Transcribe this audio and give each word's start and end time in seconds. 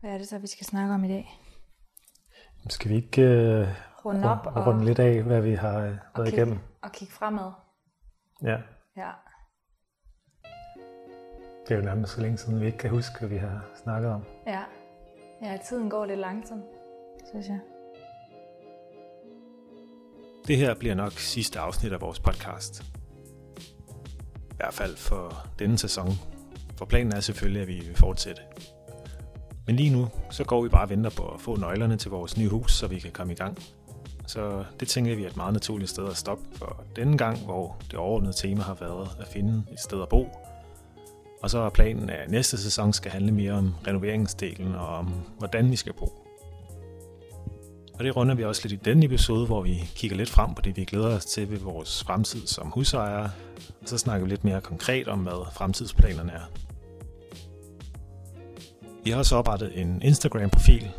Hvad 0.00 0.10
er 0.10 0.18
det 0.18 0.28
så, 0.28 0.38
vi 0.38 0.46
skal 0.46 0.66
snakke 0.66 0.94
om 0.94 1.04
i 1.04 1.08
dag? 1.08 1.40
Skal 2.68 2.90
vi 2.90 2.96
ikke 2.96 3.22
uh, 3.22 3.68
Runde 4.04 4.30
op 4.30 4.46
og, 4.46 4.66
runde 4.66 4.84
lidt 4.84 4.98
af, 4.98 5.22
hvad 5.22 5.40
vi 5.40 5.54
har 5.54 5.76
uh, 5.78 5.82
været 5.84 5.98
kigge, 6.16 6.32
igennem? 6.32 6.58
og 6.82 6.92
kigge 6.92 7.12
fremad. 7.14 7.52
Ja, 8.42 8.56
Ja. 8.96 9.10
det 11.68 11.74
er 11.74 11.76
jo 11.78 11.82
nærmest 11.84 12.12
så 12.12 12.20
længe 12.20 12.38
siden, 12.38 12.60
vi 12.60 12.66
ikke 12.66 12.78
kan 12.78 12.90
huske, 12.90 13.18
hvad 13.18 13.28
vi 13.28 13.36
har 13.36 13.64
snakket 13.82 14.10
om. 14.10 14.24
Ja. 14.46 14.62
Ja, 15.42 15.58
tiden 15.68 15.90
går 15.90 16.06
lidt 16.06 16.18
langsomt, 16.20 16.64
synes 17.30 17.46
jeg. 17.48 17.60
Det 20.46 20.56
her 20.56 20.74
bliver 20.74 20.94
nok 20.94 21.12
sidste 21.12 21.58
afsnit 21.60 21.92
af 21.92 22.00
vores 22.00 22.20
podcast. 22.20 22.82
I 24.50 24.56
hvert 24.56 24.74
fald 24.74 24.96
for 24.96 25.32
denne 25.58 25.78
sæson. 25.78 26.08
For 26.78 26.84
planen 26.84 27.12
er 27.12 27.20
selvfølgelig, 27.20 27.62
at 27.62 27.68
vi 27.68 27.74
vil 27.74 27.96
fortsætte. 27.96 28.42
Men 29.66 29.76
lige 29.76 29.90
nu, 29.90 30.08
så 30.30 30.44
går 30.44 30.62
vi 30.62 30.68
bare 30.68 30.82
og 30.82 30.90
venter 30.90 31.10
på 31.10 31.22
at 31.22 31.40
få 31.40 31.56
nøglerne 31.56 31.96
til 31.96 32.10
vores 32.10 32.36
nye 32.36 32.48
hus, 32.48 32.72
så 32.72 32.86
vi 32.86 32.98
kan 32.98 33.10
komme 33.10 33.32
i 33.32 33.36
gang. 33.36 33.58
Så 34.26 34.64
det 34.80 34.88
tænker 34.88 35.16
vi 35.16 35.24
er 35.24 35.28
et 35.28 35.36
meget 35.36 35.52
naturligt 35.52 35.90
sted 35.90 36.08
at 36.08 36.16
stoppe 36.16 36.44
for 36.52 36.84
denne 36.96 37.18
gang, 37.18 37.38
hvor 37.38 37.76
det 37.90 37.94
overordnede 37.94 38.32
tema 38.32 38.62
har 38.62 38.74
været 38.74 39.08
at 39.20 39.26
finde 39.26 39.62
et 39.72 39.80
sted 39.80 40.02
at 40.02 40.08
bo. 40.08 40.28
Og 41.42 41.50
så 41.50 41.58
er 41.58 41.70
planen, 41.70 42.10
at 42.10 42.30
næste 42.30 42.58
sæson 42.58 42.92
skal 42.92 43.10
handle 43.10 43.32
mere 43.32 43.52
om 43.52 43.74
renoveringsdelen 43.86 44.74
og 44.74 44.86
om, 44.86 45.12
hvordan 45.38 45.70
vi 45.70 45.76
skal 45.76 45.92
bo. 45.92 46.22
Og 47.98 48.04
det 48.04 48.16
runder 48.16 48.34
vi 48.34 48.44
også 48.44 48.60
lidt 48.64 48.72
i 48.72 48.84
denne 48.84 49.04
episode, 49.04 49.46
hvor 49.46 49.62
vi 49.62 49.90
kigger 49.94 50.16
lidt 50.16 50.30
frem 50.30 50.54
på 50.54 50.62
det, 50.62 50.76
vi 50.76 50.84
glæder 50.84 51.16
os 51.16 51.24
til 51.24 51.50
ved 51.50 51.58
vores 51.58 52.04
fremtid 52.04 52.46
som 52.46 52.66
husejere. 52.66 53.30
Og 53.82 53.88
så 53.88 53.98
snakker 53.98 54.26
vi 54.26 54.30
lidt 54.30 54.44
mere 54.44 54.60
konkret 54.60 55.08
om, 55.08 55.18
hvad 55.18 55.52
fremtidsplanerne 55.52 56.32
er. 56.32 56.65
Vi 59.06 59.10
har 59.10 59.18
også 59.18 59.36
oprettet 59.36 59.80
en 59.80 60.02
Instagram-profil. 60.02 60.90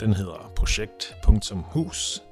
Den 0.00 0.12
hedder 0.12 0.52
projekt.hus. 0.56 2.22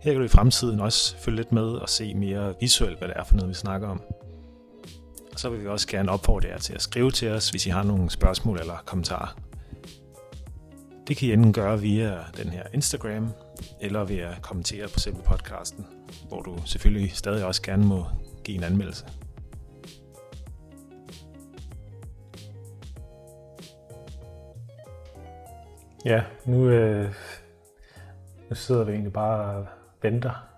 Her 0.00 0.12
kan 0.12 0.20
du 0.20 0.24
i 0.24 0.28
fremtiden 0.28 0.80
også 0.80 1.16
følge 1.16 1.36
lidt 1.36 1.52
med 1.52 1.62
og 1.62 1.88
se 1.88 2.14
mere 2.14 2.54
visuelt, 2.60 2.98
hvad 2.98 3.08
det 3.08 3.16
er 3.16 3.24
for 3.24 3.34
noget, 3.34 3.48
vi 3.48 3.54
snakker 3.54 3.88
om. 3.88 4.02
Og 5.32 5.38
så 5.38 5.50
vil 5.50 5.62
vi 5.62 5.66
også 5.66 5.88
gerne 5.88 6.10
opfordre 6.12 6.48
jer 6.48 6.58
til 6.58 6.74
at 6.74 6.82
skrive 6.82 7.10
til 7.10 7.30
os, 7.30 7.50
hvis 7.50 7.66
I 7.66 7.70
har 7.70 7.82
nogle 7.82 8.10
spørgsmål 8.10 8.58
eller 8.60 8.82
kommentarer. 8.86 9.36
Det 11.08 11.16
kan 11.16 11.28
I 11.28 11.32
enten 11.32 11.52
gøre 11.52 11.80
via 11.80 12.18
den 12.36 12.48
her 12.48 12.62
Instagram, 12.74 13.28
eller 13.80 14.04
ved 14.04 14.18
at 14.18 14.42
kommentere 14.42 14.88
på 14.88 14.98
selve 14.98 15.18
podcasten, 15.24 15.86
hvor 16.28 16.42
du 16.42 16.56
selvfølgelig 16.64 17.12
stadig 17.14 17.44
også 17.44 17.62
gerne 17.62 17.86
må 17.86 18.04
give 18.44 18.56
en 18.56 18.64
anmeldelse. 18.64 19.04
Ja, 26.08 26.24
nu, 26.46 26.68
øh, 26.68 27.14
nu 28.48 28.54
sidder 28.54 28.84
vi 28.84 28.92
egentlig 28.92 29.12
bare 29.12 29.56
og 29.56 29.66
venter 30.02 30.48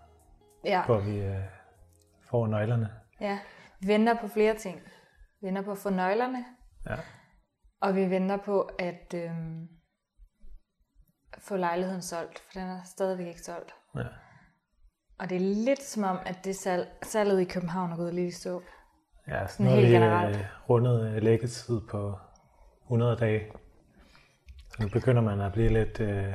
Ja. 0.65 0.83
på, 0.87 0.95
at 0.97 1.07
vi 1.07 1.19
øh, 1.19 1.37
får 2.31 2.47
nøglerne. 2.47 2.91
ja. 3.20 3.39
Vi 3.83 3.89
venter 3.89 4.15
på 4.20 4.29
flere 4.29 4.55
ting. 4.55 4.81
Vi 5.41 5.47
venter 5.47 5.62
på 5.62 5.73
at 5.73 5.79
få 5.79 5.91
nøglerne, 5.91 6.45
Ja. 6.87 6.97
og 7.81 7.97
vi 7.97 8.11
venter 8.11 8.37
på 8.37 8.61
at 8.79 9.15
øhm, 9.15 9.69
få 11.39 11.57
lejligheden 11.57 12.03
solgt, 12.03 12.39
for 12.39 12.61
den 12.61 12.69
er 12.69 12.83
stadigvæk 12.85 13.27
ikke 13.27 13.41
solgt. 13.41 13.75
Ja. 13.97 14.03
Og 15.19 15.31
det 15.31 15.37
er 15.37 15.64
lidt 15.64 15.83
som 15.83 16.05
om, 16.05 16.19
at 16.27 16.39
det 16.45 16.57
salg, 16.57 16.89
salget 17.03 17.41
i 17.41 17.45
København 17.45 17.92
er 17.92 17.97
gået 17.97 18.14
lidt 18.14 18.29
i 18.35 18.37
stå. 18.37 18.62
Ja, 19.29 19.47
så 19.47 19.53
Sådan 19.53 19.67
nu 19.67 19.70
har 19.70 19.77
helt 19.79 19.89
vi 19.91 19.95
generelt. 19.95 20.37
øh, 20.37 20.45
rundet 20.70 21.14
øh, 21.14 21.23
læggetid 21.23 21.81
på 21.91 22.19
100 22.85 23.17
dage. 23.17 23.53
Nu 24.79 24.89
begynder 24.89 25.23
man 25.23 25.41
at 25.41 25.53
blive 25.53 25.69
lidt... 25.69 26.01
Øh, 26.01 26.35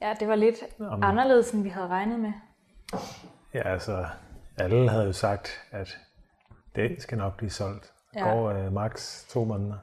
Ja, 0.00 0.14
det 0.20 0.28
var 0.28 0.34
lidt 0.34 0.56
Om- 0.80 1.02
anderledes, 1.02 1.50
end 1.50 1.62
vi 1.62 1.68
havde 1.68 1.88
regnet 1.88 2.20
med. 2.20 2.32
ja, 3.54 3.68
altså, 3.72 4.06
alle 4.58 4.90
havde 4.90 5.04
jo 5.04 5.12
sagt, 5.12 5.62
at 5.70 5.98
det 6.76 7.02
skal 7.02 7.18
nok 7.18 7.36
blive 7.36 7.50
solgt. 7.50 7.92
Det 8.14 8.20
Ja. 8.20 8.24
går 8.30 8.48
øh, 8.50 8.72
maks 8.72 9.26
to 9.30 9.44
måneder. 9.44 9.78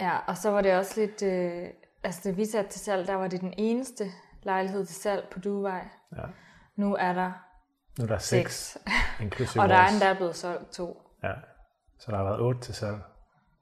Ja, 0.00 0.18
og 0.26 0.36
så 0.36 0.50
var 0.50 0.62
det 0.62 0.76
også 0.76 1.00
lidt... 1.00 1.22
Øh, 1.22 1.68
altså, 2.04 2.20
da 2.24 2.30
vi 2.34 2.44
satte 2.44 2.70
til 2.70 2.80
salg, 2.80 3.06
der 3.06 3.14
var 3.14 3.28
det 3.28 3.40
den 3.40 3.54
eneste 3.56 4.04
lejlighed 4.42 4.86
til 4.86 4.96
salg 4.96 5.28
på 5.30 5.38
Duvej. 5.38 5.88
Ja. 6.16 6.22
Nu 6.76 6.94
er 6.96 7.12
der 7.12 7.32
Nu 7.98 8.04
er 8.04 8.08
der 8.08 8.18
seks, 8.18 8.56
seks, 8.72 8.84
inklusive 9.20 9.62
og 9.62 9.68
der 9.68 9.76
er 9.76 9.88
endda 9.88 10.14
blevet 10.14 10.36
solgt 10.36 10.72
to. 10.72 11.02
Ja. 11.22 11.32
Så 11.98 12.10
der 12.10 12.16
har 12.16 12.24
været 12.24 12.40
otte 12.40 12.60
til 12.60 12.74
salg, 12.74 12.98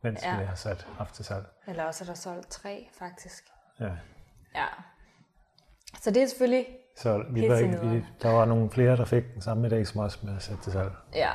mens 0.02 0.22
Ja. 0.24 0.38
vi 0.38 0.44
har 0.44 0.54
sat 0.54 0.86
haft 0.98 1.14
til 1.14 1.24
salg. 1.24 1.46
Eller 1.66 1.84
også 1.84 2.04
er 2.04 2.06
der 2.06 2.14
solgt 2.14 2.50
tre, 2.50 2.88
faktisk. 2.98 3.44
Ja. 3.80 3.90
Ja. 4.54 4.66
Så 6.00 6.10
det 6.10 6.22
er 6.22 6.26
selvfølgelig... 6.26 6.66
Så 6.96 7.24
vi 7.30 7.48
var 7.48 7.56
ikke, 7.56 7.80
vi, 7.80 8.04
der 8.22 8.30
var 8.32 8.44
nogle 8.44 8.70
flere, 8.70 8.96
der 8.96 9.04
fik 9.04 9.24
den 9.34 9.42
samme 9.42 9.66
idé 9.68 9.84
som 9.84 10.00
os 10.00 10.22
med 10.22 10.36
at 10.36 10.42
sætte 10.42 10.62
til 10.62 10.72
salg. 10.72 10.92
Ja. 11.14 11.30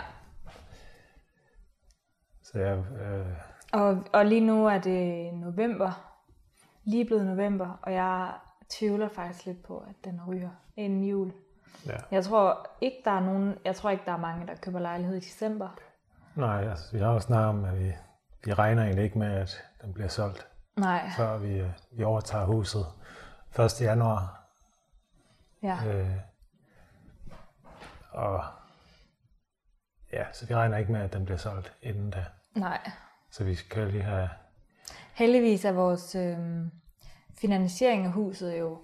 Så 2.43 2.59
ja, 2.59 2.75
øh, 2.75 3.25
Og, 3.73 4.03
og 4.13 4.25
lige 4.25 4.41
nu 4.41 4.67
er 4.67 4.77
det 4.77 5.33
november. 5.33 6.11
Lige 6.83 7.05
blevet 7.05 7.25
november, 7.25 7.79
og 7.81 7.93
jeg 7.93 8.31
tvivler 8.69 9.09
faktisk 9.09 9.45
lidt 9.45 9.63
på, 9.63 9.77
at 9.77 9.95
den 10.05 10.21
ryger 10.27 10.49
inden 10.75 11.03
jul. 11.03 11.33
ja. 11.85 11.95
Jeg 12.11 12.23
tror 12.23 12.67
ikke, 12.81 12.97
der 13.05 13.11
er 13.11 13.19
nogen, 13.19 13.57
jeg 13.65 13.75
tror 13.75 13.89
ikke, 13.89 14.03
der 14.05 14.11
er 14.11 14.17
mange, 14.17 14.47
der 14.47 14.55
køber 14.55 14.79
lejlighed 14.79 15.15
i 15.17 15.19
december. 15.19 15.69
Nej, 16.35 16.69
altså, 16.69 16.91
vi 16.91 16.99
har 16.99 17.13
jo 17.13 17.19
snakket 17.19 17.47
om, 17.49 17.65
at 17.65 17.79
vi, 17.79 17.93
vi 18.45 18.53
regner 18.53 18.83
egentlig 18.83 19.03
ikke 19.03 19.19
med, 19.19 19.31
at 19.35 19.63
den 19.81 19.93
bliver 19.93 20.07
solgt, 20.07 20.47
Nej, 20.77 21.09
før 21.17 21.37
vi, 21.37 21.59
øh, 21.59 21.69
vi 21.91 22.03
overtager 22.03 22.45
huset 22.45 22.85
1. 23.59 23.81
januar. 23.81 24.47
ja. 25.63 25.85
Øh, 25.85 26.11
og 28.11 28.43
ja, 30.13 30.25
så 30.33 30.45
vi 30.45 30.55
regner 30.55 30.77
ikke 30.77 30.91
med, 30.91 31.01
at 31.01 31.13
den 31.13 31.25
bliver 31.25 31.37
solgt 31.37 31.73
inden 31.81 32.09
da. 32.09 32.25
Nej. 32.55 32.91
Så 33.31 33.43
vi 33.43 33.55
skal 33.55 33.87
lige 33.87 34.03
have... 34.03 34.29
Heldigvis 35.13 35.65
er 35.65 35.71
vores 35.71 36.15
øh, 36.15 36.37
finansiering 37.37 38.05
af 38.05 38.11
huset 38.11 38.59
jo 38.59 38.81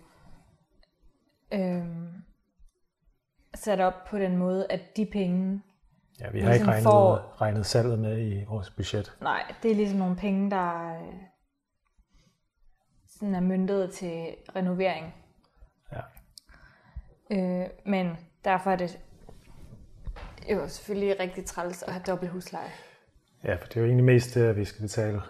øh, 1.52 1.86
sat 3.56 3.80
op 3.80 3.94
på 4.10 4.18
den 4.18 4.38
måde, 4.38 4.72
at 4.72 4.98
de 4.98 5.06
penge, 5.06 5.62
Ja, 6.22 6.30
vi 6.30 6.40
har 6.40 6.54
ikke 6.54 6.66
Ligesom 6.66 6.70
regnet, 6.70 6.84
får- 6.84 7.42
regnet 7.42 7.66
salget 7.66 8.00
med 8.00 8.20
i 8.28 8.44
vores 8.44 8.70
budget. 8.70 9.18
nej, 9.22 9.54
det 9.64 9.72
er 9.72 9.76
ligesom 9.76 10.00
nogle 10.00 10.16
penge, 10.16 10.52
der 10.52 10.94
øh, 11.02 11.14
sådan 13.08 13.36
er 13.36 13.40
myndet 13.40 13.92
til 13.94 14.36
renovering. 14.56 15.16
Ja. 15.92 16.02
Øh, 17.38 17.70
men 17.86 18.18
derfor 18.46 18.72
er 18.72 18.76
det 18.76 19.00
jo 20.52 20.68
selvfølgelig 20.68 21.20
rigtig 21.20 21.46
træls 21.46 21.84
at 21.84 21.94
have 21.94 22.04
dobbelt 22.08 22.32
husleje. 22.32 22.72
Ja, 23.44 23.56
for 23.56 23.68
det 23.68 23.78
er 23.78 23.82
jo 23.82 23.88
egentlig 23.88 24.06
mest 24.06 24.36
det, 24.36 24.44
at 24.48 24.56
vi 24.56 24.66
skal 24.66 24.82
betale 24.82 25.22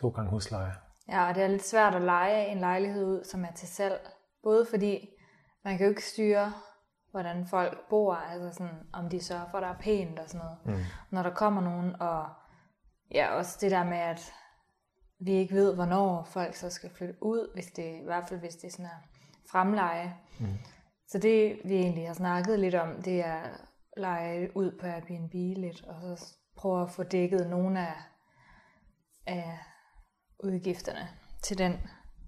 to 0.00 0.08
gange 0.08 0.30
husleje. 0.30 0.72
Ja, 1.08 1.28
og 1.28 1.34
det 1.34 1.42
er 1.42 1.46
lidt 1.48 1.66
svært 1.66 1.94
at 1.94 2.02
lege 2.02 2.46
en 2.46 2.58
lejlighed 2.58 3.04
ud, 3.04 3.24
som 3.24 3.44
er 3.44 3.52
til 3.56 3.68
salg. 3.68 4.00
Både 4.42 4.66
fordi 4.70 5.08
man 5.64 5.76
kan 5.78 5.86
jo 5.86 5.90
ikke 5.90 6.04
styre, 6.06 6.52
hvordan 7.12 7.46
folk 7.46 7.88
bor, 7.88 8.14
altså 8.14 8.58
sådan, 8.58 8.78
om 8.92 9.08
de 9.08 9.20
sørger 9.20 9.48
for, 9.50 9.58
at 9.58 9.62
der 9.62 9.68
er 9.68 9.78
pænt 9.80 10.18
og 10.18 10.28
sådan 10.28 10.46
noget. 10.46 10.58
Mm. 10.78 10.84
Når 11.10 11.22
der 11.22 11.30
kommer 11.30 11.62
nogen, 11.62 11.96
og 12.00 12.28
ja, 13.10 13.34
også 13.34 13.58
det 13.60 13.70
der 13.70 13.84
med, 13.84 13.98
at 13.98 14.32
vi 15.20 15.32
ikke 15.32 15.54
ved, 15.54 15.74
hvornår 15.74 16.24
folk 16.24 16.54
så 16.54 16.70
skal 16.70 16.90
flytte 16.90 17.14
ud, 17.22 17.54
hvis 17.54 17.66
det, 17.66 18.00
i 18.00 18.04
hvert 18.04 18.28
fald 18.28 18.40
hvis 18.40 18.56
det 18.56 18.72
sådan 18.72 18.86
er 18.86 19.08
fremleje. 19.50 20.16
Mm. 20.40 20.58
Så 21.08 21.18
det, 21.18 21.60
vi 21.64 21.74
egentlig 21.74 22.06
har 22.06 22.14
snakket 22.14 22.58
lidt 22.58 22.74
om, 22.74 23.02
det 23.02 23.24
er 23.26 23.34
at 23.34 23.60
lege 23.96 24.56
ud 24.56 24.70
på 24.80 24.86
Airbnb 24.86 25.32
lidt, 25.34 25.84
og 25.84 26.00
så 26.00 26.36
prøve 26.56 26.82
at 26.82 26.90
få 26.90 27.02
dækket 27.02 27.50
nogle 27.50 27.80
af, 27.80 27.94
af 29.26 29.58
udgifterne 30.44 31.08
til 31.42 31.58
den, 31.58 31.80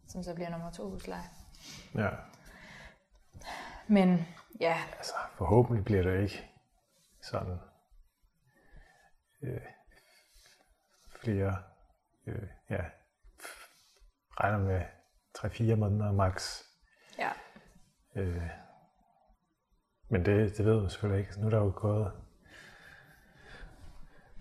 som 0.08 0.22
så 0.22 0.34
bliver 0.34 0.50
nummer 0.50 0.70
to 0.70 0.90
husleje. 0.90 1.28
Ja, 1.94 2.08
Men 3.86 4.26
ja, 4.60 4.76
altså 4.96 5.14
forhåbentlig 5.34 5.84
bliver 5.84 6.02
det 6.02 6.22
ikke 6.22 6.50
sådan 7.22 7.58
øh, 9.42 9.60
flere, 11.20 11.62
øh, 12.26 12.48
ja, 12.70 12.80
regner 14.30 14.58
med 14.58 14.82
3-4 15.38 15.74
måneder 15.76 16.12
max. 16.12 16.62
ja, 17.18 17.30
Øh, 18.16 18.42
men 20.08 20.24
det, 20.24 20.56
det 20.58 20.66
ved 20.66 20.80
du 20.80 20.88
selvfølgelig 20.88 21.26
ikke. 21.26 21.40
Nu 21.40 21.46
er 21.46 21.50
der 21.50 21.58
jo 21.58 21.72
gået 21.76 22.12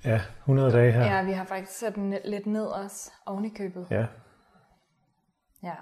ja, 0.05 0.21
100 0.39 0.71
dage 0.71 0.91
her. 0.91 1.01
ja, 1.05 1.23
vi 1.23 1.31
har 1.31 1.45
faktisk 1.45 1.79
sat 1.79 1.95
den 1.95 2.17
lidt 2.25 2.45
ned 2.45 2.65
også 2.65 3.11
oven 3.25 3.45
i 3.45 3.49
købet. 3.49 3.87
ja. 3.91 4.07
Ja. 5.63 5.75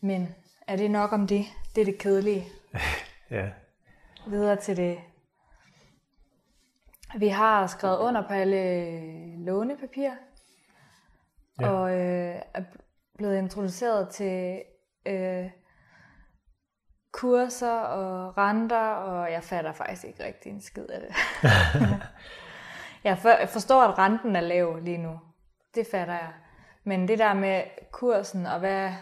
Men 0.00 0.34
er 0.68 0.76
det 0.76 0.90
nok 0.90 1.12
om 1.12 1.26
det? 1.26 1.44
Det 1.74 1.80
er 1.80 1.84
det 1.84 1.98
kedelige. 1.98 2.44
ja. 3.30 3.50
Videre 4.26 4.56
til 4.56 4.76
det. 4.76 4.98
Vi 7.18 7.28
har 7.28 7.66
skrevet 7.66 7.98
under 7.98 8.28
på 8.28 8.32
alle 8.32 9.44
lånepapirer. 9.44 10.16
ja. 11.60 11.70
og 11.70 11.90
øh, 11.90 12.42
er 12.54 12.62
blevet 13.16 13.38
introduceret 13.38 14.08
til 14.08 14.62
øh, 15.06 15.50
kurser 17.12 17.78
og 17.80 18.38
renter, 18.38 18.90
og 18.90 19.32
jeg 19.32 19.42
fatter 19.42 19.72
faktisk 19.72 20.04
ikke 20.04 20.24
rigtig 20.24 20.52
en 20.52 20.60
skid 20.60 20.86
af 20.86 21.00
det. 21.00 21.14
jeg 23.04 23.18
forstår, 23.48 23.82
at 23.82 23.98
renten 23.98 24.36
er 24.36 24.40
lav 24.40 24.76
lige 24.76 24.98
nu. 24.98 25.20
Det 25.74 25.86
fatter 25.90 26.14
jeg. 26.14 26.32
Men 26.84 27.08
det 27.08 27.18
der 27.18 27.34
med 27.34 27.62
kursen 27.90 28.46
og 28.46 28.58
hvad... 28.58 28.92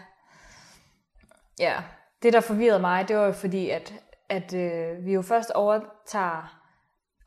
Ja, 1.59 1.75
det 2.23 2.33
der 2.33 2.41
forvirrede 2.41 2.79
mig, 2.79 3.07
det 3.07 3.17
var 3.17 3.25
jo 3.25 3.31
fordi, 3.31 3.69
at, 3.69 3.93
at 4.29 4.53
øh, 4.53 5.05
vi 5.05 5.13
jo 5.13 5.21
først 5.21 5.51
overtager 5.51 6.59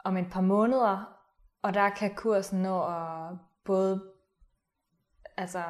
om 0.05 0.17
et 0.17 0.27
par 0.32 0.41
måneder, 0.41 1.17
og 1.62 1.75
der 1.75 1.88
kan 1.88 2.15
kursen 2.15 2.62
nå 2.62 2.82
at 2.82 3.37
både 3.65 4.03
altså, 5.37 5.62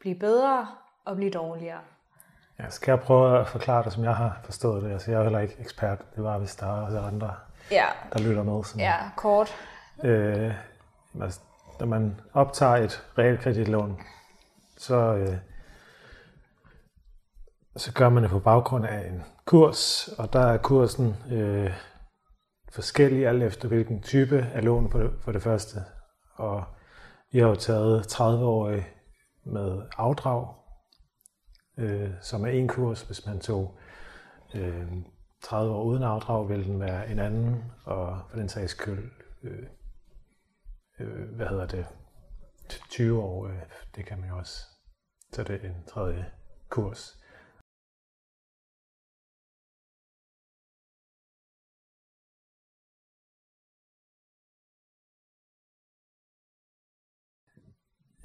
blive 0.00 0.14
bedre 0.14 0.68
og 1.04 1.16
blive 1.16 1.30
dårligere. 1.30 1.80
Ja, 2.58 2.70
skal 2.70 2.92
jeg 2.92 3.00
prøve 3.00 3.40
at 3.40 3.48
forklare 3.48 3.84
det, 3.84 3.92
som 3.92 4.04
jeg 4.04 4.16
har 4.16 4.40
forstået 4.44 4.82
det? 4.82 4.92
Altså, 4.92 5.10
jeg 5.10 5.18
er 5.18 5.22
heller 5.22 5.38
ikke 5.38 5.56
ekspert. 5.58 6.14
Det 6.14 6.24
var, 6.24 6.38
hvis 6.38 6.56
der 6.56 6.66
er 6.66 6.86
også 6.86 6.98
andre, 6.98 7.34
ja. 7.70 7.86
der 8.12 8.18
lytter 8.18 8.42
med. 8.42 8.64
Sådan, 8.64 8.80
ja, 8.80 8.96
kort. 9.16 9.54
Øh, 10.04 10.54
altså, 11.22 11.40
når 11.80 11.86
man 11.86 12.20
optager 12.34 12.76
et 12.76 13.06
realkreditlån, 13.18 14.00
så, 14.76 14.96
øh, 14.96 15.36
så 17.76 17.92
gør 17.92 18.08
man 18.08 18.22
det 18.22 18.30
på 18.30 18.38
baggrund 18.38 18.86
af 18.86 19.08
en 19.08 19.22
kurs, 19.44 20.08
og 20.08 20.32
der 20.32 20.40
er 20.40 20.58
kursen 20.58 21.16
øh, 21.30 21.72
forskellig 22.72 23.26
alt 23.26 23.42
efter 23.42 23.68
hvilken 23.68 24.02
type 24.02 24.46
af 24.54 24.64
lån 24.64 24.90
for 24.90 24.98
det, 24.98 25.10
for 25.20 25.32
det 25.32 25.42
første. 25.42 25.78
Og 26.34 26.64
vi 27.32 27.38
har 27.38 27.48
jo 27.48 27.54
taget 27.54 28.08
30 28.08 28.44
år 28.44 28.80
med 29.44 29.82
afdrag, 29.96 30.54
øh, 31.78 32.10
som 32.20 32.44
er 32.44 32.48
en 32.48 32.68
kurs. 32.68 33.02
Hvis 33.02 33.26
man 33.26 33.40
tog 33.40 33.78
øh, 34.54 34.92
30 35.42 35.72
år 35.72 35.82
uden 35.82 36.02
afdrag, 36.02 36.48
vil 36.48 36.64
den 36.64 36.80
være 36.80 37.10
en 37.10 37.18
anden, 37.18 37.72
og 37.84 38.18
for 38.30 38.36
den 38.36 38.48
sags 38.48 38.72
skyld, 38.72 39.10
øh, 39.42 39.66
øh, 41.00 41.36
hvad 41.36 41.46
hedder 41.46 41.66
det, 41.66 41.86
20 42.90 43.22
år, 43.22 43.46
øh, 43.46 43.58
det 43.96 44.06
kan 44.06 44.20
man 44.20 44.28
jo 44.28 44.36
også. 44.36 44.60
Så 45.32 45.42
det 45.42 45.64
er 45.64 45.68
en 45.68 45.84
tredje 45.88 46.26
kurs. 46.68 47.23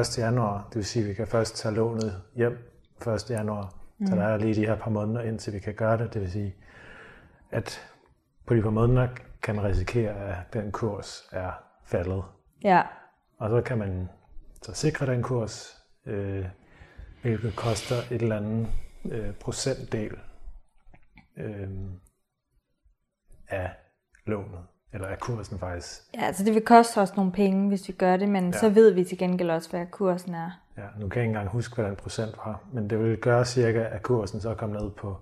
1. 0.00 0.18
januar, 0.18 0.66
det 0.68 0.76
vil 0.76 0.84
sige, 0.84 1.02
at 1.02 1.08
vi 1.08 1.14
kan 1.14 1.26
først 1.26 1.56
tage 1.56 1.74
lånet 1.74 2.22
hjem 2.34 2.58
1. 3.06 3.30
januar. 3.30 3.77
Mm. 3.98 4.06
Så 4.06 4.16
der 4.16 4.22
er 4.22 4.36
lige 4.36 4.54
de 4.54 4.66
her 4.66 4.76
par 4.76 4.90
måneder, 4.90 5.22
indtil 5.22 5.52
vi 5.52 5.58
kan 5.58 5.74
gøre 5.74 5.98
det. 5.98 6.14
Det 6.14 6.22
vil 6.22 6.30
sige, 6.30 6.54
at 7.50 7.88
på 8.46 8.54
de 8.54 8.62
par 8.62 8.70
måneder 8.70 9.08
kan 9.42 9.54
man 9.54 9.64
risikere, 9.64 10.14
at 10.14 10.52
den 10.52 10.72
kurs 10.72 11.28
er 11.32 11.52
faldet. 11.84 12.24
Ja. 12.64 12.82
Og 13.38 13.50
så 13.50 13.62
kan 13.62 13.78
man 13.78 14.08
så 14.62 14.74
sikre 14.74 15.06
den 15.06 15.22
kurs, 15.22 15.82
øh, 16.06 16.46
hvilket 17.22 17.56
koster 17.56 17.96
et 18.10 18.22
eller 18.22 18.36
andet 18.36 18.68
øh, 19.04 19.34
procentdel 19.34 20.16
øh, 21.36 21.70
af 23.48 23.70
lånet, 24.26 24.66
eller 24.92 25.08
af 25.08 25.18
kursen 25.18 25.58
faktisk. 25.58 26.00
Ja, 26.14 26.20
altså 26.20 26.44
det 26.44 26.54
vil 26.54 26.64
koste 26.64 27.00
os 27.00 27.16
nogle 27.16 27.32
penge, 27.32 27.68
hvis 27.68 27.88
vi 27.88 27.92
gør 27.92 28.16
det, 28.16 28.28
men 28.28 28.50
ja. 28.50 28.58
så 28.58 28.68
ved 28.68 28.90
vi 28.90 29.04
til 29.04 29.18
gengæld 29.18 29.50
også, 29.50 29.70
hvad 29.70 29.86
kursen 29.86 30.34
er. 30.34 30.50
Ja, 30.76 30.82
nu 31.00 31.08
kan 31.08 31.20
jeg 31.20 31.28
ikke 31.28 31.38
engang 31.38 31.48
huske, 31.48 31.74
hvad 31.74 31.84
den 31.84 31.96
procent 31.96 32.36
var, 32.36 32.62
men 32.72 32.90
det 32.90 32.98
vil 32.98 33.18
gøre 33.18 33.44
cirka, 33.44 33.84
at 33.90 34.02
kursen 34.02 34.40
så 34.40 34.54
kom 34.54 34.70
ned 34.70 34.90
på 34.90 35.16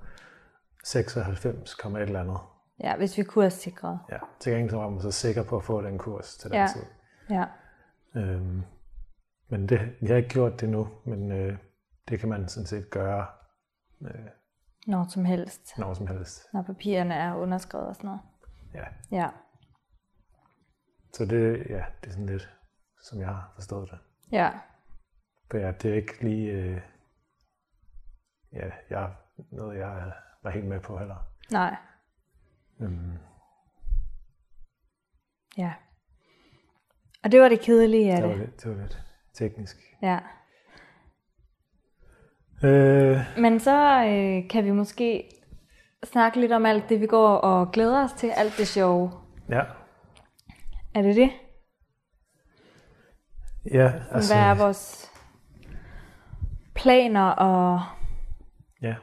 96, 0.85 1.73
et 1.73 2.02
eller 2.02 2.20
andet. 2.20 2.38
Ja, 2.80 2.96
hvis 2.96 3.18
vi 3.18 3.23
kurssikret. 3.23 3.99
Ja, 4.11 4.18
til 4.40 4.52
gengæld 4.52 4.70
så 4.70 4.76
var 4.76 4.88
man 4.88 5.00
så 5.00 5.11
sikker 5.11 5.42
på 5.42 5.56
at 5.56 5.64
få 5.64 5.82
den 5.82 5.99
kurs 5.99 6.37
til 6.37 6.50
den 6.50 6.58
ja. 6.58 6.66
tid. 6.75 6.82
Ja. 7.30 7.44
Øhm, 8.20 8.62
men 9.49 9.68
det, 9.68 9.80
vi 10.00 10.06
har 10.06 10.16
ikke 10.16 10.28
gjort 10.28 10.61
det 10.61 10.68
nu, 10.68 10.88
men 11.04 11.32
øh, 11.32 11.58
det 12.08 12.20
kan 12.20 12.28
man 12.28 12.49
sådan 12.49 12.66
set 12.66 12.90
gøre. 12.90 13.26
Øh, 14.02 14.11
når 14.87 15.06
som 15.08 15.25
helst. 15.25 15.78
Når 15.78 15.94
som 15.94 16.06
helst. 16.06 16.42
Når 16.52 16.62
papirerne 16.62 17.14
er 17.14 17.35
underskrevet 17.35 17.88
og 17.88 17.94
sådan 17.96 18.08
noget. 18.08 18.20
Ja. 18.75 19.16
Ja. 19.16 19.28
Så 21.16 21.25
det, 21.25 21.66
ja, 21.68 21.85
det 22.00 22.08
er 22.08 22.11
sådan 22.11 22.26
lidt, 22.26 22.50
som 23.02 23.20
jeg 23.20 23.28
har 23.28 23.52
forstået 23.54 23.90
det. 23.90 23.99
Ja. 24.32 24.50
For 25.50 25.58
ja, 25.58 25.73
det 25.73 25.90
er 25.90 25.94
ikke 25.94 26.25
lige 26.25 26.52
øh, 26.52 26.80
ja, 28.52 28.70
jeg, 28.90 29.12
noget, 29.50 29.78
jeg 29.78 30.12
var 30.42 30.50
helt 30.50 30.66
med 30.66 30.80
på 30.80 30.99
heller. 30.99 31.16
Nej. 31.50 31.76
Øhm. 32.80 33.18
Ja. 35.58 35.73
Og 37.25 37.32
det 37.32 37.40
var 37.40 37.49
det 37.49 37.61
kedelige 37.61 38.12
af 38.12 38.23
det. 38.23 38.30
Det 38.30 38.38
var 38.38 38.44
lidt, 38.44 38.62
det 38.62 38.70
var 38.70 38.82
lidt 38.82 39.02
teknisk. 39.35 39.76
Ja. 40.02 40.18
Øh. 42.64 43.18
Men 43.38 43.61
så 43.61 44.04
øh, 44.04 44.50
kan 44.50 44.64
vi 44.64 44.70
måske 44.70 45.30
snakke 46.04 46.40
lidt 46.40 46.52
om 46.52 46.66
alt 46.66 46.88
det, 46.88 47.00
vi 47.00 47.06
går 47.06 47.37
og 47.37 47.73
glæder 47.73 48.04
os 48.04 48.12
til, 48.12 48.30
alt 48.30 48.54
det 48.58 48.68
sjove. 48.68 49.12
Ja. 49.49 49.62
Er 50.97 51.03
det 51.03 51.17
det? 51.17 51.31
Ja, 53.71 53.93
altså... 54.11 54.35
Hvad 54.35 54.45
er 54.45 54.55
vores 54.55 55.12
planer 56.75 57.29
og... 57.31 57.81
Ja, 58.83 58.95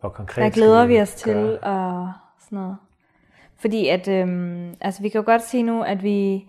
og 0.00 0.12
konkret... 0.12 0.42
Hvad 0.42 0.50
glæder 0.50 0.86
vi 0.86 1.00
os 1.00 1.14
til 1.14 1.34
gøre? 1.34 1.58
og 1.58 2.12
sådan 2.40 2.58
noget? 2.58 2.76
Fordi 3.56 3.88
at, 3.88 4.08
øhm, 4.08 4.74
altså 4.80 5.02
vi 5.02 5.08
kan 5.08 5.18
jo 5.18 5.24
godt 5.24 5.42
sige 5.42 5.62
nu, 5.62 5.82
at 5.82 6.02
vi... 6.02 6.48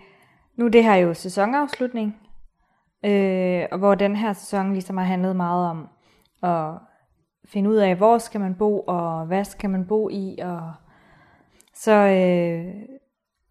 Nu 0.55 0.65
er 0.65 0.69
det 0.69 0.83
her 0.83 0.95
jo 0.95 1.13
sæsonafslutning, 1.13 2.15
øh, 3.05 3.65
og 3.71 3.77
hvor 3.77 3.95
den 3.95 4.15
her 4.15 4.33
sæson 4.33 4.73
ligesom 4.73 4.97
har 4.97 5.05
handlet 5.05 5.35
meget 5.35 5.69
om 5.69 5.89
at 6.43 6.79
finde 7.45 7.69
ud 7.69 7.75
af, 7.75 7.95
hvor 7.95 8.17
skal 8.17 8.41
man 8.41 8.55
bo, 8.55 8.79
og 8.79 9.25
hvad 9.25 9.45
skal 9.45 9.69
man 9.69 9.87
bo 9.87 10.09
i, 10.09 10.39
og 10.41 10.73
så 11.73 11.91
øh, 11.91 12.75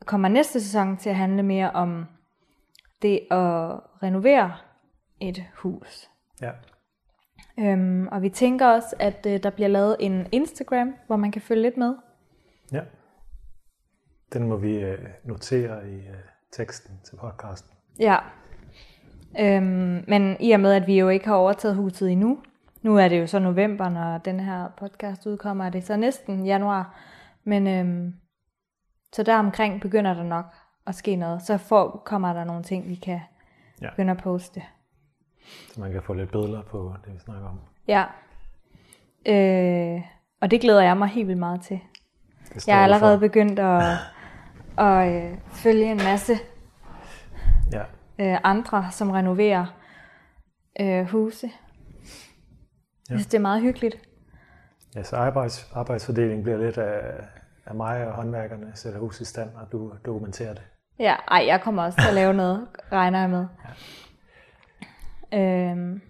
kommer 0.07 0.29
næste 0.29 0.61
sæson 0.61 0.97
til 0.97 1.11
at 1.11 1.17
handle 1.17 1.43
mere 1.43 1.71
om 1.71 2.07
det 3.03 3.21
at 3.31 3.81
renovere 4.03 4.53
et 5.21 5.45
hus. 5.55 6.11
Ja. 6.43 6.51
Øhm, 7.59 8.09
og 8.09 8.23
vi 8.23 8.29
tænker 8.29 8.67
også, 8.67 8.97
at 8.99 9.27
øh, 9.27 9.43
der 9.43 9.51
bliver 9.51 9.69
lavet 9.69 9.97
en 10.01 10.27
Instagram, 10.33 10.95
hvor 11.07 11.17
man 11.17 11.33
kan 11.33 11.43
følge 11.43 11.63
lidt 11.63 11.77
med. 11.77 11.95
Ja. 12.73 12.81
Den 14.33 14.49
må 14.49 14.57
vi 14.57 14.77
øh, 14.77 14.99
notere 15.25 15.91
i 15.91 15.95
øh, 15.95 16.15
teksten 16.53 17.01
til 17.05 17.17
podcasten. 17.17 17.71
Ja. 18.01 18.17
Øhm, 19.41 20.05
men 20.09 20.37
i 20.41 20.53
og 20.53 20.61
med, 20.61 20.73
at 20.73 20.87
vi 20.87 20.99
jo 20.99 21.09
ikke 21.09 21.27
har 21.27 21.35
overtaget 21.35 21.77
huset 21.77 22.13
endnu, 22.13 22.39
nu 22.83 22.97
er 22.97 23.09
det 23.09 23.21
jo 23.21 23.27
så 23.27 23.39
november, 23.39 23.89
når 23.89 24.19
den 24.19 24.41
her 24.41 24.69
podcast 24.79 25.27
udkommer, 25.27 25.65
er 25.65 25.71
det 25.71 25.85
så 25.85 25.97
næsten 25.97 26.47
januar. 26.47 26.99
Men 27.45 27.67
øhm, 27.67 28.15
så 29.13 29.23
der 29.23 29.39
omkring 29.39 29.81
begynder 29.81 30.15
der 30.15 30.23
nok 30.23 30.45
at 30.87 30.95
ske 30.95 31.17
noget. 31.17 31.43
Så 31.43 31.59
får, 31.59 32.03
kommer 32.05 32.33
der 32.33 32.45
nogle 32.45 32.63
ting, 32.63 32.89
vi 32.89 32.95
kan 32.95 33.21
Ja. 33.83 33.91
begynde 33.91 34.11
at 34.11 34.19
poste. 34.19 34.63
Så 35.75 35.81
man 35.81 35.93
kan 35.93 36.03
få 36.03 36.13
lidt 36.15 36.31
billeder 36.31 36.63
på 36.63 36.95
det, 37.05 37.15
vi 37.15 37.19
snakker 37.19 37.49
om. 37.49 37.61
Ja. 37.89 38.05
Øh, 39.27 40.03
og 40.41 40.51
det 40.51 40.61
glæder 40.61 40.83
jeg 40.83 40.97
mig 40.97 41.09
helt 41.09 41.29
vildt 41.29 41.39
meget 41.41 41.61
til. 41.61 41.81
Jeg 42.67 42.79
er 42.79 42.83
allerede 42.83 43.19
for. 43.19 43.27
begyndt 43.27 43.59
at, 43.59 43.83
at 44.89 45.13
øh, 45.33 45.39
følge 45.53 45.91
en 45.91 45.97
masse 45.97 46.33
Ja. 47.73 47.83
øh, 48.19 48.39
andre, 48.45 48.91
som 48.91 49.11
renoverer 49.11 49.67
øh, 50.81 51.07
huse. 51.11 51.51
Jeg 53.11 53.19
synes, 53.19 53.27
det 53.27 53.35
er 53.39 53.43
meget 53.43 53.63
hyggeligt. 53.63 53.97
ja, 54.95 55.03
så 55.03 55.17
arbejds, 55.17 55.71
arbejdsfordelingen 55.75 56.43
bliver 56.43 56.59
lidt 56.59 56.79
af, 56.79 57.25
af 57.67 57.75
mig 57.75 58.07
og 58.07 58.13
håndværkerne 58.15 58.73
sætter 58.75 59.01
hus 59.01 59.21
i 59.21 59.25
stand, 59.25 59.51
og 59.55 59.73
du 59.73 59.93
dokumenterer 60.07 60.55
det. 60.55 60.63
Ja, 60.99 61.17
ej, 61.31 61.45
jeg 61.47 61.61
kommer 61.61 61.83
også 61.83 62.01
til 62.01 62.09
at 62.09 62.15
lave 62.15 62.35
noget, 62.35 62.67
regner 62.93 63.21
jeg 63.21 63.31
med. 63.31 63.47
Øhm, 65.35 66.01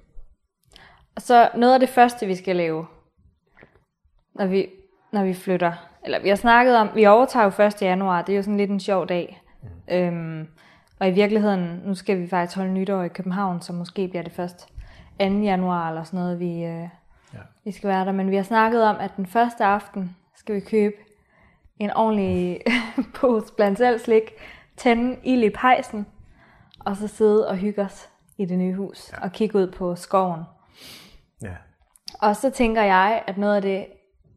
og 1.17 1.23
så 1.23 1.51
noget 1.57 1.75
af 1.75 1.81
det 1.81 1.89
første, 1.89 2.27
vi 2.27 2.35
skal 2.35 2.57
lave, 2.57 2.87
når 4.35 4.47
vi, 4.47 4.67
når 5.13 5.25
vi 5.25 5.35
flytter, 5.35 5.73
eller 6.05 6.23
vi 6.23 6.29
har 6.29 6.37
snakket 6.37 6.77
om, 6.77 6.89
vi 6.95 7.07
overtager 7.07 7.45
jo 7.59 7.65
1. 7.65 7.83
januar, 7.83 8.23
det 8.23 8.33
er 8.33 8.37
jo 8.37 8.43
sådan 8.43 8.57
lidt 8.57 8.71
en 8.71 8.81
sjov 8.81 9.09
dag. 9.09 9.43
Mm. 9.63 9.95
Øhm, 9.95 10.49
og 11.01 11.09
i 11.09 11.11
virkeligheden, 11.11 11.83
nu 11.85 11.95
skal 11.95 12.19
vi 12.21 12.29
faktisk 12.29 12.57
holde 12.57 12.73
nytår 12.73 13.03
i 13.03 13.09
København, 13.09 13.61
så 13.63 13.73
måske 13.73 14.09
bliver 14.09 14.23
det 14.23 14.33
først 14.33 14.59
2. 15.21 15.25
januar 15.25 15.89
eller 15.89 16.03
sådan 16.05 16.21
noget, 16.21 16.41
vi, 16.41 16.65
øh, 16.65 16.89
Ja. 17.35 17.39
vi 17.65 17.73
skal 17.73 17.89
være 17.89 18.05
der. 18.05 18.13
Men 18.13 18.31
vi 18.31 18.37
har 18.37 18.43
snakket 18.43 18.85
om, 18.85 18.97
at 19.01 19.11
den 19.17 19.27
første 19.27 19.65
aften 19.65 20.17
skal 20.37 20.55
vi 20.55 20.61
købe 20.61 20.95
en 21.79 21.91
ordentlig 21.91 22.61
pose 23.21 23.55
blandt 23.55 23.79
selv 23.79 23.99
slik, 23.99 24.33
tænde 24.77 25.17
ild 25.25 25.45
i 25.45 25.51
pejsen, 25.51 26.07
og 26.81 26.97
så 26.97 27.09
sidde 27.09 27.49
og 27.49 27.57
hygge 27.57 27.83
os 27.83 28.09
i 28.39 28.45
det 28.45 28.59
nye 28.59 28.75
hus, 28.75 29.13
ja. 29.13 29.25
og 29.25 29.33
kigge 29.33 29.59
ud 29.59 29.71
på 29.71 29.97
skoven. 29.97 30.41
Ja. 31.43 31.57
Og 32.21 32.37
så 32.37 32.51
tænker 32.51 32.83
jeg, 32.83 33.23
at 33.27 33.39
noget 33.39 33.57
af 33.57 33.63
det 33.63 33.87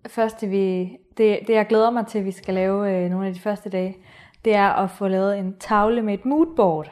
første, 0.08 0.48
vi, 0.48 0.98
det, 1.18 1.40
det 1.48 1.54
jeg 1.54 1.68
glæder 1.68 1.90
mig 1.90 2.08
til, 2.08 2.20
at 2.20 2.26
vi 2.26 2.32
skal 2.32 2.54
lave 2.54 2.92
øh, 2.92 3.10
nogle 3.10 3.28
af 3.28 3.34
de 3.34 3.40
første 3.40 3.70
dage, 3.70 3.98
det 4.46 4.56
er 4.56 4.70
at 4.70 4.92
få 4.92 5.08
lavet 5.08 5.38
en 5.38 5.58
tavle 5.60 6.02
med 6.02 6.14
et 6.14 6.26
moodboard. 6.26 6.92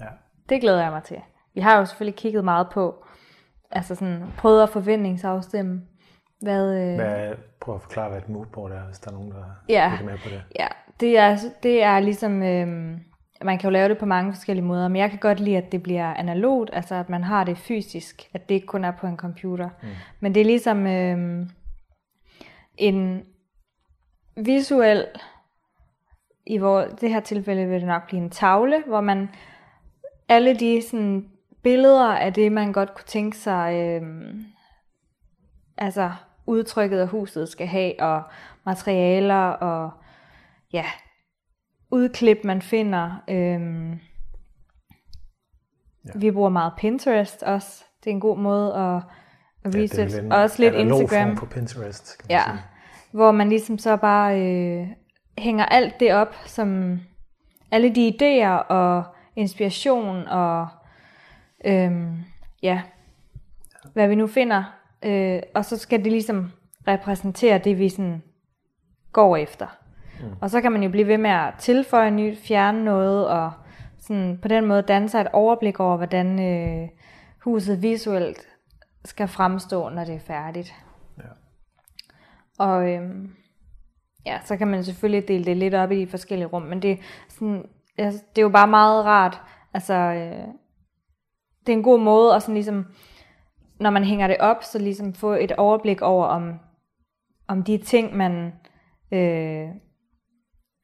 ja. 0.00 0.06
Det 0.48 0.60
glæder 0.60 0.82
jeg 0.82 0.92
mig 0.92 1.02
til. 1.02 1.20
Vi 1.54 1.60
har 1.60 1.78
jo 1.78 1.84
selvfølgelig 1.84 2.18
kigget 2.18 2.44
meget 2.44 2.68
på, 2.72 3.04
altså 3.70 3.94
sådan, 3.94 4.24
prøvet 4.38 4.62
at 4.62 4.68
forventningsafstemme, 4.68 5.82
hvad, 6.40 6.74
øh, 6.74 6.94
Hvad, 6.94 7.34
prøv 7.66 7.74
at 7.74 7.82
forklare, 7.82 8.08
hvad 8.08 8.18
et 8.18 8.28
moodboard 8.28 8.72
er, 8.72 8.84
hvis 8.84 8.98
der 8.98 9.10
er 9.10 9.14
nogen, 9.14 9.30
der 9.30 9.44
Ja. 9.68 9.90
lytter 9.92 10.04
med 10.12 10.18
på 10.18 10.28
det. 10.28 10.42
Ja, 10.58 10.66
det 11.00 11.18
er, 11.18 11.38
det 11.62 11.82
er 11.82 12.00
ligesom, 12.00 12.42
øhm, 12.42 13.00
man 13.44 13.58
kan 13.58 13.68
jo 13.68 13.72
lave 13.72 13.88
det 13.88 13.98
på 13.98 14.06
mange 14.06 14.32
forskellige 14.32 14.64
måder, 14.64 14.88
men 14.88 14.96
jeg 14.96 15.10
kan 15.10 15.18
godt 15.18 15.40
lide, 15.40 15.56
at 15.56 15.72
det 15.72 15.82
bliver 15.82 16.14
analogt, 16.14 16.70
altså 16.72 16.94
at 16.94 17.08
man 17.08 17.24
har 17.24 17.44
det 17.44 17.58
fysisk, 17.58 18.28
at 18.34 18.48
det 18.48 18.54
ikke 18.54 18.66
kun 18.66 18.84
er 18.84 18.90
på 18.90 19.06
en 19.06 19.16
computer. 19.16 19.68
Mm. 19.82 19.88
Men 20.20 20.34
det 20.34 20.40
er 20.40 20.44
ligesom 20.44 20.86
øhm, 20.86 21.50
en 22.76 23.24
visuel, 24.36 25.06
i 26.46 26.58
hvor, 26.58 26.80
det 27.00 27.10
her 27.10 27.20
tilfælde 27.20 27.66
vil 27.66 27.80
det 27.80 27.88
nok 27.88 28.06
blive 28.06 28.22
en 28.22 28.30
tavle, 28.30 28.82
hvor 28.86 29.00
man 29.00 29.28
alle 30.28 30.54
de 30.54 30.82
sådan, 30.82 31.28
billeder 31.62 32.14
af 32.16 32.32
det, 32.32 32.52
man 32.52 32.72
godt 32.72 32.94
kunne 32.94 33.04
tænke 33.06 33.36
sig, 33.36 33.74
øhm, 33.74 34.44
altså 35.78 36.10
udtrykket 36.46 36.98
af 36.98 37.08
huset 37.08 37.48
skal 37.48 37.66
have, 37.66 38.02
og 38.02 38.22
materialer, 38.66 39.48
og 39.48 39.90
ja, 40.72 40.84
udklip, 41.90 42.38
man 42.44 42.62
finder. 42.62 43.22
Øhm, 43.28 43.92
ja. 43.92 43.98
Vi 46.14 46.30
bruger 46.30 46.48
meget 46.50 46.72
Pinterest 46.78 47.42
også. 47.42 47.84
Det 48.04 48.10
er 48.10 48.14
en 48.14 48.20
god 48.20 48.38
måde 48.38 48.74
at, 48.74 49.02
at 49.64 49.74
Ja, 49.74 49.82
research. 49.82 50.14
det 50.14 50.16
vel 50.16 50.24
en 50.24 50.32
og 50.32 50.38
også 50.38 50.62
lidt 50.62 50.74
Instagram. 50.74 51.36
på 51.36 51.46
Pinterest, 51.46 52.18
kan 52.18 52.26
man 52.28 52.36
Ja, 52.36 52.42
sige. 52.44 52.62
hvor 53.12 53.30
man 53.32 53.48
ligesom 53.48 53.78
så 53.78 53.96
bare 53.96 54.40
øh, 54.40 54.86
hænger 55.38 55.64
alt 55.64 56.00
det 56.00 56.14
op, 56.14 56.34
som 56.46 57.00
alle 57.70 57.94
de 57.94 58.08
idéer 58.20 58.66
og 58.68 59.04
inspiration 59.36 60.26
og 60.28 60.68
øhm, 61.64 62.16
ja, 62.62 62.82
hvad 63.92 64.08
vi 64.08 64.14
nu 64.14 64.26
finder. 64.26 64.64
Øh, 65.06 65.42
og 65.54 65.64
så 65.64 65.76
skal 65.76 66.04
det 66.04 66.12
ligesom 66.12 66.50
repræsentere 66.88 67.58
det, 67.58 67.78
vi 67.78 67.88
sådan 67.88 68.22
går 69.12 69.36
efter. 69.36 69.66
Mm. 70.20 70.26
Og 70.40 70.50
så 70.50 70.60
kan 70.60 70.72
man 70.72 70.82
jo 70.82 70.90
blive 70.90 71.06
ved 71.06 71.18
med 71.18 71.30
at 71.30 71.54
tilføje 71.58 72.10
nyt, 72.10 72.38
fjerne 72.38 72.84
noget, 72.84 73.28
og 73.28 73.52
sådan 73.98 74.38
på 74.42 74.48
den 74.48 74.66
måde 74.66 74.82
danne 74.82 75.08
sig 75.08 75.20
et 75.20 75.28
overblik 75.32 75.80
over, 75.80 75.96
hvordan 75.96 76.40
øh, 76.40 76.88
huset 77.44 77.82
visuelt 77.82 78.48
skal 79.04 79.28
fremstå, 79.28 79.88
når 79.88 80.04
det 80.04 80.14
er 80.14 80.20
færdigt. 80.20 80.74
Ja. 81.18 81.28
Og 82.58 82.92
øhm, 82.92 83.30
ja, 84.26 84.38
så 84.44 84.56
kan 84.56 84.68
man 84.68 84.84
selvfølgelig 84.84 85.28
dele 85.28 85.44
det 85.44 85.56
lidt 85.56 85.74
op 85.74 85.92
i 85.92 86.00
de 86.00 86.06
forskellige 86.06 86.46
rum, 86.46 86.62
men 86.62 86.82
det, 86.82 86.98
sådan, 87.28 87.68
ja, 87.98 88.06
det 88.06 88.38
er 88.38 88.42
jo 88.42 88.48
bare 88.48 88.68
meget 88.68 89.04
rart. 89.04 89.42
Altså, 89.74 89.94
øh, 89.94 90.46
det 91.66 91.72
er 91.72 91.76
en 91.76 91.82
god 91.82 92.00
måde 92.00 92.34
at 92.34 92.42
sådan 92.42 92.54
ligesom, 92.54 92.86
når 93.80 93.90
man 93.90 94.04
hænger 94.04 94.26
det 94.26 94.36
op, 94.40 94.62
så 94.64 94.78
ligesom 94.78 95.14
få 95.14 95.32
et 95.32 95.52
overblik 95.52 96.02
over, 96.02 96.26
om, 96.26 96.58
om 97.48 97.62
de 97.62 97.78
ting, 97.78 98.16
man 98.16 98.52
øh, 99.12 99.68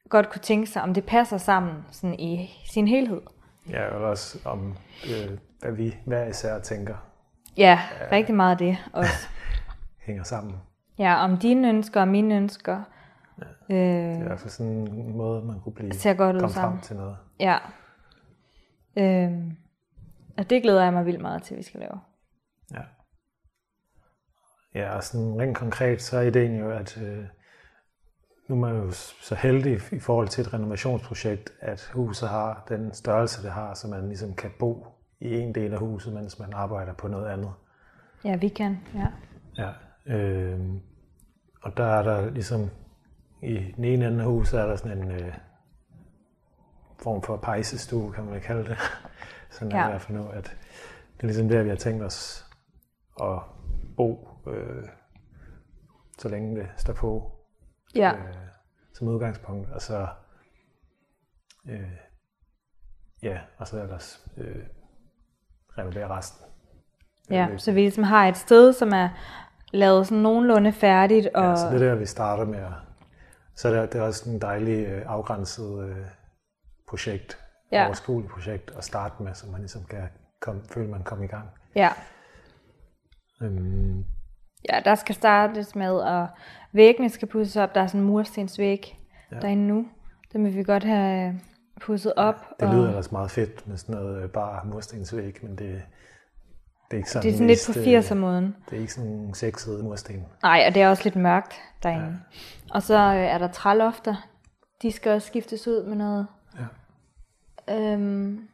godt 0.09 0.29
kunne 0.29 0.41
tænke 0.41 0.67
sig, 0.67 0.81
om 0.81 0.93
det 0.93 1.05
passer 1.05 1.37
sammen 1.37 1.73
sådan 1.91 2.19
i 2.19 2.49
sin 2.71 2.87
helhed. 2.87 3.21
Ja, 3.69 3.87
og 3.87 4.01
også 4.09 4.39
om, 4.45 4.75
øh, 5.05 5.37
hvad 5.59 5.71
vi 5.71 5.95
hver 6.05 6.25
især 6.27 6.59
tænker 6.59 6.95
Ja, 7.57 7.79
rigtig 8.11 8.35
meget 8.35 8.51
af 8.51 8.57
det 8.57 8.77
også. 8.93 9.27
hænger 10.07 10.23
sammen. 10.23 10.55
Ja, 10.99 11.23
om 11.23 11.37
dine 11.37 11.69
ønsker 11.69 12.01
og 12.01 12.07
mine 12.07 12.35
ønsker. 12.35 12.81
Øh, 13.69 13.77
Det 13.77 14.11
er 14.11 14.19
i 14.19 14.23
hvert 14.23 14.39
fald 14.39 14.49
sådan 14.49 14.71
en 14.71 15.17
måde, 15.17 15.45
man 15.45 15.59
kunne 15.59 15.73
blive 15.73 15.93
ser 15.93 16.13
godt 16.13 16.35
ud 16.35 16.49
sammen. 16.49 16.53
frem 16.71 16.81
til 16.81 16.95
noget. 16.95 17.17
Ja. 17.39 17.57
Øhm, 18.97 19.57
og 20.37 20.49
det 20.49 20.61
glæder 20.63 20.83
jeg 20.83 20.93
mig 20.93 21.05
vildt 21.05 21.21
meget 21.21 21.43
til, 21.43 21.53
at 21.53 21.57
vi 21.57 21.63
skal 21.63 21.79
lave. 21.79 21.99
Ja. 22.73 22.81
Ja, 24.75 24.95
og 24.95 25.03
sådan 25.03 25.39
rent 25.39 25.57
konkret, 25.57 26.01
så 26.01 26.17
er 26.17 26.21
ideen 26.21 26.59
jo, 26.59 26.71
at 26.71 26.97
øh, 27.01 27.25
nu 28.49 28.55
er 28.55 28.59
man 28.59 28.75
jo 28.75 28.91
så 29.21 29.35
heldig 29.35 29.79
i 29.91 29.99
forhold 29.99 30.27
til 30.27 30.41
et 30.41 30.53
renovationsprojekt, 30.53 31.53
at 31.59 31.91
huset 31.93 32.29
har 32.29 32.65
den 32.69 32.93
størrelse, 32.93 33.43
det 33.43 33.51
har, 33.51 33.73
så 33.73 33.87
man 33.87 34.07
ligesom 34.07 34.33
kan 34.33 34.51
bo 34.59 34.87
i 35.19 35.39
en 35.39 35.55
del 35.55 35.73
af 35.73 35.79
huset, 35.79 36.13
mens 36.13 36.39
man 36.39 36.53
arbejder 36.53 36.93
på 36.93 37.07
noget 37.07 37.29
andet. 37.29 37.53
Ja, 38.23 38.35
vi 38.35 38.47
kan. 38.47 38.77
Ja. 38.95 39.07
Ja, 39.57 39.71
øh, 40.15 40.59
og 41.61 41.77
der 41.77 41.85
er 41.85 42.03
der 42.03 42.29
ligesom, 42.29 42.69
i 43.43 43.73
den 43.75 43.83
ene 43.83 44.07
ende 44.07 44.19
af 44.23 44.29
huset 44.29 44.59
er 44.59 44.65
der 44.65 44.75
sådan 44.75 44.97
en 44.97 45.11
øh, 45.11 45.33
form 47.03 47.21
for 47.21 47.37
pejsestue, 47.37 48.13
kan 48.13 48.25
man 48.25 48.41
kalde 48.41 48.63
det. 48.69 48.77
sådan 49.51 49.71
er 49.71 49.77
Ja. 49.77 49.83
det 49.83 49.89
i 49.89 49.91
hvert 49.91 50.01
fald 50.01 50.17
nu, 50.17 50.27
at 50.27 50.43
det 51.17 51.23
er 51.23 51.27
ligesom 51.27 51.49
der, 51.49 51.63
vi 51.63 51.69
har 51.69 51.75
tænkt 51.75 52.03
os 52.03 52.42
at 53.21 53.39
bo, 53.97 54.29
øh, 54.47 54.83
så 56.19 56.29
længe 56.29 56.59
det 56.59 56.67
står 56.77 56.93
på 56.93 57.31
Ja. 57.95 58.13
øh, 58.13 58.33
som 58.93 59.07
udgangspunkt, 59.07 59.69
og 59.69 59.81
så 59.81 60.07
øh, 61.69 61.91
ja, 63.23 63.39
og 63.57 63.67
så 63.67 63.81
ellers 63.81 64.25
øh, 64.37 64.63
renovere 65.77 66.07
resten. 66.07 66.45
ja, 67.29 67.57
så 67.57 67.71
vi 67.71 67.79
ligesom 67.79 68.03
har 68.03 68.27
et 68.27 68.37
sted, 68.37 68.73
som 68.73 68.89
er 68.93 69.09
lavet 69.71 70.07
sådan 70.07 70.21
nogenlunde 70.23 70.71
færdigt. 70.71 71.27
Og, 71.27 71.43
Ja, 71.43 71.55
så 71.55 71.65
det 71.67 71.81
er 71.81 71.89
der, 71.89 71.95
vi 71.95 72.05
starter 72.05 72.45
med. 72.45 72.67
Så 73.55 73.67
er 73.69 73.81
det, 73.81 73.93
det 73.93 74.01
er 74.01 74.05
også 74.05 74.29
en 74.29 74.41
dejlig 74.41 74.85
øh, 74.87 75.03
afgrænset 75.07 75.89
øh, 75.89 76.05
projekt, 76.87 77.39
ja. 77.71 77.85
overskueligt 77.85 78.31
projekt 78.31 78.71
at 78.77 78.83
starte 78.83 79.23
med, 79.23 79.33
så 79.33 79.47
man 79.47 79.59
ligesom 79.59 79.83
kan 79.83 80.09
komme, 80.41 80.61
føle, 80.73 80.87
man 80.89 81.03
kommer 81.03 81.25
i 81.25 81.27
gang. 81.27 81.49
ja. 81.75 81.89
Øhm, 83.43 84.05
ja, 84.71 84.79
der 84.85 84.95
skal 84.95 85.15
startes 85.15 85.75
med, 85.75 86.01
at 86.01 86.27
væggene 86.71 87.09
skal 87.09 87.27
pudses 87.27 87.55
op. 87.55 87.75
Der 87.75 87.81
er 87.81 87.87
sådan 87.87 88.01
en 88.01 88.07
murstensvæg 88.07 88.99
ja. 89.31 89.35
Ja. 89.35 89.41
derinde 89.41 89.67
nu. 89.67 89.85
Den 90.33 90.45
vil 90.45 90.55
vi 90.55 90.63
godt 90.63 90.83
have 90.83 91.39
pudset 91.81 92.13
op. 92.15 92.35
det 92.59 92.67
og, 92.67 92.75
lyder 92.75 92.87
ellers 92.87 93.11
meget 93.11 93.31
fedt 93.31 93.67
med 93.67 93.77
sådan 93.77 93.95
noget 93.95 94.23
øh, 94.23 94.29
bare 94.29 94.65
murstensvæg, 94.65 95.39
men 95.41 95.51
det, 95.51 95.59
det 95.59 95.81
er 96.91 96.97
ikke 96.97 97.09
sådan, 97.09 97.23
Det 97.23 97.29
er 97.29 97.33
sådan 97.33 97.47
lidt 97.47 97.59
på 97.67 97.79
mest, 97.79 98.11
øh, 98.13 98.17
80'er-måden. 98.17 98.55
Det 98.69 98.77
er 98.77 98.81
ikke 98.81 98.93
sådan 98.93 99.11
en 99.11 99.33
sexet 99.33 99.83
mursten. 99.83 100.25
Nej, 100.43 100.63
og 100.67 100.75
det 100.75 100.81
er 100.81 100.89
også 100.89 101.03
lidt 101.03 101.15
mørkt 101.15 101.53
derinde. 101.83 102.05
Ja. 102.05 102.39
Og 102.71 102.83
så 102.83 102.97
øh, 102.97 103.15
er 103.15 103.37
der 103.37 103.47
trælofter. 103.47 104.15
De 104.81 104.91
skal 104.91 105.11
også 105.11 105.27
skiftes 105.27 105.67
ud 105.67 105.85
med 105.85 105.95
noget. 105.95 106.27
Ja. 107.67 107.75
Øhm, 107.75 108.47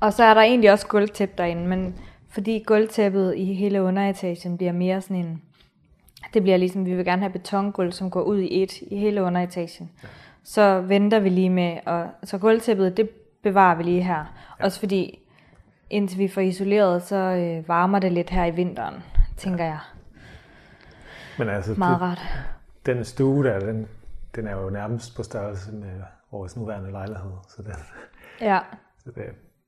og 0.00 0.12
så 0.12 0.24
er 0.24 0.34
der 0.34 0.40
egentlig 0.40 0.72
også 0.72 0.86
gulvtæppe 0.86 1.34
derinde, 1.38 1.66
men 1.66 1.98
fordi 2.34 2.62
gulvtæppet 2.66 3.34
i 3.36 3.54
hele 3.54 3.82
underetagen 3.82 4.56
bliver 4.56 4.72
mere 4.72 5.00
sådan 5.00 5.16
en... 5.16 5.42
Det 6.34 6.42
bliver 6.42 6.56
ligesom, 6.56 6.86
vi 6.86 6.94
vil 6.94 7.04
gerne 7.04 7.22
have 7.22 7.32
betongulv, 7.32 7.92
som 7.92 8.10
går 8.10 8.22
ud 8.22 8.38
i 8.38 8.62
et 8.62 8.72
i 8.80 8.96
hele 8.96 9.22
underetagen. 9.22 9.90
Ja. 10.02 10.08
Så 10.44 10.80
venter 10.80 11.20
vi 11.20 11.28
lige 11.28 11.50
med, 11.50 11.78
og 11.86 12.08
så 12.22 12.38
gulvtæppet, 12.38 12.96
det 12.96 13.10
bevarer 13.42 13.76
vi 13.76 13.82
lige 13.82 14.02
her. 14.02 14.24
Ja. 14.60 14.64
Også 14.64 14.80
fordi, 14.80 15.18
indtil 15.90 16.18
vi 16.18 16.28
får 16.28 16.40
isoleret, 16.40 17.02
så 17.02 17.16
øh, 17.16 17.68
varmer 17.68 17.98
det 17.98 18.12
lidt 18.12 18.30
her 18.30 18.44
i 18.44 18.50
vinteren, 18.50 18.94
tænker 19.36 19.64
ja. 19.64 19.70
jeg. 19.70 19.78
Men 21.38 21.48
altså, 21.48 21.74
Meget 21.78 21.94
det, 21.94 22.02
rart. 22.02 22.22
den 22.86 23.04
stue 23.04 23.44
der, 23.44 23.58
den, 23.60 23.86
den 24.36 24.46
er 24.46 24.56
jo 24.56 24.70
nærmest 24.70 25.16
på 25.16 25.22
størrelse 25.22 25.72
med 25.72 26.00
vores 26.32 26.56
nuværende 26.56 26.90
lejlighed. 26.90 27.30
Så, 27.48 27.62
den, 27.62 27.72
Ja, 28.40 28.58
så 29.04 29.10
det, 29.10 29.24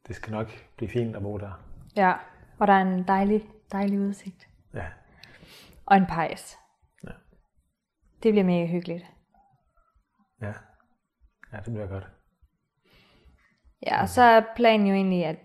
det 0.09 0.17
skal 0.17 0.33
nok 0.33 0.49
blive 0.77 0.89
fint 0.91 1.17
at 1.17 1.23
bo 1.23 1.39
der. 1.39 1.61
ja. 1.97 2.13
Og 2.59 2.67
der 2.67 2.73
er 2.73 2.83
en 2.83 3.03
dejlig, 3.03 3.45
dejlig 3.73 4.01
udsigt. 4.01 4.49
Ja, 4.75 4.87
Og 5.87 5.97
en 5.97 6.07
pejs. 6.07 6.57
Ja. 7.05 7.11
Det 8.23 8.33
bliver 8.33 8.45
mega 8.45 8.67
hyggeligt. 8.67 9.05
ja. 10.43 10.53
Ja, 11.53 11.57
det 11.57 11.73
bliver 11.73 11.87
godt. 11.87 12.07
Ja, 13.87 14.03
og 14.03 14.09
så 14.09 14.23
er 14.23 14.43
planen 14.57 14.87
jo 14.87 14.95
egentlig, 14.95 15.25
at 15.25 15.37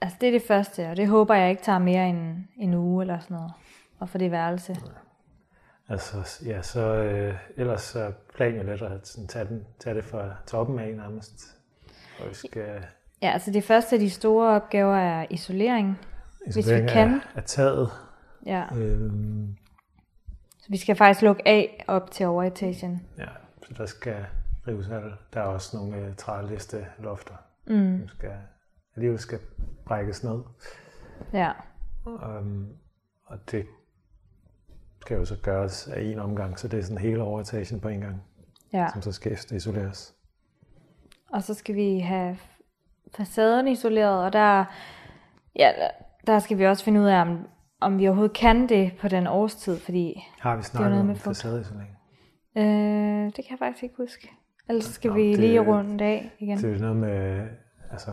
altså 0.00 0.16
det 0.20 0.26
er 0.26 0.32
det 0.32 0.42
første, 0.42 0.90
og 0.90 0.96
det 0.96 1.08
håber 1.08 1.34
jeg 1.34 1.50
ikke 1.50 1.62
tager 1.62 1.78
mere 1.78 2.08
end 2.08 2.44
en 2.56 2.74
uge 2.74 3.02
eller 3.02 3.18
sådan 3.18 3.34
noget, 3.36 3.52
og 3.98 4.08
få 4.08 4.18
det 4.18 4.30
værelse. 4.30 4.76
Altså, 5.88 6.42
ja, 6.46 6.62
så 6.62 6.80
øh, 6.94 7.34
ellers 7.56 7.82
så 7.82 8.00
er 8.00 8.12
planen 8.34 8.56
jo 8.60 8.66
lidt 8.66 8.82
at 8.82 9.08
sådan, 9.08 9.28
tage, 9.28 9.44
den, 9.44 9.66
tage 9.80 9.96
det 9.96 10.04
fra 10.04 10.34
toppen 10.46 10.78
af 10.78 10.96
nærmest. 10.96 11.56
Og 12.20 12.28
vi 12.28 12.34
skal 12.34 12.84
Ja, 13.22 13.30
altså 13.30 13.50
det 13.50 13.64
første 13.64 13.96
af 13.96 14.00
de 14.00 14.10
store 14.10 14.48
opgaver 14.48 14.96
er 14.96 15.26
isolering. 15.30 15.98
Vi 16.54 16.60
isolering 16.60 16.88
kan. 16.88 17.08
Af, 17.14 17.20
af 17.36 17.44
taget. 17.44 17.90
Ja, 18.46 18.64
Øhm, 18.76 19.56
så 20.58 20.66
vi 20.68 20.76
skal 20.76 20.96
faktisk 20.96 21.22
lukke 21.22 21.48
af 21.48 21.84
op 21.88 22.10
til 22.10 22.26
overetagen. 22.26 23.06
ja, 23.18 23.26
så 23.68 23.74
der 23.74 23.86
skal 23.86 24.26
rives 24.68 24.88
alt. 24.88 25.14
Der 25.34 25.40
er 25.40 25.44
også 25.44 25.76
nogle 25.76 25.96
øh, 25.96 26.16
træliste 26.16 26.86
lofter, 26.98 27.34
Mm, 27.66 27.98
som 27.98 28.08
skal, 28.08 28.32
alligevel 28.96 29.18
skal 29.18 29.38
brækkes 29.86 30.24
ned. 30.24 30.40
ja, 31.32 31.52
Um, 32.06 32.68
og 33.24 33.38
det 33.50 33.66
skal 35.00 35.16
jo 35.16 35.24
så 35.24 35.36
gøres 35.42 35.88
af 35.88 36.00
en 36.02 36.18
omgang, 36.18 36.58
så 36.58 36.68
det 36.68 36.78
er 36.78 36.82
sådan 36.82 36.98
hele 36.98 37.22
overetagen 37.22 37.80
på 37.80 37.88
en 37.88 38.00
gang, 38.00 38.22
ja. 38.72 38.88
som 38.92 39.02
så 39.02 39.12
skal 39.12 39.38
isoleres. 39.52 40.14
Og 41.32 41.42
så 41.42 41.54
skal 41.54 41.74
vi 41.74 41.98
have 41.98 42.36
facaden 43.16 43.68
isoleret, 43.68 44.24
og 44.24 44.32
der, 44.32 44.64
ja, 45.56 45.72
der 46.26 46.38
skal 46.38 46.58
vi 46.58 46.66
også 46.66 46.84
finde 46.84 47.00
ud 47.00 47.06
af, 47.06 47.20
om, 47.20 47.46
om 47.80 47.98
vi 47.98 48.08
overhovedet 48.08 48.36
kan 48.36 48.68
det 48.68 48.92
på 49.00 49.08
den 49.08 49.26
årstid, 49.26 49.78
fordi 49.78 50.26
Har 50.40 50.50
vi 50.50 50.54
noget 50.54 50.64
snakket 50.64 51.00
om 51.00 51.06
med 51.06 51.14
fugt. 51.14 51.36
facadeisolering? 51.36 51.96
øh, 52.56 53.24
det 53.26 53.34
kan 53.34 53.46
jeg 53.50 53.58
faktisk 53.58 53.82
ikke 53.82 53.94
huske. 53.96 54.30
Ellers 54.68 54.84
skal 54.84 55.08
Nå, 55.10 55.14
vi 55.16 55.28
det- 55.30 55.38
lige 55.38 55.60
rundt 55.60 56.00
af 56.00 56.30
igen. 56.38 56.58
Det 56.58 56.74
er 56.76 56.78
noget 56.80 56.96
med, 56.96 57.48
altså, 57.90 58.10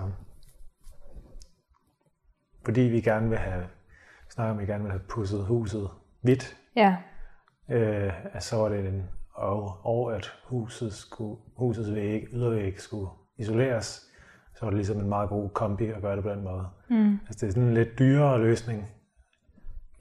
fordi 2.65 2.81
vi 2.81 3.01
gerne 3.01 3.29
vil 3.29 3.37
have, 3.37 3.63
snakker 4.29 4.53
om, 4.53 4.59
vi 4.59 4.65
gerne 4.65 4.83
vil 4.83 4.91
have 4.91 5.03
pudset 5.09 5.45
huset 5.45 5.89
hvidt, 6.21 6.57
Ja, 6.75 6.95
øh, 7.69 8.35
at 8.35 8.43
så 8.43 8.55
var 8.55 8.69
det 8.69 8.87
en, 8.87 9.03
og, 9.33 9.85
og 9.85 10.15
at 10.15 10.33
huset 10.45 10.93
skulle, 10.93 11.37
husets 11.57 11.93
væg, 11.95 12.23
ydervæg 12.33 12.79
skulle 12.79 13.09
isoleres, 13.37 14.06
så 14.59 14.65
var 14.65 14.69
det 14.69 14.77
ligesom 14.77 14.97
en 14.99 15.09
meget 15.09 15.29
god 15.29 15.49
kombi 15.49 15.87
at 15.87 16.01
gøre 16.01 16.15
det 16.15 16.23
på 16.23 16.29
den 16.29 16.43
måde. 16.43 16.67
mm. 16.89 17.19
Altså 17.27 17.45
det 17.45 17.47
er 17.47 17.53
sådan 17.53 17.67
en 17.67 17.73
lidt 17.73 17.99
dyrere 17.99 18.39
løsning. 18.41 18.89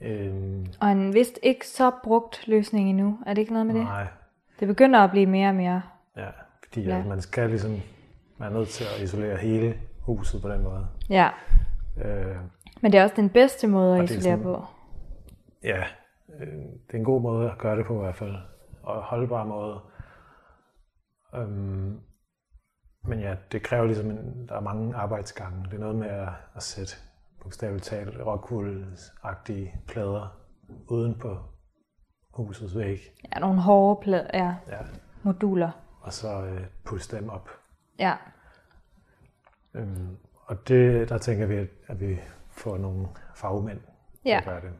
Øhm, 0.01 0.65
og 0.81 0.91
en 0.91 1.13
vist 1.13 1.39
ikke 1.43 1.67
så 1.67 1.91
brugt 2.03 2.47
løsning 2.47 2.89
endnu. 2.89 3.19
Er 3.25 3.33
det 3.33 3.41
ikke 3.41 3.53
noget 3.53 3.65
med 3.67 3.75
det? 3.75 3.83
nej, 3.83 4.07
Det 4.59 4.67
begynder 4.67 4.99
at 4.99 5.11
blive 5.11 5.25
mere 5.25 5.49
og 5.49 5.55
mere. 5.55 5.81
ja, 6.17 6.27
fordi 6.63 6.81
Ja. 6.81 6.95
Altså, 6.95 7.09
man 7.09 7.21
skal 7.21 7.49
ligesom 7.49 7.71
være 8.39 8.51
nødt 8.53 8.69
til 8.69 8.83
at 8.97 9.03
isolere 9.03 9.37
hele 9.37 9.79
huset 10.01 10.41
på 10.41 10.49
den 10.49 10.63
måde. 10.63 10.87
Ja, 11.09 11.29
Øh, 12.05 12.35
men 12.81 12.91
det 12.91 12.99
er 12.99 13.03
også 13.03 13.15
den 13.15 13.29
bedste 13.29 13.67
måde 13.67 13.93
at 13.93 13.99
er 13.99 14.03
isolere 14.03 14.23
sådan- 14.23 14.43
på. 14.43 14.65
ja, 15.63 15.83
øh, 16.39 16.47
det 16.87 16.93
er 16.93 16.97
en 16.97 17.03
god 17.03 17.21
måde 17.21 17.51
at 17.51 17.57
gøre 17.57 17.77
det 17.77 17.85
på 17.85 17.95
i 17.95 17.99
hvert 17.99 18.15
fald, 18.15 18.35
og 18.83 19.01
holdbar 19.03 19.43
måde. 19.43 19.79
Øhm, 21.35 21.99
men 23.07 23.19
ja, 23.19 23.35
det 23.51 23.63
kræver 23.63 23.85
ligesom, 23.85 24.11
en, 24.11 24.45
der 24.49 24.55
er 24.55 24.59
mange 24.59 24.95
arbejdsgange. 24.95 25.63
Det 25.65 25.73
er 25.73 25.79
noget 25.79 25.95
med 25.95 26.07
at, 26.07 26.29
at 26.55 26.63
sætte 26.63 26.93
bogstaveligt 27.41 27.85
talt 27.85 28.15
rockwool-agtige 28.15 29.77
plader 29.87 30.37
uden 30.87 31.15
på 31.19 31.37
husets 32.33 32.77
væg. 32.77 32.99
Ja, 33.33 33.39
nogle 33.39 33.61
hårde 33.61 34.01
pla- 34.09 34.37
ja, 34.37 34.55
Ja, 34.67 34.79
moduler. 35.23 35.71
og 36.01 36.13
så 36.13 36.41
øh, 36.45 36.61
puste 36.85 37.17
dem 37.17 37.29
op. 37.29 37.49
Ja, 37.99 38.15
Øhm, 39.73 40.17
og 40.45 40.67
det, 40.67 41.09
der 41.09 41.17
tænker 41.17 41.45
vi, 41.45 41.55
at, 41.55 41.67
at 41.87 41.99
vi 42.01 42.19
får 42.51 42.77
nogle 42.77 43.07
fagmænd 43.35 43.79
til 43.79 43.87
Ja. 44.25 44.37
at 44.37 44.45
gøre 44.45 44.61
det. 44.61 44.71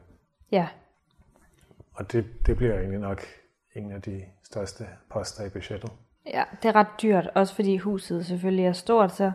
ja, 0.52 0.68
Og 1.94 2.12
det, 2.12 2.26
det 2.46 2.56
bliver 2.56 2.74
egentlig 2.78 3.00
nok 3.00 3.20
en 3.76 3.92
af 3.92 4.02
de 4.02 4.24
største 4.44 4.84
poster 5.10 5.44
i 5.44 5.48
budgettet. 5.50 5.90
Ja. 6.34 6.44
Det 6.62 6.68
er 6.68 6.76
ret 6.76 7.02
dyrt, 7.02 7.30
også 7.34 7.54
fordi 7.54 7.76
huset 7.76 8.26
selvfølgelig 8.26 8.64
er 8.64 8.72
stort, 8.72 9.12
så 9.12 9.32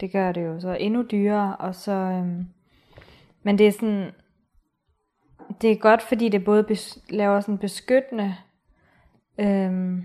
det 0.00 0.12
gør 0.12 0.32
det 0.32 0.44
jo 0.44 0.60
så 0.60 0.76
endnu 0.80 1.02
dyrere. 1.02 1.56
Og 1.56 1.74
så, 1.74 1.92
øhm, 1.92 2.46
men 3.42 3.58
det 3.58 3.66
er 3.66 3.72
sådan, 3.72 4.10
det 5.62 5.70
er 5.70 5.76
godt, 5.76 6.02
fordi 6.02 6.28
det 6.28 6.44
både 6.44 6.64
bes, 6.64 6.98
laver 7.10 7.40
sådan 7.40 7.58
beskyttende 7.58 8.36
øhm, 9.38 10.04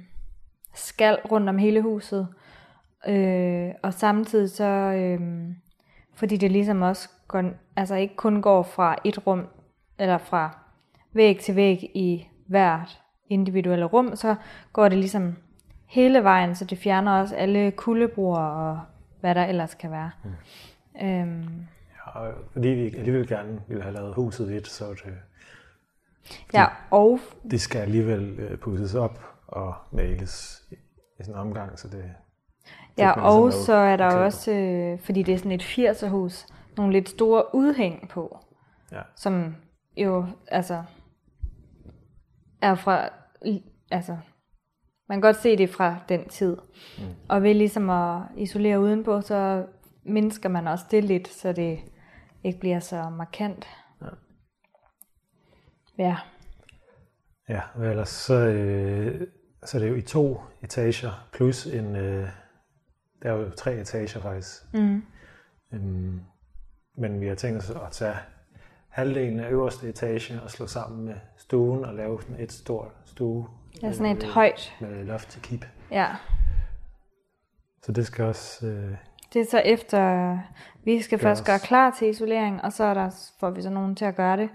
skal 0.74 1.20
rundt 1.32 1.50
om 1.50 1.58
hele 1.58 1.82
huset, 1.82 2.28
øh, 3.08 3.72
og 3.84 3.94
samtidig 3.94 4.50
så, 4.50 4.66
øhm, 4.96 5.56
fordi 6.14 6.38
det 6.38 6.52
ligesom 6.52 6.82
også 6.82 7.10
går, 7.28 7.44
altså 7.76 7.96
ikke 7.96 8.16
kun 8.16 8.42
går 8.42 8.64
fra 8.64 8.96
et 9.04 9.28
rum, 9.28 9.48
eller 10.00 10.18
fra 10.18 10.58
væg 11.14 11.40
til 11.40 11.56
væg 11.56 11.92
i 11.94 12.28
hvert 12.48 13.02
individuelle 13.30 13.86
rum, 13.86 14.16
så 14.16 14.36
går 14.74 14.90
det 14.90 14.98
ligesom 14.98 15.36
hele 15.92 16.24
vejen, 16.24 16.56
så 16.56 16.66
det 16.66 16.78
fjerner 16.78 17.20
også 17.20 17.36
alle 17.36 17.72
kuldebroer 17.72 18.40
og 18.40 18.80
hvad 19.20 19.36
der 19.36 19.44
ellers 19.46 19.74
kan 19.74 19.92
være. 19.92 20.12
Mm. 20.24 21.08
Øhm, 21.08 21.66
Ja, 22.06 22.20
og 22.20 22.34
fordi 22.54 22.68
vi 22.68 22.96
alligevel 22.98 23.28
gerne 23.28 23.62
ville 23.68 23.84
have 23.84 23.96
lavet 23.96 24.14
huset 24.16 24.48
hvidt, 24.48 24.68
så 24.68 24.90
det, 24.90 25.14
ja, 26.54 26.66
og 26.92 27.20
det 27.52 27.62
skal 27.62 27.80
alligevel 27.82 28.40
øh, 28.40 28.58
pusses 28.58 28.96
op 28.96 29.20
og 29.48 29.74
males 29.92 30.64
i, 30.72 30.76
sådan 31.24 31.34
en 31.36 31.40
omgang, 31.40 31.80
så 31.80 31.88
det... 31.88 32.04
Ja, 32.98 33.04
ligesom 33.06 33.24
og 33.24 33.40
lave 33.40 33.52
så 33.52 33.74
er 33.74 33.96
der 33.98 34.06
forklæder. 34.10 34.26
også, 34.26 34.52
øh, 34.52 35.00
fordi 35.00 35.24
det 35.24 35.34
er 35.34 35.38
sådan 35.38 35.52
et 35.52 35.62
80'er 35.64 36.08
hus, 36.08 36.48
nogle 36.78 36.94
lidt 36.94 37.10
store 37.10 37.56
udhæng 37.56 38.10
på, 38.10 38.40
Ja. 38.92 39.02
som 39.16 39.56
jo, 39.98 40.26
altså, 40.48 40.84
er 42.62 42.76
fra, 42.76 43.10
altså, 43.92 44.18
man 45.12 45.22
kan 45.22 45.28
godt 45.28 45.42
se 45.42 45.58
det 45.58 45.70
fra 45.70 45.96
den 46.10 46.30
tid. 46.30 46.58
Mm. 46.98 47.04
Og 47.30 47.44
ved 47.44 47.54
ligesom 47.54 47.90
at 47.90 48.22
isolere 48.38 48.80
udenpå, 48.80 49.22
så 49.22 49.66
mindsker 50.04 50.50
man 50.50 50.68
også 50.68 50.86
det 50.92 51.04
lidt, 51.04 51.28
så 51.28 51.54
det 51.54 51.80
ikke 52.44 52.60
bliver 52.60 52.80
så 52.80 53.10
markant. 53.10 53.68
Ja. 54.02 54.08
Ja, 55.98 56.18
Ja, 57.50 57.62
og 57.76 57.86
ellers 57.86 58.10
så, 58.10 58.34
øh, 58.34 59.28
så 59.66 59.78
er 59.78 59.82
det 59.82 59.90
jo 59.90 59.96
i 59.96 60.02
to 60.02 60.42
etager, 60.64 61.28
plus 61.34 61.66
en... 61.66 61.96
Øh, 61.96 62.30
der 63.24 63.32
er 63.32 63.34
jo 63.34 63.50
tre 63.50 63.74
etager 63.76 64.22
faktisk. 64.22 64.74
mm. 64.74 65.04
Øhm, 65.74 66.20
men 66.98 67.22
vi 67.22 67.28
har 67.28 67.36
tænkt 67.36 67.60
os 67.60 67.70
at 67.70 67.92
tage 67.92 68.16
halvdelen 68.92 69.40
af 69.40 69.50
øverste 69.52 69.90
etage 69.90 70.42
og 70.44 70.52
slå 70.52 70.68
sammen 70.68 71.06
med 71.06 71.16
stuen 71.38 71.86
og 71.86 71.94
lave 71.94 72.22
sådan 72.22 72.36
et 72.40 72.52
stort 72.52 72.92
stue 73.06 73.48
er 73.84 73.92
sådan 73.92 74.18
et 74.18 74.24
øh, 74.24 74.30
højt, 74.30 74.74
med 74.82 75.06
loft 75.06 75.30
til 75.30 75.42
kip. 75.42 75.66
ja. 75.92 76.08
Så 77.84 77.92
det 77.92 78.06
skal 78.06 78.26
også... 78.26 78.68
Øh, 78.68 78.96
Det 79.34 79.42
er 79.42 79.46
så 79.52 79.60
efter, 79.60 80.38
vi 80.84 81.02
skal 81.02 81.20
først 81.20 81.42
os. 81.42 81.46
gøre 81.48 81.60
klar 81.60 81.96
til 82.00 82.10
isolering, 82.10 82.62
og 82.64 82.74
så 82.74 82.84
er 82.84 82.94
der, 82.94 83.34
får 83.40 83.50
vi 83.50 83.62
så 83.62 83.70
nogen 83.70 83.96
til 83.96 84.06
at 84.06 84.16
gøre 84.16 84.38
det. 84.38 84.50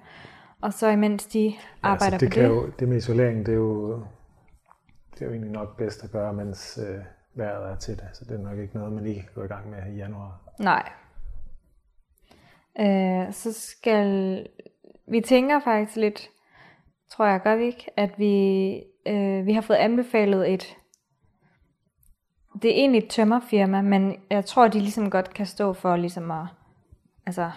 Og 0.62 0.72
så 0.72 0.88
imens 0.88 1.27
de 1.27 1.55
arbejder 1.83 2.05
altså, 2.05 2.18
det 2.27 2.31
på 2.31 2.35
kan 2.35 2.42
det. 2.42 2.49
Jo, 2.51 2.70
det 2.79 2.88
med 2.88 2.96
isolering, 2.96 3.46
det 3.46 3.53
er 3.53 3.57
jo, 3.57 3.94
det 5.14 5.22
er 5.22 5.27
jo 5.27 5.31
egentlig 5.33 5.53
nok 5.53 5.77
bedst 5.77 6.05
at 6.05 6.11
gøre, 6.11 6.33
mens 6.33 6.79
øh, 6.88 6.99
vejret 7.35 7.70
er 7.70 7.77
til 7.77 7.96
det. 7.96 8.05
Så 8.12 8.25
det 8.25 8.40
er 8.40 8.42
nok 8.42 8.59
ikke 8.59 8.77
noget, 8.77 8.92
man 8.92 9.05
lige 9.05 9.14
kan 9.14 9.29
gå 9.35 9.42
i 9.42 9.46
gang 9.46 9.70
med 9.70 9.92
i 9.92 9.96
januar. 9.96 10.40
Nej. 10.59 10.88
Øh, 12.81 13.33
så 13.33 13.53
skal 13.53 14.47
vi 15.09 15.21
tænker 15.21 15.61
faktisk 15.61 15.97
lidt, 15.97 16.31
tror 17.11 17.27
jeg, 17.27 17.41
gør 17.41 17.57
vi 17.57 17.65
ikke, 17.65 17.87
at 17.97 18.19
vi, 18.19 18.75
øh, 19.07 19.47
vi 19.47 19.53
har 19.53 19.61
fået 19.61 19.77
anbefalet 19.77 20.53
et, 20.53 20.77
det 22.62 22.71
er 22.71 22.75
egentlig 22.75 22.99
et 22.99 23.11
tømmerfirma, 23.11 23.83
men 23.83 24.17
jeg 24.31 24.45
tror, 24.45 24.69
de 24.69 24.79
ligesom 24.79 25.11
godt 25.11 25.35
kan 25.35 25.47
stå 25.47 25.73
for 25.73 25.97
ligesom 25.97 26.31
at 26.31 26.47
altså, 27.27 27.51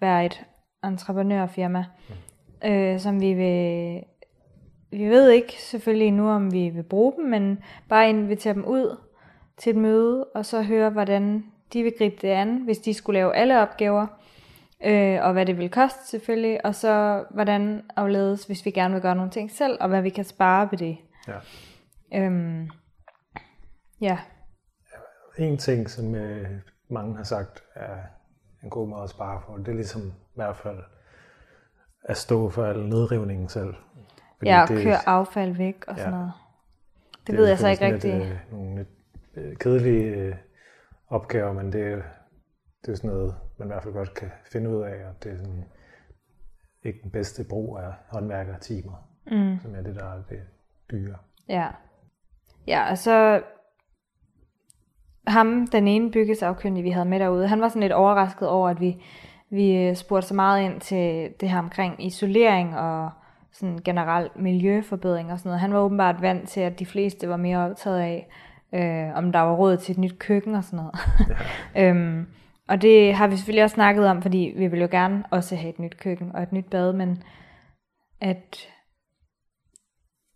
være 0.00 0.26
et 0.26 0.44
entreprenørfirma, 0.84 1.84
mm. 2.08 2.70
øh, 2.70 3.00
som 3.00 3.20
vi 3.20 3.34
vil, 3.34 4.02
vi 4.90 5.08
ved 5.08 5.30
ikke 5.30 5.62
selvfølgelig 5.62 6.08
endnu, 6.08 6.30
om 6.30 6.52
vi 6.52 6.68
vil 6.68 6.82
bruge 6.82 7.12
dem, 7.16 7.24
men 7.24 7.58
bare 7.88 8.08
invitere 8.08 8.54
dem 8.54 8.64
ud 8.64 8.96
til 9.56 9.70
et 9.70 9.76
møde, 9.76 10.24
og 10.24 10.46
så 10.46 10.62
høre, 10.62 10.90
hvordan 10.90 11.44
de 11.72 11.82
vil 11.82 11.94
gribe 11.98 12.16
det 12.22 12.28
an, 12.28 12.56
hvis 12.56 12.78
de 12.78 12.94
skulle 12.94 13.20
lave 13.20 13.36
alle 13.36 13.60
opgaver, 13.60 14.06
øh, 14.84 15.24
og 15.24 15.32
hvad 15.32 15.46
det 15.46 15.58
vil 15.58 15.70
koste 15.70 16.06
selvfølgelig, 16.06 16.66
og 16.66 16.74
så 16.74 17.24
hvordan 17.30 17.82
afledes, 17.96 18.44
hvis 18.44 18.64
vi 18.64 18.70
gerne 18.70 18.94
vil 18.94 19.02
gøre 19.02 19.16
nogle 19.16 19.30
ting 19.30 19.50
selv, 19.50 19.78
og 19.80 19.88
hvad 19.88 20.02
vi 20.02 20.10
kan 20.10 20.24
spare 20.24 20.68
på 20.68 20.76
det. 20.76 20.98
Ja. 21.28 21.38
Øhm, 22.14 22.70
ja. 24.00 24.18
En 25.38 25.58
ting, 25.58 25.90
som 25.90 26.14
øh, 26.14 26.50
mange 26.88 27.16
har 27.16 27.24
sagt 27.24 27.62
er 27.74 27.96
en 28.62 28.70
god 28.70 28.88
måde 28.88 29.02
at 29.02 29.10
spare 29.10 29.40
på, 29.46 29.58
det 29.58 29.68
er 29.68 29.72
ligesom 29.72 30.02
i 30.02 30.34
hvert 30.34 30.56
fald 30.56 30.78
at 32.04 32.16
stå 32.16 32.50
for 32.50 32.64
al 32.64 32.86
nedrivningen 32.86 33.48
selv. 33.48 33.74
Fordi 34.38 34.50
ja, 34.50 34.62
og 34.62 34.68
det, 34.68 34.82
køre 34.82 35.08
affald 35.08 35.56
væk 35.56 35.84
og 35.88 35.96
ja, 35.96 36.02
sådan 36.02 36.18
noget. 36.18 36.32
Det, 37.12 37.26
det 37.26 37.36
ved 37.36 37.48
jeg 37.48 37.58
så 37.58 37.68
ikke 37.68 37.86
rigtigt. 37.86 38.14
Lidt, 38.14 38.28
øh, 38.28 38.38
nogle 38.52 38.76
lidt 38.76 38.88
øh, 39.34 39.56
kedelige 39.56 40.04
øh, 40.04 40.34
opgaver, 41.08 41.52
men 41.52 41.72
det, 41.72 42.02
det 42.86 42.92
er 42.92 42.96
sådan 42.96 43.10
noget, 43.10 43.34
man 43.58 43.68
i 43.68 43.70
hvert 43.70 43.82
fald 43.82 43.94
godt 43.94 44.14
kan 44.14 44.30
finde 44.52 44.70
ud 44.70 44.82
af, 44.82 45.06
og 45.08 45.24
det 45.24 45.32
er 45.32 45.36
sådan, 45.36 45.64
ikke 46.84 47.00
den 47.02 47.10
bedste 47.10 47.44
brug 47.44 47.78
af 47.78 47.92
håndværkertimer, 48.08 49.08
mm. 49.26 49.58
som 49.62 49.74
er 49.74 49.82
det, 49.82 49.94
der 49.94 50.04
er 50.04 50.22
det 50.28 50.40
dyre. 50.90 51.16
Ja. 51.48 51.68
Ja, 52.66 52.90
og 52.90 52.98
så 52.98 53.42
ham, 55.26 55.66
den 55.66 55.88
ene 55.88 56.10
byggesafkyndige, 56.10 56.82
vi 56.82 56.90
havde 56.90 57.08
med 57.08 57.20
derude, 57.20 57.48
han 57.48 57.60
var 57.60 57.68
sådan 57.68 57.82
lidt 57.82 57.92
overrasket 57.92 58.48
over, 58.48 58.68
at 58.68 58.80
vi, 58.80 59.02
vi 59.50 59.76
øh, 59.76 59.96
spurgte 59.96 60.28
så 60.28 60.34
meget 60.34 60.62
ind 60.62 60.80
til 60.80 61.32
det 61.40 61.50
her 61.50 61.58
omkring 61.58 62.06
isolering 62.06 62.78
og 62.78 63.10
sådan 63.52 63.78
generelt 63.84 64.36
miljøforbedring 64.36 65.32
og 65.32 65.38
sådan 65.38 65.48
noget. 65.48 65.60
Han 65.60 65.74
var 65.74 65.80
åbenbart 65.80 66.22
vant 66.22 66.48
til, 66.48 66.60
at 66.60 66.78
de 66.78 66.86
fleste 66.86 67.28
var 67.28 67.36
mere 67.36 67.58
optaget 67.58 68.00
af, 68.00 68.28
øh, 68.72 69.16
om 69.16 69.32
der 69.32 69.40
var 69.40 69.54
råd 69.54 69.76
til 69.76 69.92
et 69.92 69.98
nyt 69.98 70.18
køkken 70.18 70.54
og 70.54 70.64
sådan 70.64 70.76
noget. 70.76 70.94
Ja. 71.74 71.88
øhm, 71.88 72.26
og 72.68 72.82
det 72.82 73.14
har 73.14 73.26
vi 73.26 73.36
selvfølgelig 73.36 73.64
også 73.64 73.74
snakket 73.74 74.06
om, 74.06 74.22
fordi 74.22 74.52
vi 74.56 74.66
vil 74.66 74.80
jo 74.80 74.88
gerne 74.90 75.24
også 75.30 75.56
have 75.56 75.70
et 75.70 75.78
nyt 75.78 75.96
køkken 75.96 76.30
og 76.34 76.42
et 76.42 76.52
nyt 76.52 76.70
bad, 76.70 76.92
men 76.92 77.22
at 78.20 78.68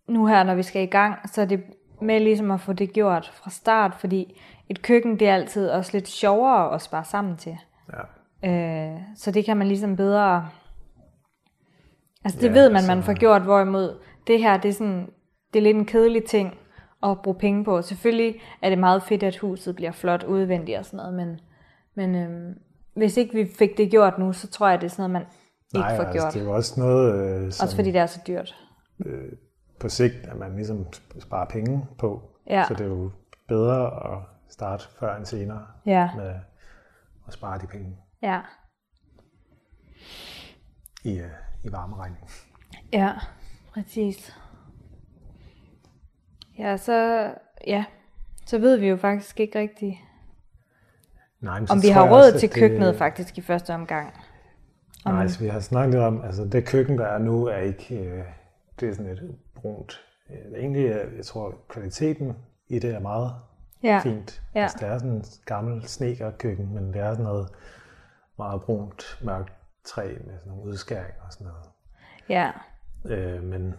nu 0.08 0.26
her, 0.26 0.42
når 0.42 0.54
vi 0.54 0.62
skal 0.62 0.82
i 0.82 0.86
gang, 0.86 1.28
så 1.28 1.42
er 1.42 1.46
det 1.46 1.64
med 2.00 2.20
ligesom 2.20 2.50
at 2.50 2.60
få 2.60 2.72
det 2.72 2.92
gjort 2.92 3.30
fra 3.34 3.50
start, 3.50 3.94
fordi 3.94 4.40
et 4.68 4.82
køkken, 4.82 5.18
det 5.18 5.28
er 5.28 5.34
altid 5.34 5.68
også 5.68 5.90
lidt 5.92 6.08
sjovere 6.08 6.74
at 6.74 6.82
spare 6.82 7.04
sammen 7.04 7.36
til. 7.36 7.58
Ja. 7.92 8.90
Øh, 8.92 9.00
så 9.16 9.30
det 9.30 9.44
kan 9.44 9.56
man 9.56 9.68
ligesom 9.68 9.96
bedre... 9.96 10.48
Altså 12.24 12.40
det 12.40 12.48
ja, 12.48 12.52
ved 12.52 12.70
man, 12.70 12.86
man 12.86 13.02
får 13.02 13.12
gjort, 13.12 13.42
hvorimod 13.42 13.98
det 14.26 14.38
her, 14.38 14.56
det 14.56 14.68
er 14.68 14.72
sådan, 14.72 15.08
det 15.52 15.58
er 15.58 15.62
lidt 15.62 15.76
en 15.76 15.86
kedelig 15.86 16.24
ting 16.24 16.58
at 17.02 17.22
bruge 17.22 17.38
penge 17.38 17.64
på. 17.64 17.82
Selvfølgelig 17.82 18.40
er 18.62 18.68
det 18.68 18.78
meget 18.78 19.02
fedt, 19.02 19.22
at 19.22 19.36
huset 19.36 19.76
bliver 19.76 19.92
flot 19.92 20.24
udvendigt 20.24 20.78
og 20.78 20.84
sådan 20.84 20.96
noget, 20.96 21.14
men, 21.14 21.40
men 21.96 22.14
øhm, 22.14 22.54
hvis 22.94 23.16
ikke 23.16 23.34
vi 23.34 23.50
fik 23.58 23.76
det 23.76 23.90
gjort 23.90 24.18
nu, 24.18 24.32
så 24.32 24.48
tror 24.48 24.68
jeg, 24.68 24.80
det 24.80 24.86
er 24.86 24.90
sådan 24.90 25.10
noget, 25.10 25.12
man 25.12 25.22
ikke 25.74 25.88
Nej, 25.88 25.96
får 25.96 26.02
altså, 26.02 26.20
gjort. 26.20 26.32
det 26.32 26.40
er 26.40 26.44
jo 26.44 26.54
også 26.54 26.80
noget, 26.80 27.14
øh, 27.14 27.52
som, 27.52 27.64
også 27.64 27.76
fordi 27.76 27.92
det 27.92 28.00
er 28.00 28.06
så 28.06 28.20
dyrt. 28.26 28.54
Øh, 29.06 29.32
på 29.80 29.88
sigt, 29.88 30.14
at 30.26 30.36
man 30.36 30.56
ligesom 30.56 30.86
sparer 31.18 31.46
penge 31.48 31.86
på. 31.98 32.22
Ja. 32.50 32.64
Så 32.68 32.74
det 32.74 32.80
er 32.80 32.88
jo 32.88 33.10
bedre 33.48 34.12
at 34.12 34.18
starte 34.48 34.84
før 35.00 35.16
end 35.16 35.24
senere 35.24 35.66
ja. 35.86 36.10
med 36.16 36.34
at 37.26 37.32
spare 37.32 37.58
de 37.58 37.66
penge. 37.66 37.96
Ja. 38.22 38.40
I, 41.04 41.20
uh, 41.20 41.26
i 41.64 41.72
varmeregning. 41.72 42.30
Ja, 42.92 43.12
præcis. 43.74 44.36
Ja, 46.58 46.76
så, 46.76 47.30
ja, 47.66 47.84
så 48.46 48.58
ved 48.58 48.76
vi 48.76 48.88
jo 48.88 48.96
faktisk 48.96 49.40
ikke 49.40 49.58
rigtigt, 49.58 49.94
Nej, 51.40 51.60
om 51.70 51.82
vi 51.82 51.88
har 51.88 52.10
råd 52.10 52.26
også, 52.26 52.38
til 52.38 52.50
køkkenet 52.50 52.88
det... 52.88 52.98
faktisk 52.98 53.38
i 53.38 53.40
første 53.40 53.74
omgang. 53.74 54.12
Om... 55.04 55.12
Nej, 55.12 55.22
altså 55.22 55.40
vi 55.40 55.48
har 55.48 55.60
snakket 55.60 55.94
lidt 55.94 56.02
om, 56.02 56.24
altså 56.24 56.44
det 56.44 56.66
køkken, 56.66 56.98
der 56.98 57.06
er 57.06 57.18
nu, 57.18 57.46
er 57.46 57.58
ikke, 57.58 57.98
øh, 57.98 58.24
det 58.80 58.88
er 58.88 58.94
sådan 58.94 59.12
et 59.12 59.36
brunt. 59.54 60.00
Egentlig, 60.56 60.86
jeg 61.16 61.24
tror, 61.24 61.54
kvaliteten 61.68 62.36
i 62.68 62.78
det 62.78 62.94
er 62.94 63.00
meget 63.00 63.32
ja. 63.82 63.98
fint. 63.98 64.42
Ja. 64.54 64.62
Altså, 64.62 64.76
det 64.80 64.88
er 64.88 64.98
sådan 64.98 65.12
en 65.12 65.24
gammel 65.44 65.88
snekerkøkken, 65.88 66.74
men 66.74 66.92
det 66.92 67.00
er 67.00 67.10
sådan 67.10 67.24
noget 67.24 67.48
meget 68.38 68.62
brunt, 68.62 69.18
mørkt 69.24 69.52
træ 69.84 70.08
med 70.08 70.38
sådan 70.38 70.52
nogle 70.52 70.62
udskæringer 70.62 71.22
og 71.26 71.32
sådan 71.32 71.46
noget. 71.46 71.64
Ja. 72.28 72.50
Øh, 73.04 73.42
men 73.42 73.74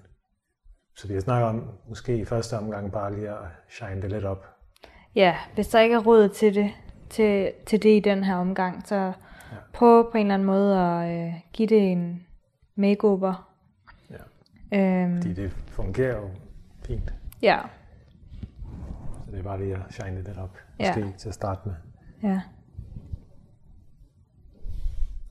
så 0.96 1.08
vi 1.08 1.13
har 1.13 1.22
snakket 1.22 1.50
om, 1.50 1.70
måske 1.88 2.17
i 2.17 2.26
første 2.26 2.58
omgang 2.58 2.91
bare 2.91 3.15
lige 3.15 3.30
at 3.30 3.38
shine 3.70 4.02
det 4.02 4.10
lidt 4.10 4.26
op. 4.26 4.46
Ja, 5.15 5.36
hvis 5.54 5.67
der 5.67 5.80
ikke 5.80 5.96
er 5.96 6.00
råd 6.00 6.30
til 6.30 6.56
det, 6.56 6.72
til, 7.10 7.52
til 7.65 7.84
det 7.84 7.98
i 7.98 8.00
den 8.00 8.24
her 8.24 8.36
omgang, 8.36 8.88
så 8.88 8.96
ja. 8.96 9.12
prøv 9.74 10.12
på 10.12 10.17
en 10.17 10.26
eller 10.26 10.34
anden 10.34 10.46
måde 10.46 10.80
at 10.80 11.28
øh, 11.28 11.34
give 11.54 11.67
det 11.67 11.91
en 11.91 12.26
makeover. 12.76 13.54
Ja. 14.10 14.78
Øhm, 14.78 15.17
Fordi 15.17 15.34
det 15.34 15.52
fungerer 15.52 16.17
jo 16.17 16.30
fint. 16.86 17.13
Ja. 17.41 17.60
Så 19.26 19.32
det 19.32 19.39
er 19.39 19.43
bare 19.43 19.60
lige 19.60 19.76
at 19.76 19.82
shine 19.89 20.24
det 20.24 20.38
op, 20.38 20.58
måske 20.80 21.00
ja. 21.00 21.12
til 21.17 21.28
at 21.28 21.34
starte 21.34 21.62
med. 21.65 21.76
Ja. 22.24 22.41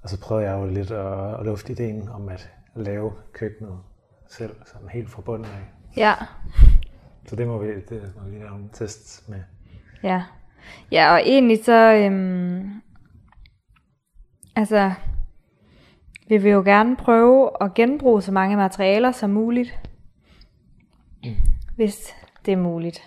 Og 0.03 0.11
så 0.11 0.21
prøvede 0.21 0.51
jeg 0.51 0.61
jo 0.61 0.67
lidt 0.67 0.91
at, 0.91 1.41
at 1.41 1.47
lufte 1.47 1.73
ideen 1.73 2.09
om 2.09 2.29
at 2.29 2.51
lave 2.75 3.13
køkkenet 3.33 3.79
selv, 4.29 4.57
sådan 4.67 4.89
helt 4.89 5.11
fra 5.11 5.23
bunden 5.23 5.47
af. 5.47 5.65
Ja. 5.97 6.15
Så 7.27 7.37
det 7.37 7.47
må 7.47 7.59
vi, 7.59 7.81
det 7.81 8.13
må 8.17 8.29
vi 8.29 8.39
lave 8.39 8.57
en 8.57 8.71
test 8.73 9.29
med. 9.29 9.43
Ja. 10.03 10.23
Ja, 10.93 11.13
og 11.13 11.21
egentlig 11.21 11.65
så, 11.65 11.95
øhm, 11.95 12.71
altså, 14.57 14.93
vi 16.29 16.37
vil 16.37 16.53
jo 16.53 16.63
gerne 16.63 16.97
prøve 16.97 17.51
at 17.61 17.75
genbruge 17.75 18.23
så 18.23 18.33
mange 18.33 18.57
materialer 18.57 19.13
som 19.13 19.31
muligt. 19.31 19.79
Mm. 21.25 21.31
Hvis 21.77 22.15
det 22.47 22.53
er 22.53 22.57
muligt. 22.57 23.03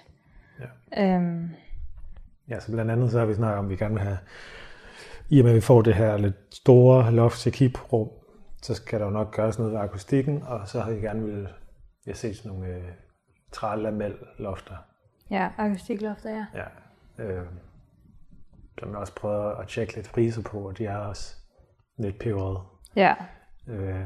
Ja. 0.95 1.15
Øhm. 1.15 1.49
ja, 2.49 2.59
så 2.59 2.71
blandt 2.71 2.91
andet 2.91 3.11
så 3.11 3.19
har 3.19 3.25
vi 3.25 3.33
snakket 3.33 3.59
om, 3.59 3.65
at 3.65 3.71
vi 3.71 3.75
gerne 3.75 3.93
vil 3.93 4.03
have, 4.03 4.17
i 5.29 5.39
og 5.39 5.43
med 5.43 5.51
at 5.51 5.55
vi 5.55 5.61
får 5.61 5.81
det 5.81 5.95
her 5.95 6.17
lidt 6.17 6.35
store 6.51 7.11
loft 7.11 7.47
rum 7.93 8.09
så 8.61 8.73
skal 8.73 8.99
der 8.99 9.05
jo 9.05 9.11
nok 9.11 9.35
gøres 9.35 9.59
noget 9.59 9.73
ved 9.73 9.79
akustikken, 9.79 10.43
og 10.43 10.67
så 10.67 10.81
har 10.81 10.91
jeg 10.91 11.01
gerne 11.01 11.25
vil 11.25 11.47
jeg 12.05 12.17
se 12.17 12.35
sådan 12.35 12.51
nogle 12.51 12.67
øh, 12.67 12.83
trælamel 13.51 14.15
lofter. 14.37 14.75
Ja, 15.29 15.49
akustiklofter, 15.57 16.29
ja. 16.29 16.45
Ja. 16.55 16.65
Øh, 17.19 17.45
så 18.79 18.85
man 18.85 18.95
også 18.95 19.15
prøvet 19.15 19.55
at 19.59 19.67
tjekke 19.67 19.95
lidt 19.95 20.11
priser 20.13 20.41
på, 20.41 20.67
og 20.67 20.77
de 20.77 20.85
er 20.85 20.97
også 20.97 21.35
lidt 21.97 22.19
peberede. 22.19 22.61
Ja. 22.95 23.15
Øh, 23.67 24.05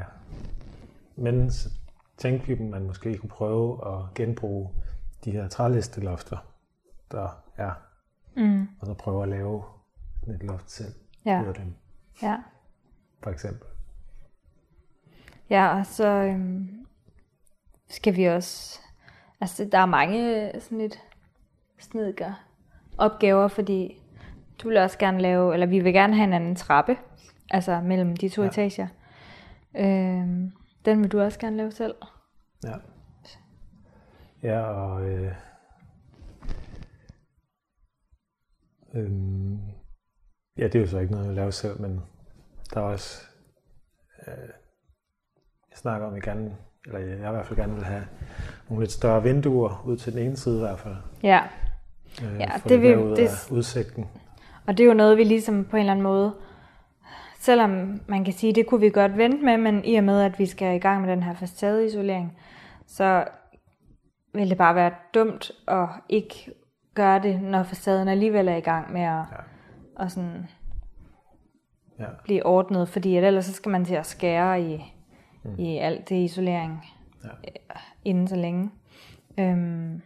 men 1.16 1.50
så 1.50 1.68
tænkte 2.16 2.46
vi, 2.46 2.52
at 2.52 2.60
man 2.60 2.86
måske 2.86 3.18
kunne 3.18 3.30
prøve 3.30 3.94
at 3.94 4.14
genbruge 4.14 4.70
de 5.24 5.30
her 5.30 5.48
trælistelofter, 5.48 6.36
der 7.10 7.42
er. 7.56 7.72
Mm. 8.36 8.68
Og 8.80 8.86
så 8.86 8.94
prøve 8.94 9.22
at 9.22 9.28
lave 9.28 9.64
et 10.28 10.42
loft 10.42 10.70
selv 10.70 10.94
ja. 11.24 11.42
ud 11.42 11.46
af 11.46 11.54
dem. 11.54 11.74
Ja. 12.22 12.36
For 13.22 13.30
eksempel. 13.30 13.68
Ja, 15.50 15.78
og 15.78 15.86
så 15.86 16.06
øhm, 16.06 16.86
skal 17.88 18.16
vi 18.16 18.24
også... 18.24 18.80
Altså, 19.40 19.68
der 19.72 19.78
er 19.78 19.86
mange 19.86 20.50
sådan 20.60 20.78
lidt 20.78 21.02
snedker 21.78 22.43
opgaver, 22.98 23.48
fordi 23.48 24.00
du 24.62 24.68
vil 24.68 24.76
også 24.76 24.98
gerne 24.98 25.20
lave, 25.20 25.54
eller 25.54 25.66
vi 25.66 25.78
vil 25.80 25.92
gerne 25.92 26.14
have 26.14 26.24
en 26.24 26.32
anden 26.32 26.56
trappe, 26.56 26.96
altså 27.50 27.80
mellem 27.80 28.16
de 28.16 28.28
to 28.28 28.42
ja. 28.42 28.48
etager. 28.48 28.88
Øhm, 29.76 30.52
den 30.84 31.02
vil 31.02 31.12
du 31.12 31.20
også 31.20 31.38
gerne 31.38 31.56
lave 31.56 31.72
selv. 31.72 31.94
Ja. 32.64 32.74
Ja, 34.42 34.60
og 34.60 35.08
øh, 35.08 35.32
øhm, 38.94 39.58
ja, 40.58 40.64
det 40.64 40.74
er 40.74 40.80
jo 40.80 40.86
så 40.86 40.98
ikke 40.98 41.12
noget, 41.12 41.26
jeg 41.26 41.34
laver 41.34 41.50
selv, 41.50 41.80
men 41.80 42.00
der 42.74 42.80
er 42.80 42.84
også 42.84 43.22
øh, 44.26 44.48
jeg 45.74 45.78
snakker 45.78 46.06
om, 46.06 46.12
at 46.12 46.16
jeg 46.16 46.22
gerne, 46.22 46.56
eller 46.86 46.98
jeg 46.98 47.16
i 47.16 47.32
hvert 47.32 47.46
fald 47.46 47.58
gerne 47.58 47.74
vil 47.74 47.84
have 47.84 48.06
nogle 48.68 48.82
lidt 48.82 48.92
større 48.92 49.22
vinduer 49.22 49.82
ud 49.86 49.96
til 49.96 50.12
den 50.12 50.26
ene 50.26 50.36
side 50.36 50.56
i 50.56 50.60
hvert 50.60 50.78
fald. 50.78 50.96
Ja. 51.22 51.42
Øh, 52.22 52.40
ja, 52.40 52.48
det 52.68 52.82
vil 52.82 52.96
det, 52.96 53.48
udsigten. 53.50 54.06
Og 54.66 54.78
det 54.78 54.84
er 54.84 54.88
jo 54.88 54.94
noget, 54.94 55.16
vi 55.16 55.24
ligesom 55.24 55.64
på 55.64 55.76
en 55.76 55.80
eller 55.80 55.92
anden 55.92 56.02
måde 56.02 56.32
selvom 57.44 58.00
man 58.06 58.24
kan 58.24 58.32
sige, 58.32 58.52
det 58.52 58.66
kunne 58.66 58.80
vi 58.80 58.90
godt 58.90 59.16
vente 59.16 59.44
med, 59.44 59.56
men 59.56 59.84
i 59.84 59.94
og 59.94 60.04
med, 60.04 60.20
at 60.20 60.38
vi 60.38 60.46
skal 60.46 60.76
i 60.76 60.78
gang 60.78 61.00
med 61.00 61.10
den 61.10 61.22
her 61.22 61.34
facadeisolering, 61.34 62.38
så 62.86 63.24
vil 64.34 64.50
det 64.50 64.58
bare 64.58 64.74
være 64.74 64.92
dumt 65.14 65.52
at 65.68 65.88
ikke 66.08 66.52
gøre 66.94 67.22
det, 67.22 67.42
når 67.42 67.62
facaden 67.62 68.08
alligevel 68.08 68.48
er 68.48 68.56
i 68.56 68.60
gang 68.60 68.92
med 68.92 69.00
at, 69.00 69.08
ja. 69.08 70.04
at 70.04 70.12
sådan 70.12 70.48
ja. 71.98 72.06
blive 72.24 72.46
ordnet, 72.46 72.88
fordi 72.88 73.16
at 73.16 73.24
ellers 73.24 73.44
så 73.44 73.52
skal 73.52 73.70
man 73.70 73.84
til 73.84 73.94
at 73.94 74.06
skære 74.06 74.62
i, 74.62 74.94
mm. 75.44 75.58
i 75.58 75.78
alt 75.78 76.08
det 76.08 76.16
isolering 76.16 76.84
ja. 77.24 77.28
Øh, 77.28 77.76
inden 78.04 78.28
så 78.28 78.36
længe. 78.36 78.70
Øhm, 79.38 80.02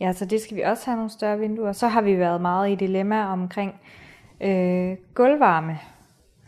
ja, 0.00 0.12
så 0.12 0.24
det 0.24 0.40
skal 0.40 0.56
vi 0.56 0.62
også 0.62 0.86
have 0.86 0.96
nogle 0.96 1.10
større 1.10 1.38
vinduer. 1.38 1.72
Så 1.72 1.88
har 1.88 2.00
vi 2.00 2.18
været 2.18 2.40
meget 2.40 2.70
i 2.70 2.74
dilemma 2.74 3.24
omkring 3.24 3.80
øh, 4.40 4.96
gulvvarme. 5.14 5.78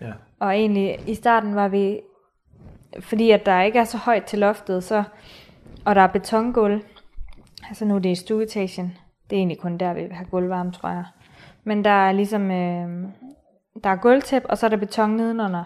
Ja. 0.00 0.12
Og 0.40 0.54
egentlig 0.54 0.98
i 1.06 1.14
starten 1.14 1.54
var 1.54 1.68
vi, 1.68 2.00
fordi 3.00 3.30
at 3.30 3.46
der 3.46 3.62
ikke 3.62 3.78
er 3.78 3.84
så 3.84 3.96
højt 3.98 4.24
til 4.24 4.38
loftet, 4.38 4.84
så, 4.84 5.04
og 5.84 5.94
der 5.94 6.00
er 6.00 6.06
betongulv, 6.06 6.82
altså 7.68 7.84
nu 7.84 7.94
er 7.94 7.98
det 7.98 8.10
i 8.10 8.14
stueetagen, 8.14 8.98
det 9.30 9.36
er 9.36 9.40
egentlig 9.40 9.58
kun 9.58 9.78
der, 9.78 9.94
vi 9.94 10.08
har 10.10 10.24
gulvvarme, 10.24 10.72
tror 10.72 10.88
jeg. 10.88 11.04
Men 11.64 11.84
der 11.84 11.90
er 11.90 12.12
ligesom, 12.12 12.50
øh, 12.50 13.08
der 13.84 13.90
er 13.90 13.96
gulvtæp, 13.96 14.42
og 14.48 14.58
så 14.58 14.66
er 14.66 14.70
der 14.70 14.76
beton 14.76 15.10
nedenunder. 15.10 15.64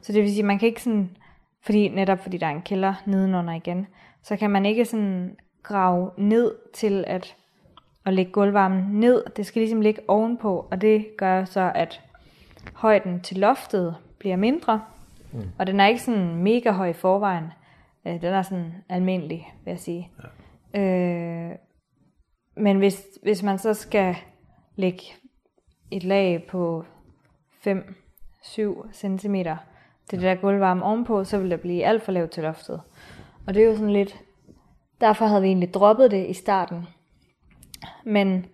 Så 0.00 0.12
det 0.12 0.22
vil 0.22 0.30
sige, 0.30 0.42
man 0.42 0.58
kan 0.58 0.68
ikke 0.68 0.82
sådan, 0.82 1.16
fordi 1.62 1.88
netop 1.88 2.18
fordi 2.18 2.38
der 2.38 2.46
er 2.46 2.50
en 2.50 2.62
kælder 2.62 2.94
nedenunder 3.06 3.52
igen, 3.52 3.86
så 4.22 4.36
kan 4.36 4.50
man 4.50 4.66
ikke 4.66 4.84
sådan 4.84 5.36
grave 5.64 6.10
ned 6.16 6.54
til 6.74 7.04
at, 7.06 7.36
at 8.06 8.14
lægge 8.14 8.32
gulvvarmen 8.32 9.00
ned. 9.00 9.24
Det 9.36 9.46
skal 9.46 9.60
ligesom 9.60 9.80
ligge 9.80 10.02
ovenpå, 10.08 10.66
og 10.70 10.80
det 10.80 11.06
gør 11.18 11.44
så, 11.44 11.72
at 11.74 12.00
højden 12.74 13.20
til 13.20 13.38
loftet 13.38 13.96
bliver 14.18 14.36
mindre. 14.36 14.82
Mm. 15.32 15.42
Og 15.58 15.66
den 15.66 15.80
er 15.80 15.86
ikke 15.86 16.02
sådan 16.02 16.36
mega 16.36 16.70
høj 16.70 16.88
i 16.88 16.92
forvejen. 16.92 17.44
Øh, 18.06 18.12
den 18.12 18.32
er 18.32 18.42
sådan 18.42 18.74
almindelig, 18.88 19.54
vil 19.64 19.70
jeg 19.70 19.80
sige. 19.80 20.10
Ja. 20.74 20.80
Øh, 20.80 21.56
men 22.56 22.78
hvis, 22.78 23.06
hvis 23.22 23.42
man 23.42 23.58
så 23.58 23.74
skal 23.74 24.16
lægge 24.76 25.02
et 25.90 26.04
lag 26.04 26.46
på 26.48 26.84
5-7 27.66 28.92
cm 28.92 29.34
til 30.08 30.18
det 30.18 30.22
der 30.22 30.34
gulvvarme 30.34 30.84
ovenpå, 30.84 31.24
så 31.24 31.38
vil 31.38 31.50
det 31.50 31.60
blive 31.60 31.84
alt 31.84 32.02
for 32.02 32.12
lavt 32.12 32.30
til 32.30 32.42
loftet. 32.42 32.80
Og 33.46 33.54
det 33.54 33.62
er 33.62 33.66
jo 33.66 33.74
sådan 33.74 33.92
lidt, 33.92 34.23
derfor 35.04 35.26
havde 35.26 35.42
vi 35.42 35.48
egentlig 35.48 35.74
droppet 35.74 36.10
det 36.10 36.26
i 36.26 36.32
starten. 36.32 36.86
Men 38.04 38.46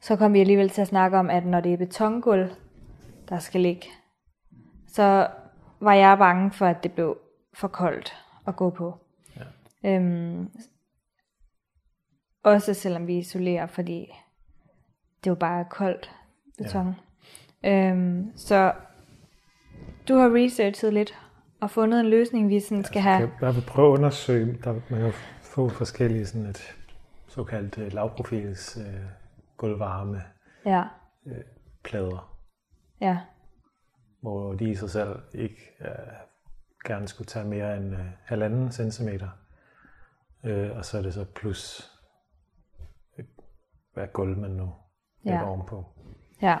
så 0.00 0.16
kom 0.16 0.32
vi 0.32 0.40
alligevel 0.40 0.70
til 0.70 0.80
at 0.80 0.88
snakke 0.88 1.18
om, 1.18 1.30
at 1.30 1.46
når 1.46 1.60
det 1.60 1.72
er 1.72 1.76
betongulv, 1.76 2.50
der 3.28 3.38
skal 3.38 3.60
ligge, 3.60 3.86
så 4.88 5.28
var 5.80 5.94
jeg 5.94 6.18
bange 6.18 6.50
for, 6.50 6.66
at 6.66 6.82
det 6.82 6.92
blev 6.92 7.18
for 7.54 7.68
koldt 7.68 8.16
at 8.46 8.56
gå 8.56 8.70
på. 8.70 8.98
Ja. 9.36 9.90
Øhm, 9.90 10.50
også 12.42 12.74
selvom 12.74 13.06
vi 13.06 13.18
isolerer, 13.18 13.66
fordi 13.66 14.12
det 15.24 15.30
jo 15.30 15.34
bare 15.34 15.60
er 15.60 15.64
koldt 15.64 16.10
beton. 16.58 16.96
Ja. 17.62 17.90
Øhm, 17.90 18.32
så 18.36 18.72
du 20.08 20.14
har 20.14 20.34
researchet 20.34 20.94
lidt 20.94 21.18
og 21.60 21.70
fundet 21.70 22.00
en 22.00 22.06
løsning, 22.06 22.48
vi 22.48 22.60
sådan 22.60 22.84
skal 22.84 23.00
have. 23.00 23.30
Jeg 23.40 23.54
vil 23.54 23.64
prøve 23.66 23.92
at 23.92 23.98
undersøge, 23.98 24.58
der 24.64 24.72
man 24.72 25.00
kan 25.00 25.12
få 25.54 25.68
forskellige 25.68 26.26
sådan 26.26 26.46
et 26.46 26.76
såkaldt 27.28 27.78
uh, 27.78 27.92
lavprofils 27.92 28.76
uh, 28.76 28.84
gulvvarme 29.56 30.22
ja. 30.66 30.84
uh, 31.26 31.32
plader. 31.84 32.38
Ja. 33.00 33.18
Hvor 34.20 34.52
de 34.52 34.70
i 34.70 34.74
sig 34.74 34.90
selv 34.90 35.22
ikke 35.34 35.56
uh, 35.80 35.86
gerne 36.86 37.08
skulle 37.08 37.26
tage 37.26 37.44
mere 37.44 37.76
end 37.76 37.94
uh, 37.94 38.00
halvanden 38.24 38.72
centimeter. 38.72 39.28
Uh, 40.44 40.76
og 40.76 40.84
så 40.84 40.98
er 40.98 41.02
det 41.02 41.14
så 41.14 41.24
plus 41.24 41.90
hvad 43.94 44.06
gulv 44.12 44.38
man 44.38 44.50
nu 44.50 44.74
ja. 45.24 45.48
ovenpå. 45.48 45.84
Ja. 46.42 46.58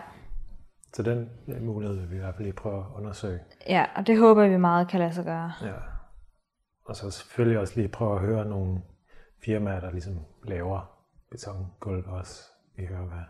Så 0.92 1.02
den 1.02 1.30
mulighed 1.60 1.96
vil 1.96 2.10
vi 2.10 2.16
i 2.16 2.18
hvert 2.18 2.34
fald 2.34 2.44
lige 2.44 2.56
prøve 2.56 2.80
at 2.80 2.86
undersøge. 2.94 3.40
Ja, 3.68 3.86
og 3.96 4.06
det 4.06 4.18
håber 4.18 4.48
vi 4.48 4.56
meget 4.56 4.88
kan 4.88 5.00
lade 5.00 5.12
sig 5.12 5.24
gøre. 5.24 5.52
Ja. 5.62 5.93
Og 6.84 6.96
så 6.96 7.10
selvfølgelig 7.10 7.58
også 7.58 7.76
lige 7.76 7.88
prøve 7.88 8.14
at 8.14 8.20
høre 8.20 8.44
nogle 8.44 8.82
firmaer, 9.44 9.80
der 9.80 9.90
ligesom 9.90 10.14
laver 10.44 10.94
betongulv 11.30 12.04
også. 12.06 12.42
Vi 12.76 12.86
hører, 12.86 13.06
hvad, 13.06 13.24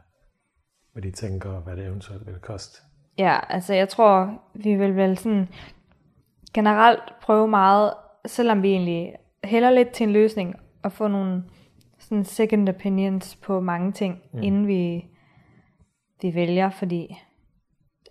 hvad 0.93 1.03
de 1.03 1.11
tænker, 1.11 1.51
og 1.51 1.61
hvad 1.61 1.77
det 1.77 1.87
eventuelt 1.87 2.27
vil 2.27 2.39
koste. 2.39 2.83
Ja, 3.19 3.41
altså 3.49 3.75
jeg 3.75 3.89
tror, 3.89 4.43
vi 4.55 4.75
vil 4.75 4.97
vel 4.97 5.19
sådan 5.19 5.49
generelt 6.55 7.13
prøve 7.23 7.49
meget, 7.49 7.95
selvom 8.27 8.63
vi 8.63 8.71
egentlig 8.71 9.15
hælder 9.45 9.71
lidt 9.71 9.91
til 9.91 10.07
en 10.07 10.13
løsning, 10.13 10.55
og 10.83 10.93
få 10.93 11.09
nogle 11.09 11.45
sådan 11.99 12.25
second 12.25 12.69
opinions 12.69 13.37
på 13.37 13.61
mange 13.61 13.93
ting, 13.93 14.23
mm. 14.33 14.43
inden 14.43 14.67
vi, 14.67 15.07
vi 16.23 16.35
vælger, 16.35 16.71
fordi 16.71 17.17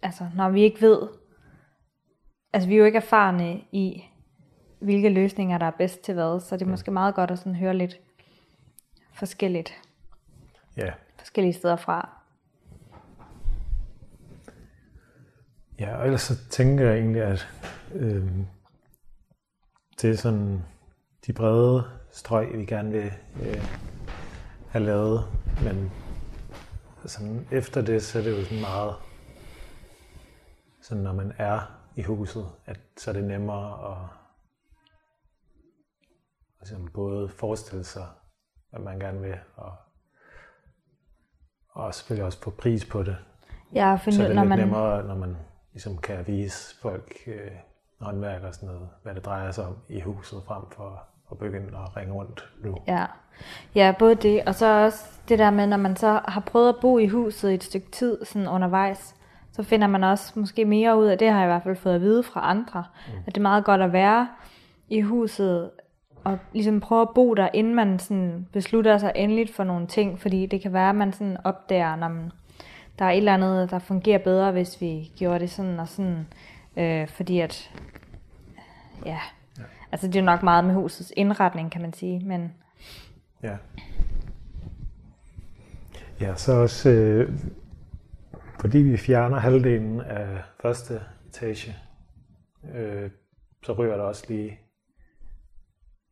altså, 0.01 0.29
når 0.35 0.49
vi 0.49 0.61
ikke 0.61 0.81
ved, 0.81 1.07
altså 2.53 2.69
vi 2.69 2.75
er 2.75 2.79
jo 2.79 2.85
ikke 2.85 2.97
erfarne 2.97 3.61
i, 3.71 4.03
hvilke 4.83 5.09
løsninger, 5.09 5.57
der 5.57 5.65
er 5.65 5.71
bedst 5.71 6.01
til 6.01 6.13
hvad, 6.13 6.39
så 6.39 6.57
det 6.57 6.65
er 6.65 6.69
måske 6.69 6.91
meget 6.91 7.15
godt 7.15 7.31
at 7.31 7.39
sådan 7.39 7.55
høre 7.55 7.73
lidt 7.73 7.99
forskelligt. 9.13 9.73
Ja. 10.77 10.91
Forskellige 11.17 11.53
steder 11.53 11.75
fra. 11.75 12.09
Ja, 15.79 15.97
og 15.97 16.05
ellers 16.05 16.21
så 16.21 16.49
tænker 16.49 16.85
jeg 16.85 16.97
egentlig, 16.97 17.21
at 17.21 17.47
øh, 17.93 18.29
det 20.01 20.09
er 20.09 20.15
sådan 20.15 20.63
de 21.27 21.33
brede 21.33 21.83
strøg, 22.11 22.57
vi 22.57 22.65
gerne 22.65 22.91
vil 22.91 23.11
øh, 23.41 23.63
have 24.69 24.85
lavet, 24.85 25.25
men 25.63 25.91
sådan, 27.05 27.47
efter 27.51 27.81
det, 27.81 28.03
så 28.03 28.19
er 28.19 28.23
det 28.23 28.31
jo 28.31 28.43
sådan 28.43 28.61
meget 28.61 28.95
så 30.83 30.95
når 30.95 31.13
man 31.13 31.33
er 31.37 31.59
i 31.95 32.01
huset, 32.01 32.45
at 32.65 32.79
så 32.97 33.11
er 33.11 33.13
det 33.13 33.23
nemmere 33.23 33.91
at 33.91 33.97
altså 36.63 36.91
både 36.93 37.29
forestille 37.29 37.83
sig, 37.83 38.05
hvad 38.69 38.79
man 38.79 38.99
gerne 38.99 39.21
vil, 39.21 39.35
og, 39.55 39.71
og 41.69 41.95
selvfølgelig 41.95 42.25
også 42.25 42.41
få 42.41 42.49
pris 42.49 42.85
på 42.85 43.03
det. 43.03 43.17
Ja, 43.73 43.95
for 43.95 44.11
så 44.11 44.23
er 44.23 44.33
når 44.33 44.43
lidt 44.43 44.49
man... 44.49 44.59
nemmere, 44.59 45.03
når 45.03 45.15
man 45.15 45.37
ligesom 45.73 45.97
kan 45.97 46.27
vise 46.27 46.75
folk, 46.81 47.13
øh, 47.27 47.51
håndværk 47.99 48.43
og 48.43 48.53
sådan 48.53 48.69
noget, 48.69 48.89
hvad 49.03 49.15
det 49.15 49.25
drejer 49.25 49.51
sig 49.51 49.65
om 49.65 49.77
i 49.89 49.99
huset, 49.99 50.43
frem 50.47 50.63
for 50.71 51.03
at 51.31 51.37
begynde 51.37 51.77
at 51.77 51.97
ringe 51.97 52.13
rundt 52.13 52.49
nu. 52.63 52.77
Ja. 52.87 53.05
ja, 53.75 53.93
både 53.99 54.15
det, 54.15 54.43
og 54.47 54.55
så 54.55 54.83
også 54.85 55.05
det 55.29 55.39
der 55.39 55.51
med, 55.51 55.67
når 55.67 55.77
man 55.77 55.95
så 55.95 56.21
har 56.25 56.41
prøvet 56.41 56.69
at 56.69 56.75
bo 56.81 56.97
i 56.97 57.07
huset 57.07 57.51
i 57.51 57.53
et 57.53 57.63
stykke 57.63 57.91
tid 57.91 58.25
sådan 58.25 58.47
undervejs, 58.47 59.15
så 59.51 59.63
finder 59.63 59.87
man 59.87 60.03
også 60.03 60.39
måske 60.39 60.65
mere 60.65 60.97
ud 60.97 61.05
af, 61.05 61.17
det 61.17 61.29
har 61.29 61.37
jeg 61.37 61.45
i 61.45 61.51
hvert 61.51 61.63
fald 61.63 61.75
fået 61.75 61.95
at 61.95 62.01
vide 62.01 62.23
fra 62.23 62.49
andre, 62.49 62.83
mm. 63.07 63.13
at 63.19 63.25
det 63.25 63.37
er 63.37 63.41
meget 63.41 63.65
godt 63.65 63.81
at 63.81 63.93
være 63.93 64.27
i 64.89 65.01
huset 65.01 65.71
og 66.23 66.39
ligesom 66.53 66.79
prøve 66.79 67.01
at 67.01 67.09
bo 67.15 67.33
der, 67.33 67.49
inden 67.53 67.75
man 67.75 67.99
sådan 67.99 68.47
beslutter 68.53 68.97
sig 68.97 69.11
endeligt 69.15 69.55
for 69.55 69.63
nogle 69.63 69.87
ting, 69.87 70.19
fordi 70.19 70.45
det 70.45 70.61
kan 70.61 70.73
være, 70.73 70.89
at 70.89 70.95
man 70.95 71.13
sådan 71.13 71.37
opdager, 71.43 71.95
når 71.95 72.07
man, 72.07 72.31
der 72.99 73.05
er 73.05 73.09
et 73.09 73.17
eller 73.17 73.33
andet, 73.33 73.71
der 73.71 73.79
fungerer 73.79 74.17
bedre, 74.17 74.51
hvis 74.51 74.81
vi 74.81 75.11
gjorde 75.17 75.39
det 75.39 75.49
sådan 75.49 75.79
og 75.79 75.87
sådan, 75.87 76.27
øh, 76.77 77.07
fordi 77.07 77.39
at, 77.39 77.71
ja, 79.05 79.19
ja, 79.57 79.63
altså 79.91 80.07
det 80.07 80.15
er 80.15 80.23
nok 80.23 80.43
meget 80.43 80.65
med 80.65 80.73
husets 80.73 81.13
indretning, 81.17 81.71
kan 81.71 81.81
man 81.81 81.93
sige, 81.93 82.25
men... 82.25 82.53
Ja. 83.43 83.57
Ja, 86.21 86.35
så 86.35 86.53
også, 86.53 86.89
øh, 86.89 87.33
fordi 88.59 88.77
vi 88.77 88.97
fjerner 88.97 89.39
halvdelen 89.39 90.01
af 90.01 90.27
første 90.61 91.01
etage, 91.27 91.75
øh, 92.75 93.09
så 93.63 93.73
ryger 93.73 93.97
der 93.97 94.03
også 94.03 94.25
lige 94.29 94.59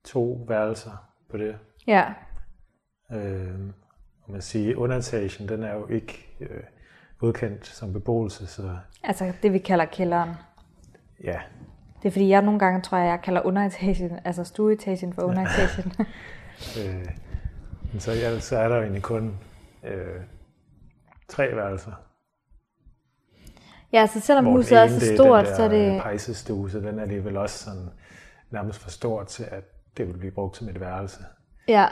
to 0.04 0.46
værelser 0.48 1.10
på 1.30 1.38
det. 1.38 1.58
Ja. 1.88 2.14
Øh, 3.12 3.60
og 4.22 4.32
man 4.32 4.42
siger, 4.42 4.76
underetagen, 4.78 5.50
den 5.50 5.64
er 5.64 5.74
jo 5.74 5.88
ikke 5.88 6.36
øh, 6.40 6.64
godkendt 7.20 7.68
som 7.68 7.94
beboelse. 7.94 8.48
Så... 8.48 8.78
Altså 9.04 9.34
det 9.44 9.54
vi 9.54 9.60
kalder 9.60 9.86
kælderen. 9.86 10.30
Ja. 11.24 11.40
Det 12.02 12.08
er 12.08 12.12
fordi, 12.12 12.30
jeg 12.30 12.42
nogle 12.42 12.60
gange 12.60 12.82
tror, 12.82 12.98
jeg, 12.98 13.08
jeg 13.08 13.22
kalder 13.24 13.42
underetagen, 13.42 14.20
altså 14.26 14.44
stueetagen 14.44 15.14
for 15.14 15.22
underetagen. 15.22 15.94
øh, 16.80 17.08
men 17.92 18.00
så, 18.00 18.12
ja, 18.12 18.40
så 18.40 18.58
er 18.58 18.68
der 18.68 18.76
jo 18.76 18.82
egentlig 18.82 19.04
kun 19.04 19.38
øh, 19.84 20.22
tre 21.28 21.56
værelser. 21.56 21.92
Ja, 23.94 24.08
så 24.08 24.20
selvom 24.20 24.46
huset 24.46 24.78
er 24.78 24.88
så 24.88 25.16
stort, 25.16 25.48
så 25.48 25.64
er 25.64 25.68
det... 25.68 26.02
pejsestue, 26.02 26.70
så 26.70 26.80
den 26.80 27.00
er 27.00 27.02
alligevel 27.02 27.38
også 27.38 27.64
sådan 27.64 27.90
nærmest 28.52 28.80
for 28.80 28.90
stor 28.90 29.24
til, 29.24 29.44
at 29.44 29.64
det 29.98 30.08
vil 30.08 30.18
blive 30.18 30.32
brugt 30.32 30.58
som 30.58 30.70
et 30.70 30.80
værelse. 30.80 31.20
Ja, 31.68 31.86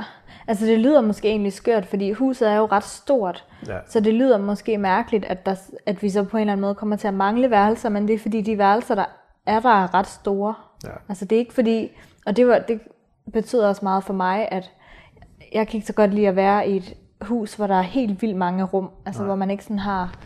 altså 0.48 0.66
det 0.66 0.80
lyder 0.80 1.02
måske 1.02 1.28
egentlig 1.28 1.54
skørt, 1.54 1.86
fordi 1.86 2.12
huset 2.12 2.50
er 2.50 2.56
jo 2.56 2.66
ret 2.66 2.84
stort. 2.84 3.46
Ja. 3.68 3.80
Så 3.88 4.00
det 4.00 4.14
lyder 4.14 4.38
måske 4.38 4.78
mærkeligt, 4.78 5.26
at, 5.26 5.46
der, 5.46 5.56
at 5.86 6.02
vi 6.04 6.10
så 6.10 6.24
på 6.24 6.38
en 6.38 6.42
eller 6.42 6.54
anden 6.54 6.62
måde 6.62 6.76
kommer 6.76 6.96
til 6.96 7.08
at 7.08 7.14
mangle 7.14 7.50
værelser, 7.50 7.90
men 7.90 8.08
det 8.08 8.14
er 8.14 8.20
fordi 8.20 8.42
de 8.42 8.58
værelser, 8.58 8.96
der 8.96 9.06
er 9.46 9.60
der, 9.60 9.70
er 9.70 9.94
ret 9.94 10.08
store. 10.08 10.54
Ja. 10.84 10.90
Altså 11.10 11.26
det 11.26 11.36
er 11.36 11.40
ikke 11.40 11.54
fordi, 11.54 11.92
og 12.26 12.36
det, 12.36 12.48
var, 12.48 12.60
det 12.60 12.82
betyder 13.34 13.68
også 13.68 13.86
meget 13.86 14.04
for 14.04 14.14
mig, 14.14 14.48
at 14.52 14.72
jeg 15.54 15.68
kan 15.68 15.78
ikke 15.78 15.88
så 15.88 15.94
godt 15.94 16.14
lide 16.14 16.28
at 16.28 16.36
være 16.36 16.70
i 16.70 16.78
et 16.78 16.94
hus, 17.22 17.56
hvor 17.56 17.68
der 17.68 17.76
er 17.76 17.82
helt 17.82 18.22
vildt 18.22 18.38
mange 18.38 18.64
rum. 18.64 18.90
Altså 19.06 19.22
Nej. 19.22 19.28
hvor 19.28 19.36
man 19.36 19.52
ikke 19.52 19.64
sådan 19.64 19.80
har 19.80 20.20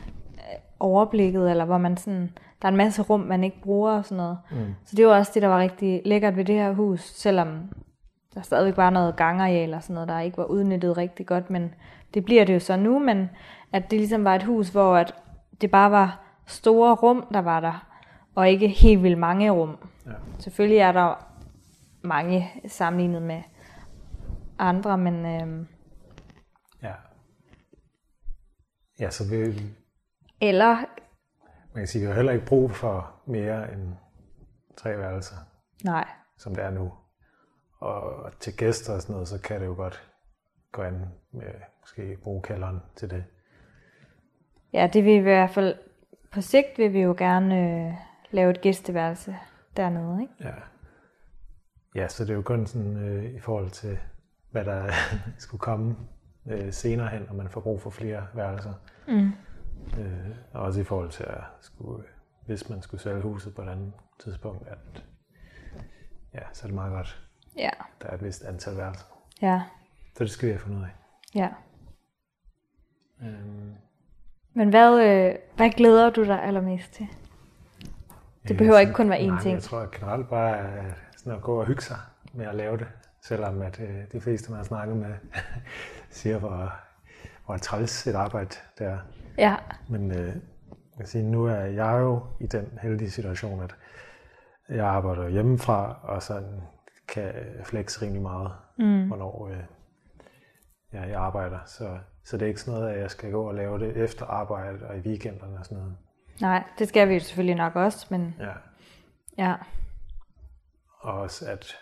overblikket, 0.84 1.52
eller 1.52 1.66
hvor 1.66 1.78
man 1.78 1.98
sådan, 1.98 2.32
der 2.62 2.68
er 2.68 2.72
en 2.72 2.78
masse 2.78 3.02
rum, 3.02 3.20
man 3.20 3.44
ikke 3.44 3.62
bruger 3.62 3.92
og 3.92 4.06
sådan 4.06 4.18
noget. 4.18 4.38
Mm. 4.52 4.76
Så 4.86 4.96
det 4.96 5.08
var 5.08 5.18
også 5.18 5.32
det, 5.34 5.42
der 5.42 5.48
var 5.48 5.60
rigtig 5.60 6.02
lækkert 6.06 6.36
ved 6.36 6.46
det 6.46 6.56
her 6.56 6.74
hus, 6.74 7.02
selvom 7.02 7.74
der 8.34 8.42
stadigvæk 8.42 8.78
var 8.78 8.90
noget 8.90 9.16
gangareal 9.16 9.74
og 9.74 9.84
sådan 9.84 9.94
noget, 9.94 10.10
der 10.10 10.20
ikke 10.20 10.38
var 10.38 10.46
udnyttet 10.46 10.98
rigtig 10.98 11.26
godt, 11.26 11.50
men 11.50 11.74
det 12.14 12.26
bliver 12.26 12.46
det 12.46 12.54
jo 12.54 12.60
så 12.60 12.76
nu, 12.78 13.00
men 13.00 13.30
at 13.74 13.92
det 13.92 14.00
ligesom 14.00 14.24
var 14.24 14.36
et 14.36 14.44
hus, 14.44 14.70
hvor 14.70 14.96
at 14.96 15.16
det 15.62 15.72
bare 15.72 15.92
var 15.92 16.20
store 16.48 16.96
rum, 16.96 17.28
der 17.34 17.40
var 17.40 17.60
der, 17.60 17.88
og 18.36 18.50
ikke 18.50 18.68
helt 18.68 19.04
vildt 19.04 19.20
mange 19.20 19.52
rum. 19.52 19.78
Ja. 20.06 20.12
Selvfølgelig 20.40 20.78
er 20.78 20.92
der 20.92 21.28
mange 22.02 22.52
sammenlignet 22.68 23.22
med 23.22 23.42
andre, 24.60 24.98
men 24.98 25.26
øhm, 25.26 25.68
Ja. 26.84 26.94
Ja, 29.00 29.10
så 29.10 29.24
vi, 29.30 29.62
eller 30.50 30.76
man 31.74 31.82
kan 31.82 31.88
sige, 31.88 32.02
vi 32.02 32.08
har 32.08 32.14
heller 32.14 32.32
ikke 32.32 32.46
brug 32.46 32.72
for 32.72 33.12
mere 33.26 33.74
end 33.74 33.94
tre 34.78 34.98
værelser, 34.98 35.36
nej, 35.84 36.08
som 36.38 36.56
det 36.56 36.64
er 36.64 36.70
nu. 36.70 36.94
Og 37.80 38.32
til 38.40 38.58
gæster 38.58 38.94
og 38.94 39.02
sådan 39.02 39.14
noget, 39.14 39.28
så 39.28 39.42
kan 39.42 39.62
det 39.62 39.68
jo 39.68 39.74
godt 39.74 40.10
gå 40.72 40.82
an 40.82 41.06
med 41.32 41.54
måske 41.82 42.18
bruge 42.24 42.42
kælderen 42.42 42.80
til 42.96 43.10
det. 43.10 43.24
ja, 44.74 44.90
det 44.94 45.04
vil 45.04 45.14
vi 45.14 45.18
i 45.18 45.22
hvert 45.22 45.50
fald 45.50 45.76
på 46.32 46.42
sigt 46.42 46.78
vil 46.78 46.94
vi 46.94 47.02
jo 47.02 47.16
gerne 47.18 47.60
øh, 47.60 47.94
lave 48.32 48.52
et 48.52 48.62
gæsteværelse 48.62 49.36
dernede, 49.78 50.22
ikke? 50.22 50.34
Ja. 50.40 50.54
Ja, 51.96 52.08
så 52.08 52.24
det 52.24 52.30
er 52.30 52.36
jo 52.36 52.42
kun 52.42 52.68
sådan 52.68 52.98
øh, 52.98 53.36
i 53.36 53.40
forhold 53.40 53.70
til, 53.70 54.00
hvad 54.52 54.66
der 54.66 54.92
skulle 55.38 55.60
komme 55.60 55.96
øh, 56.46 56.74
senere 56.74 57.08
hen, 57.08 57.30
og 57.30 57.36
man 57.36 57.50
får 57.50 57.62
brug 57.62 57.82
for 57.82 57.90
flere 57.90 58.28
værelser. 58.34 58.74
Mm. 59.08 59.32
Øh, 60.00 60.30
og 60.54 60.62
også 60.62 60.82
i 60.82 60.84
forhold 60.84 61.10
til, 61.10 61.24
at 61.24 61.44
skulle, 61.62 62.04
hvis 62.46 62.70
man 62.70 62.82
skulle 62.82 63.02
sælge 63.02 63.22
huset 63.22 63.56
på 63.56 63.62
et 63.62 63.70
andet 63.70 63.94
tidspunkt, 64.20 64.68
at 64.68 65.04
ja, 66.34 66.40
så 66.54 66.64
er 66.64 66.68
det 66.68 66.76
meget 66.76 66.92
godt, 66.92 67.20
Ja, 67.58 67.70
der 68.02 68.08
er 68.08 68.14
et 68.16 68.24
vist 68.24 68.44
antal 68.44 68.78
værelser. 68.78 69.06
ja, 69.42 69.62
Så 70.18 70.24
det 70.24 70.32
skal 70.32 70.48
vi 70.48 70.52
have 70.52 70.60
fundet 70.60 70.80
ud 70.80 70.84
af. 70.84 70.90
ja. 71.36 71.50
Øhm, 73.22 73.74
Men 74.54 74.70
hvad, 74.70 75.00
øh, 75.02 75.36
hvad 75.56 75.70
glæder 75.70 76.10
du 76.10 76.24
dig 76.24 76.44
allermest 76.44 76.94
til? 76.94 77.08
Det 78.48 78.58
behøver 78.58 78.80
ikke 78.80 78.94
kun 78.94 79.10
være 79.10 79.20
én 79.20 79.28
nej, 79.28 79.42
ting. 79.42 79.54
Jeg 79.54 79.64
tror 79.64 79.80
at 79.80 79.92
generelt 79.92 80.30
bare 80.30 80.58
er 80.58 80.94
sådan 81.18 81.34
at 81.34 81.42
gå 81.42 81.60
og 81.60 81.66
hygge 81.66 81.82
sig 81.82 81.98
med 82.34 82.46
at 82.46 82.56
lave 82.56 82.78
det. 82.78 82.88
Selvom 83.22 83.62
at 83.62 83.80
øh, 83.80 84.04
de 84.12 84.22
fleste, 84.22 84.52
man 84.52 84.58
har 84.58 84.64
snakket 84.64 84.98
med, 84.98 85.16
siger, 86.10 86.38
hvor, 86.40 86.74
hvor 87.46 87.58
træls 87.58 88.08
et 88.08 88.16
arbejde 88.16 88.56
det 88.78 88.88
er. 88.88 88.98
Ja, 89.38 89.56
Men 89.90 90.12
øh, 90.12 90.28
jeg 90.28 90.98
kan 90.98 91.08
sige, 91.08 91.24
nu 91.24 91.46
er 91.46 91.56
jeg 91.56 91.98
jo 92.02 92.26
i 92.40 92.48
den 92.48 92.80
heldige 92.82 93.12
situation, 93.12 93.64
at 93.64 93.76
jeg 94.70 94.86
arbejder 94.86 95.30
hjemmefra, 95.30 96.00
og 96.04 96.24
sådan 96.24 96.62
kan 97.08 97.34
flex 97.64 98.02
rimelig 98.02 98.22
meget, 98.22 98.52
mm. 98.78 99.08
hvornår 99.08 99.48
øh, 99.48 99.64
ja, 100.94 101.02
jeg 101.02 101.16
arbejder. 101.16 101.60
Så, 101.66 101.98
så 102.24 102.38
det 102.38 102.46
er 102.46 102.48
ikke 102.48 102.62
sådan 102.62 102.80
noget, 102.80 102.94
at 102.94 103.02
jeg 103.02 103.12
skal 103.12 103.32
gå 103.32 103.48
og 103.48 103.56
lave 103.56 103.80
det 103.80 103.98
efter 103.98 104.26
arbejde 104.26 104.88
og 104.88 104.98
i 104.98 105.00
weekenderne 105.00 105.58
og 105.60 105.66
sådan 105.66 105.78
noget. 105.78 105.96
nej, 106.42 106.64
det 106.80 106.88
skal 106.88 107.10
vi 107.10 107.14
jo 107.14 107.20
selvfølgelig 107.20 107.56
nok 107.56 107.76
også, 107.76 108.08
men 108.10 108.36
Ja. 108.40 108.54
ja, 109.38 109.56
Og 111.00 111.14
også, 111.14 111.52
at 111.52 111.76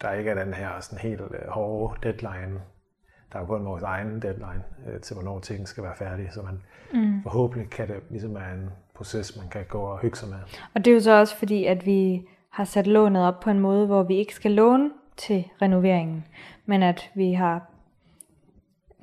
der 0.00 0.12
ikke 0.12 0.30
er 0.30 0.44
den 0.44 0.54
her 0.54 0.80
sådan 0.80 0.98
helt 0.98 1.20
øh, 1.20 1.48
hårde 1.48 2.00
deadline. 2.02 2.60
Der 3.34 3.40
er 3.40 3.46
kun 3.46 3.64
vores 3.64 3.82
egen 3.82 4.22
deadline 4.22 4.62
øh, 4.88 5.00
til, 5.00 5.14
hvornår 5.14 5.40
ting 5.40 5.68
skal 5.68 5.84
være 5.84 5.96
færdige. 5.96 6.30
Så 6.32 6.42
man 6.42 6.62
mm. 6.92 7.22
forhåbentlig 7.22 7.70
kan 7.70 7.88
det 7.88 7.96
ligesom 8.10 8.34
være 8.34 8.54
en 8.54 8.70
proces, 8.94 9.36
man 9.36 9.48
kan 9.48 9.64
gå 9.68 9.78
og 9.78 9.98
hygge 9.98 10.16
sig 10.16 10.28
med. 10.28 10.38
Og 10.74 10.84
det 10.84 10.90
er 10.90 10.94
jo 10.94 11.00
så 11.00 11.12
også 11.12 11.36
fordi, 11.36 11.64
at 11.64 11.86
vi 11.86 12.22
har 12.50 12.64
sat 12.64 12.86
lånet 12.86 13.26
op 13.26 13.40
på 13.40 13.50
en 13.50 13.60
måde, 13.60 13.86
hvor 13.86 14.02
vi 14.02 14.16
ikke 14.16 14.34
skal 14.34 14.50
låne 14.50 14.90
til 15.16 15.44
renoveringen, 15.62 16.26
men 16.66 16.82
at 16.82 17.10
vi 17.14 17.32
har 17.32 17.70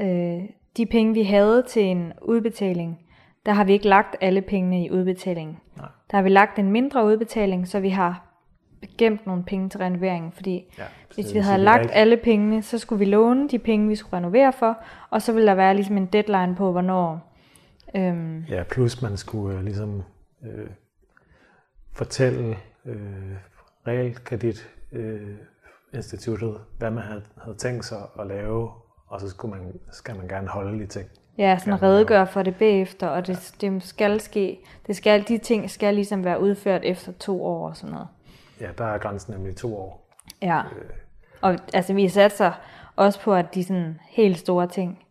øh, 0.01 0.41
de 0.77 0.85
penge, 0.85 1.13
vi 1.13 1.23
havde 1.23 1.63
til 1.63 1.83
en 1.83 2.13
udbetaling, 2.21 2.99
der 3.45 3.51
har 3.51 3.63
vi 3.63 3.73
ikke 3.73 3.87
lagt 3.87 4.15
alle 4.21 4.41
pengene 4.41 4.85
i 4.85 4.91
udbetalingen. 4.91 5.57
Nej. 5.77 5.87
Der 6.11 6.17
har 6.17 6.23
vi 6.23 6.29
lagt 6.29 6.59
en 6.59 6.71
mindre 6.71 7.05
udbetaling, 7.05 7.67
så 7.67 7.79
vi 7.79 7.89
har 7.89 8.30
gemt 8.97 9.27
nogle 9.27 9.43
penge 9.43 9.69
til 9.69 9.77
renoveringen, 9.79 10.31
fordi 10.31 10.73
Ja, 10.77 10.83
hvis 11.15 11.33
vi 11.33 11.39
havde 11.39 11.61
lagt 11.63 11.81
ikke- 11.83 11.93
alle 11.93 12.17
pengene, 12.17 12.61
så 12.63 12.77
skulle 12.77 12.99
vi 12.99 13.05
låne 13.05 13.49
de 13.49 13.59
penge, 13.59 13.87
vi 13.87 13.95
skulle 13.95 14.17
renovere 14.17 14.53
for, 14.53 14.77
og 15.09 15.21
så 15.21 15.33
ville 15.33 15.47
der 15.47 15.55
være 15.55 15.75
ligesom 15.75 15.97
en 15.97 16.05
deadline 16.05 16.55
på, 16.55 16.71
hvornår... 16.71 17.33
Øhm, 17.95 18.43
Ja, 18.49 18.63
plus 18.63 19.01
man 19.01 19.17
skulle 19.17 19.57
øh, 19.57 19.63
ligesom 19.63 20.03
øh, 20.43 20.67
fortælle 21.93 22.57
øh, 22.85 23.35
realkredit 23.87 24.69
øh, 24.91 25.21
instituttet, 25.93 26.57
hvad 26.77 26.91
man 26.91 27.03
havde, 27.03 27.23
havde 27.43 27.57
tænkt 27.57 27.85
sig 27.85 27.97
at 28.19 28.27
lave, 28.27 28.69
og 29.07 29.21
så 29.21 29.29
skulle 29.29 29.55
man, 29.55 29.73
skal 29.91 30.15
man 30.17 30.27
gerne 30.27 30.47
holde 30.47 30.79
de 30.79 30.85
ting. 30.85 31.09
Ja, 31.37 31.57
sådan 31.57 31.81
redegøre 31.83 32.27
for 32.27 32.43
det 32.43 32.55
bagefter, 32.55 33.07
og 33.07 33.27
det, 33.27 33.55
det 33.61 33.83
skal 33.83 34.19
ske, 34.19 34.59
det 34.87 34.95
skal, 34.95 35.27
de 35.27 35.37
ting 35.37 35.69
skal 35.69 35.93
ligesom 35.95 36.23
være 36.25 36.41
udført 36.41 36.81
efter 36.83 37.11
to 37.11 37.45
år 37.45 37.69
og 37.69 37.77
sådan 37.77 37.91
noget. 37.93 38.07
Ja, 38.61 38.71
der 38.77 38.85
er 38.85 38.97
grænsen 38.97 39.33
nemlig 39.33 39.55
to 39.55 39.77
år. 39.77 40.09
Ja. 40.41 40.61
Og 41.41 41.57
altså, 41.73 41.93
vi 41.93 42.09
satser 42.09 42.51
også 42.95 43.21
på, 43.21 43.33
at 43.33 43.53
de 43.53 43.63
sådan 43.63 43.99
helt 44.09 44.37
store 44.37 44.67
ting 44.67 45.05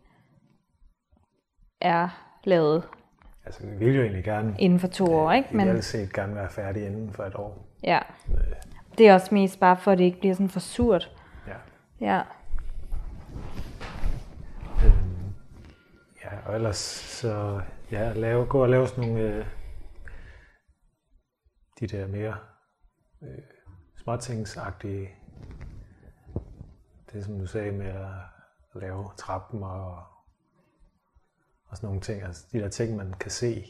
er 1.81 2.09
lavet 2.45 2.83
Altså, 3.45 3.67
vi 3.67 3.77
ville 3.77 3.95
jo 3.95 4.03
egentlig 4.03 4.25
gerne, 4.25 4.55
inden 4.59 4.81
for 4.81 4.89
to 4.89 5.15
år, 5.15 5.33
ikke? 5.33 5.49
Men... 5.51 5.57
Men 5.57 5.67
ideelt 5.67 5.85
set 5.85 6.13
gerne 6.13 6.35
være 6.35 6.51
færdige 6.51 6.87
inden 6.87 7.13
for 7.13 7.25
et 7.25 7.35
år. 7.35 7.67
ja, 7.83 7.99
det 8.99 9.09
er 9.09 9.15
også 9.15 9.35
mest 9.35 9.61
bare 9.61 9.77
for, 9.77 9.93
at 9.93 9.99
det 9.99 10.05
ikke 10.05 10.21
bliver 10.21 10.35
sådan 10.35 10.49
for 10.49 10.61
surt. 10.61 11.17
Ja. 11.47 11.55
Ja, 12.01 12.23
Øhm, 14.85 15.35
ja, 16.25 16.31
og 16.47 16.55
ellers 16.55 16.77
så 16.77 17.61
ja, 17.91 18.13
lave, 18.13 18.47
gå 18.47 18.63
og 18.63 18.69
lave 18.69 18.87
sådan 18.89 19.05
nogle 19.05 19.21
øh, 19.21 19.47
de 21.81 21.87
der 21.87 22.07
mere 22.07 22.37
øh, 23.23 23.39
småtingsagtige 23.97 25.11
det 27.13 27.25
som 27.25 27.39
du 27.39 27.47
sagde 27.47 27.73
med 27.73 27.87
at, 27.87 28.11
lave 28.75 29.11
trappen 29.17 29.63
og, 29.63 30.03
og 31.67 31.77
sådan 31.77 31.87
nogle 31.87 32.01
ting, 32.01 32.23
altså 32.23 32.47
de 32.53 32.59
der 32.59 32.69
ting, 32.69 32.97
man 32.97 33.15
kan 33.21 33.31
se. 33.31 33.65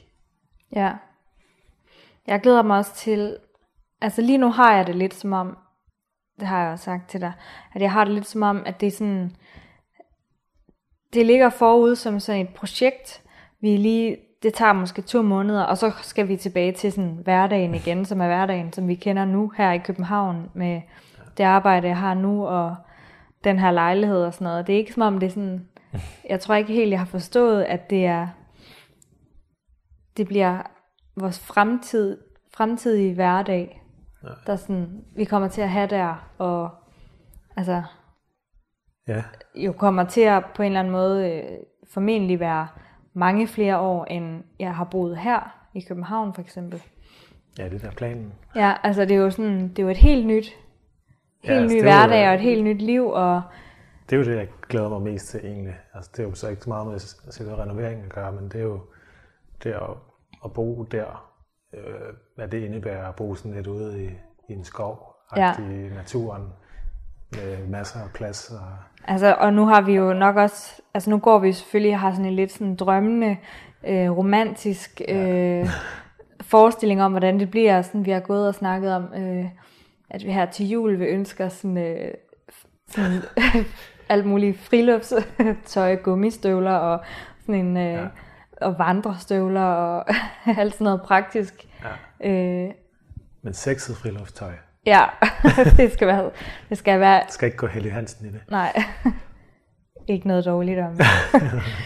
ja. 0.72 0.96
Jeg 2.26 2.40
glæder 2.40 2.62
mig 2.62 2.78
også 2.78 2.94
til, 2.94 3.38
altså 4.00 4.22
lige 4.22 4.38
nu 4.38 4.50
har 4.50 4.76
jeg 4.76 4.86
det 4.86 4.96
lidt 4.96 5.14
som 5.14 5.32
om, 5.32 5.58
det 6.40 6.48
har 6.48 6.62
jeg 6.62 6.72
også 6.72 6.84
sagt 6.84 7.10
til 7.10 7.20
dig, 7.20 7.32
at 7.74 7.82
jeg 7.82 7.92
har 7.92 8.04
det 8.04 8.14
lidt 8.14 8.26
som 8.26 8.42
om, 8.42 8.62
at 8.66 8.80
det 8.80 8.86
er 8.86 8.90
sådan, 8.90 9.36
det 11.12 11.26
ligger 11.26 11.50
forud 11.50 11.96
som 11.96 12.20
sådan 12.20 12.46
et 12.46 12.54
projekt. 12.54 13.22
Vi 13.60 13.76
lige, 13.76 14.16
det 14.42 14.54
tager 14.54 14.72
måske 14.72 15.02
to 15.02 15.22
måneder, 15.22 15.62
og 15.62 15.78
så 15.78 15.92
skal 16.02 16.28
vi 16.28 16.36
tilbage 16.36 16.72
til 16.72 16.92
sådan 16.92 17.18
hverdagen 17.22 17.74
igen, 17.74 18.04
som 18.04 18.20
er 18.20 18.26
hverdagen, 18.26 18.72
som 18.72 18.88
vi 18.88 18.94
kender 18.94 19.24
nu 19.24 19.52
her 19.56 19.72
i 19.72 19.78
København, 19.78 20.50
med 20.54 20.80
det 21.36 21.44
arbejde, 21.44 21.88
jeg 21.88 21.96
har 21.96 22.14
nu, 22.14 22.46
og 22.46 22.76
den 23.44 23.58
her 23.58 23.70
lejlighed 23.70 24.24
og 24.24 24.34
sådan 24.34 24.44
noget. 24.44 24.66
Det 24.66 24.72
er 24.72 24.78
ikke 24.78 24.92
som 24.92 25.02
om, 25.02 25.18
det 25.20 25.26
er 25.26 25.30
sådan, 25.30 25.68
jeg 26.28 26.40
tror 26.40 26.54
ikke 26.54 26.72
helt, 26.72 26.90
jeg 26.90 26.98
har 26.98 27.06
forstået, 27.06 27.62
at 27.62 27.90
det 27.90 28.06
er, 28.06 28.28
det 30.16 30.26
bliver 30.26 30.62
vores 31.16 31.40
fremtid, 31.40 32.18
fremtidige 32.54 33.14
hverdag, 33.14 33.82
Nej. 34.22 34.32
der 34.46 34.56
sådan, 34.56 35.04
vi 35.16 35.24
kommer 35.24 35.48
til 35.48 35.60
at 35.60 35.70
have 35.70 35.86
der, 35.86 36.30
og 36.38 36.70
altså, 37.56 37.82
Ja, 39.08 39.22
jo 39.54 39.72
kommer 39.72 40.04
til 40.04 40.20
at 40.20 40.44
på 40.54 40.62
en 40.62 40.66
eller 40.66 40.80
anden 40.80 40.92
måde 40.92 41.30
øh, 41.30 41.58
formentlig 41.92 42.40
være 42.40 42.68
mange 43.14 43.46
flere 43.46 43.78
år, 43.78 44.04
end 44.04 44.42
jeg 44.58 44.74
har 44.74 44.84
boet 44.84 45.16
her 45.16 45.56
i 45.74 45.80
København 45.80 46.34
for 46.34 46.40
eksempel. 46.42 46.82
ja 47.58 47.68
det 47.68 47.84
er 47.84 47.90
planen. 47.90 48.32
Ja, 48.56 48.74
altså 48.82 49.02
det 49.02 49.10
er 49.10 49.16
jo 49.20 49.30
sådan, 49.30 49.68
det 49.68 49.78
er 49.78 49.82
jo 49.82 49.88
et 49.88 49.96
helt 49.96 50.26
nyt, 50.26 50.46
helt 51.44 51.60
altså, 51.60 51.74
ny 51.76 51.78
er 51.78 51.82
jo- 51.82 51.90
hverdag 51.90 52.28
og 52.28 52.34
et 52.34 52.40
helt 52.40 52.64
nyt 52.64 52.82
liv, 52.82 53.06
og 53.06 53.42
Det 54.10 54.16
er 54.16 54.20
jo 54.20 54.24
det, 54.30 54.36
jeg 54.36 54.48
glæder 54.68 54.88
mig 54.88 55.02
mest 55.02 55.28
til 55.28 55.40
egentlig. 55.44 55.74
Altså, 55.94 56.10
det 56.16 56.22
er 56.22 56.28
jo 56.28 56.34
så 56.34 56.48
ikke 56.48 56.62
så 56.62 56.68
meget 56.70 56.86
med 56.86 56.98
selve 57.32 57.56
renoveringen 57.56 58.04
at 58.06 58.12
gøre, 58.12 58.32
men 58.32 58.44
det 58.44 58.54
er 58.54 58.64
jo 58.64 58.80
det 59.64 59.70
at, 59.72 59.82
at 60.44 60.52
bo 60.52 60.82
der, 60.82 61.30
øh, 61.74 62.14
hvad 62.36 62.48
det 62.48 62.64
indebærer 62.64 63.08
at 63.08 63.16
bo 63.16 63.34
sådan 63.34 63.52
lidt 63.54 63.66
ude 63.66 64.04
i, 64.04 64.08
i 64.48 64.52
en 64.52 64.64
skov, 64.64 65.16
Ja. 65.36 65.54
i 65.58 65.88
naturen. 65.94 66.42
Med 67.32 67.66
masser 67.68 68.00
af 68.00 68.10
plads. 68.14 68.50
Og, 68.50 68.60
Altså, 69.04 69.34
og 69.38 69.52
nu 69.52 69.66
har 69.66 69.80
vi 69.80 69.92
jo 69.92 70.12
nok 70.12 70.36
også, 70.36 70.82
altså 70.94 71.10
nu 71.10 71.18
går 71.18 71.38
vi 71.38 71.52
selvfølgelig 71.52 71.94
og 71.94 72.00
har 72.00 72.10
sådan 72.10 72.24
en 72.24 72.36
lidt 72.36 72.52
sådan 72.52 72.76
drømmende, 72.76 73.36
øh, 73.86 74.10
romantisk 74.10 75.00
øh, 75.08 75.68
forestilling 76.40 77.02
om, 77.02 77.10
hvordan 77.10 77.40
det 77.40 77.50
bliver. 77.50 77.82
Sådan, 77.82 78.06
vi 78.06 78.10
har 78.10 78.20
gået 78.20 78.48
og 78.48 78.54
snakket 78.54 78.94
om, 78.94 79.14
øh, 79.14 79.44
at 80.10 80.24
vi 80.24 80.32
her 80.32 80.46
til 80.46 80.68
jul 80.68 80.98
vil 80.98 81.08
ønske 81.08 81.44
os 81.44 81.52
sådan, 81.52 81.76
øh, 81.76 82.14
sådan 82.88 83.22
alt 84.08 84.26
muligt 84.26 84.58
friluftstøj, 84.58 85.96
gummistøvler 85.96 86.74
og 86.74 87.04
sådan 87.40 87.54
en, 87.54 87.76
øh, 87.76 87.92
ja. 87.92 88.06
og 88.60 88.78
vandrestøvler 88.78 89.64
og 89.64 90.04
alt 90.58 90.72
sådan 90.72 90.84
noget 90.84 91.02
praktisk. 91.02 91.54
ja. 92.22 92.30
Øh, 92.30 92.70
Men 93.42 93.54
sexet 93.54 93.96
friluftstøj. 93.96 94.52
Ja, 94.86 95.04
det 95.76 95.92
skal 95.92 96.06
være, 96.06 96.30
det 96.68 96.78
skal 96.78 97.00
være 97.00 97.22
Det 97.24 97.32
skal 97.32 97.46
ikke 97.46 97.58
gå 97.58 97.66
Helly 97.66 97.90
Hansen 97.90 98.26
i 98.26 98.32
det. 98.32 98.40
Nej, 98.50 98.82
ikke 100.08 100.28
noget 100.28 100.44
dårligt 100.44 100.78
om. 100.78 100.98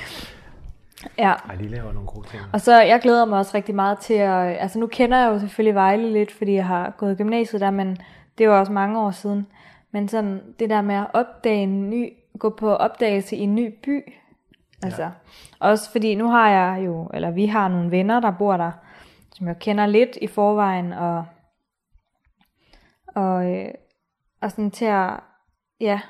ja, 1.19 1.35
Nej, 1.47 1.57
de 1.57 1.69
laver 1.69 1.93
nogle 1.93 2.09
gode 2.09 2.29
ting. 2.29 2.43
og 2.53 2.61
så 2.61 2.83
jeg 2.83 3.01
glæder 3.01 3.25
mig 3.25 3.39
også 3.39 3.57
rigtig 3.57 3.75
meget 3.75 3.99
til 3.99 4.15
at, 4.15 4.57
altså 4.61 4.79
nu 4.79 4.87
kender 4.87 5.19
jeg 5.19 5.29
jo 5.29 5.39
selvfølgelig 5.39 5.75
Vejle 5.75 6.13
lidt, 6.13 6.33
fordi 6.33 6.55
jeg 6.55 6.67
har 6.67 6.95
gået 6.99 7.13
i 7.13 7.15
gymnasiet 7.15 7.61
der, 7.61 7.71
men 7.71 7.99
det 8.39 8.49
var 8.49 8.59
også 8.59 8.73
mange 8.73 9.01
år 9.01 9.11
siden. 9.11 9.47
Men 9.93 10.09
sådan 10.09 10.41
det 10.59 10.71
der 10.71 10.83
med 10.83 10.95
at 10.95 11.07
opdage 11.13 11.63
en 11.63 11.91
ny, 11.91 12.13
gå 12.39 12.51
på 12.51 12.75
opdagelse 12.75 13.37
i 13.37 13.41
en 13.41 13.55
ny 13.55 13.75
by, 13.85 14.13
altså 14.83 15.03
ja. 15.03 15.09
også 15.61 15.93
fordi 15.93 16.15
nu 16.15 16.29
har 16.29 16.51
jeg 16.51 16.87
jo, 16.87 17.11
eller 17.15 17.31
vi 17.31 17.47
har 17.47 17.69
nogle 17.69 17.91
venner, 17.91 18.21
der 18.21 18.31
bor 18.31 18.57
der, 18.57 18.71
som 19.35 19.49
jeg 19.49 19.59
kender 19.59 19.87
lidt 19.87 20.19
i 20.23 20.27
forvejen, 20.27 20.93
og, 20.93 21.25
og, 23.15 23.53
øh, 23.53 23.69
og 24.41 24.51
sådan 24.51 24.71
til 24.71 24.85
at, 24.85 25.21
ja, 25.81 26.01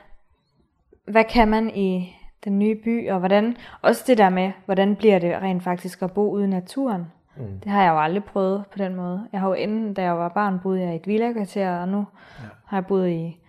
hvad 1.09 1.25
kan 1.25 1.49
man 1.49 1.77
i 1.77 2.17
den 2.45 2.59
nye 2.59 2.75
by, 2.85 3.11
og 3.11 3.19
hvordan, 3.19 3.57
også 3.83 4.05
det 4.07 4.19
der 4.19 4.29
med, 4.29 4.53
hvordan 4.65 4.97
bliver 4.97 5.19
det 5.19 5.43
rent 5.43 5.63
faktisk 5.63 6.03
at 6.03 6.13
bo 6.13 6.31
ude 6.31 6.45
i 6.45 6.49
naturen. 6.49 7.13
Mm. 7.37 7.61
Det 7.61 7.73
har 7.73 7.83
jeg 7.83 7.91
jo 7.91 8.01
aldrig 8.01 8.25
prøvet 8.25 8.65
på 8.73 8.79
den 8.79 8.95
måde. 8.95 9.29
Jeg 9.33 9.41
har 9.41 9.49
jo 9.49 9.55
inden, 9.55 9.95
da 9.95 10.03
jeg 10.03 10.19
var 10.19 10.29
barn, 10.29 10.61
boet 10.61 10.81
jeg 10.81 10.93
i 10.93 10.97
et 10.97 11.07
villakvarter, 11.07 11.79
og 11.81 11.89
nu 11.89 11.99
ja. 11.99 12.49
har 12.67 12.77
jeg 12.77 12.87
boet 12.87 13.09
i 13.09 13.41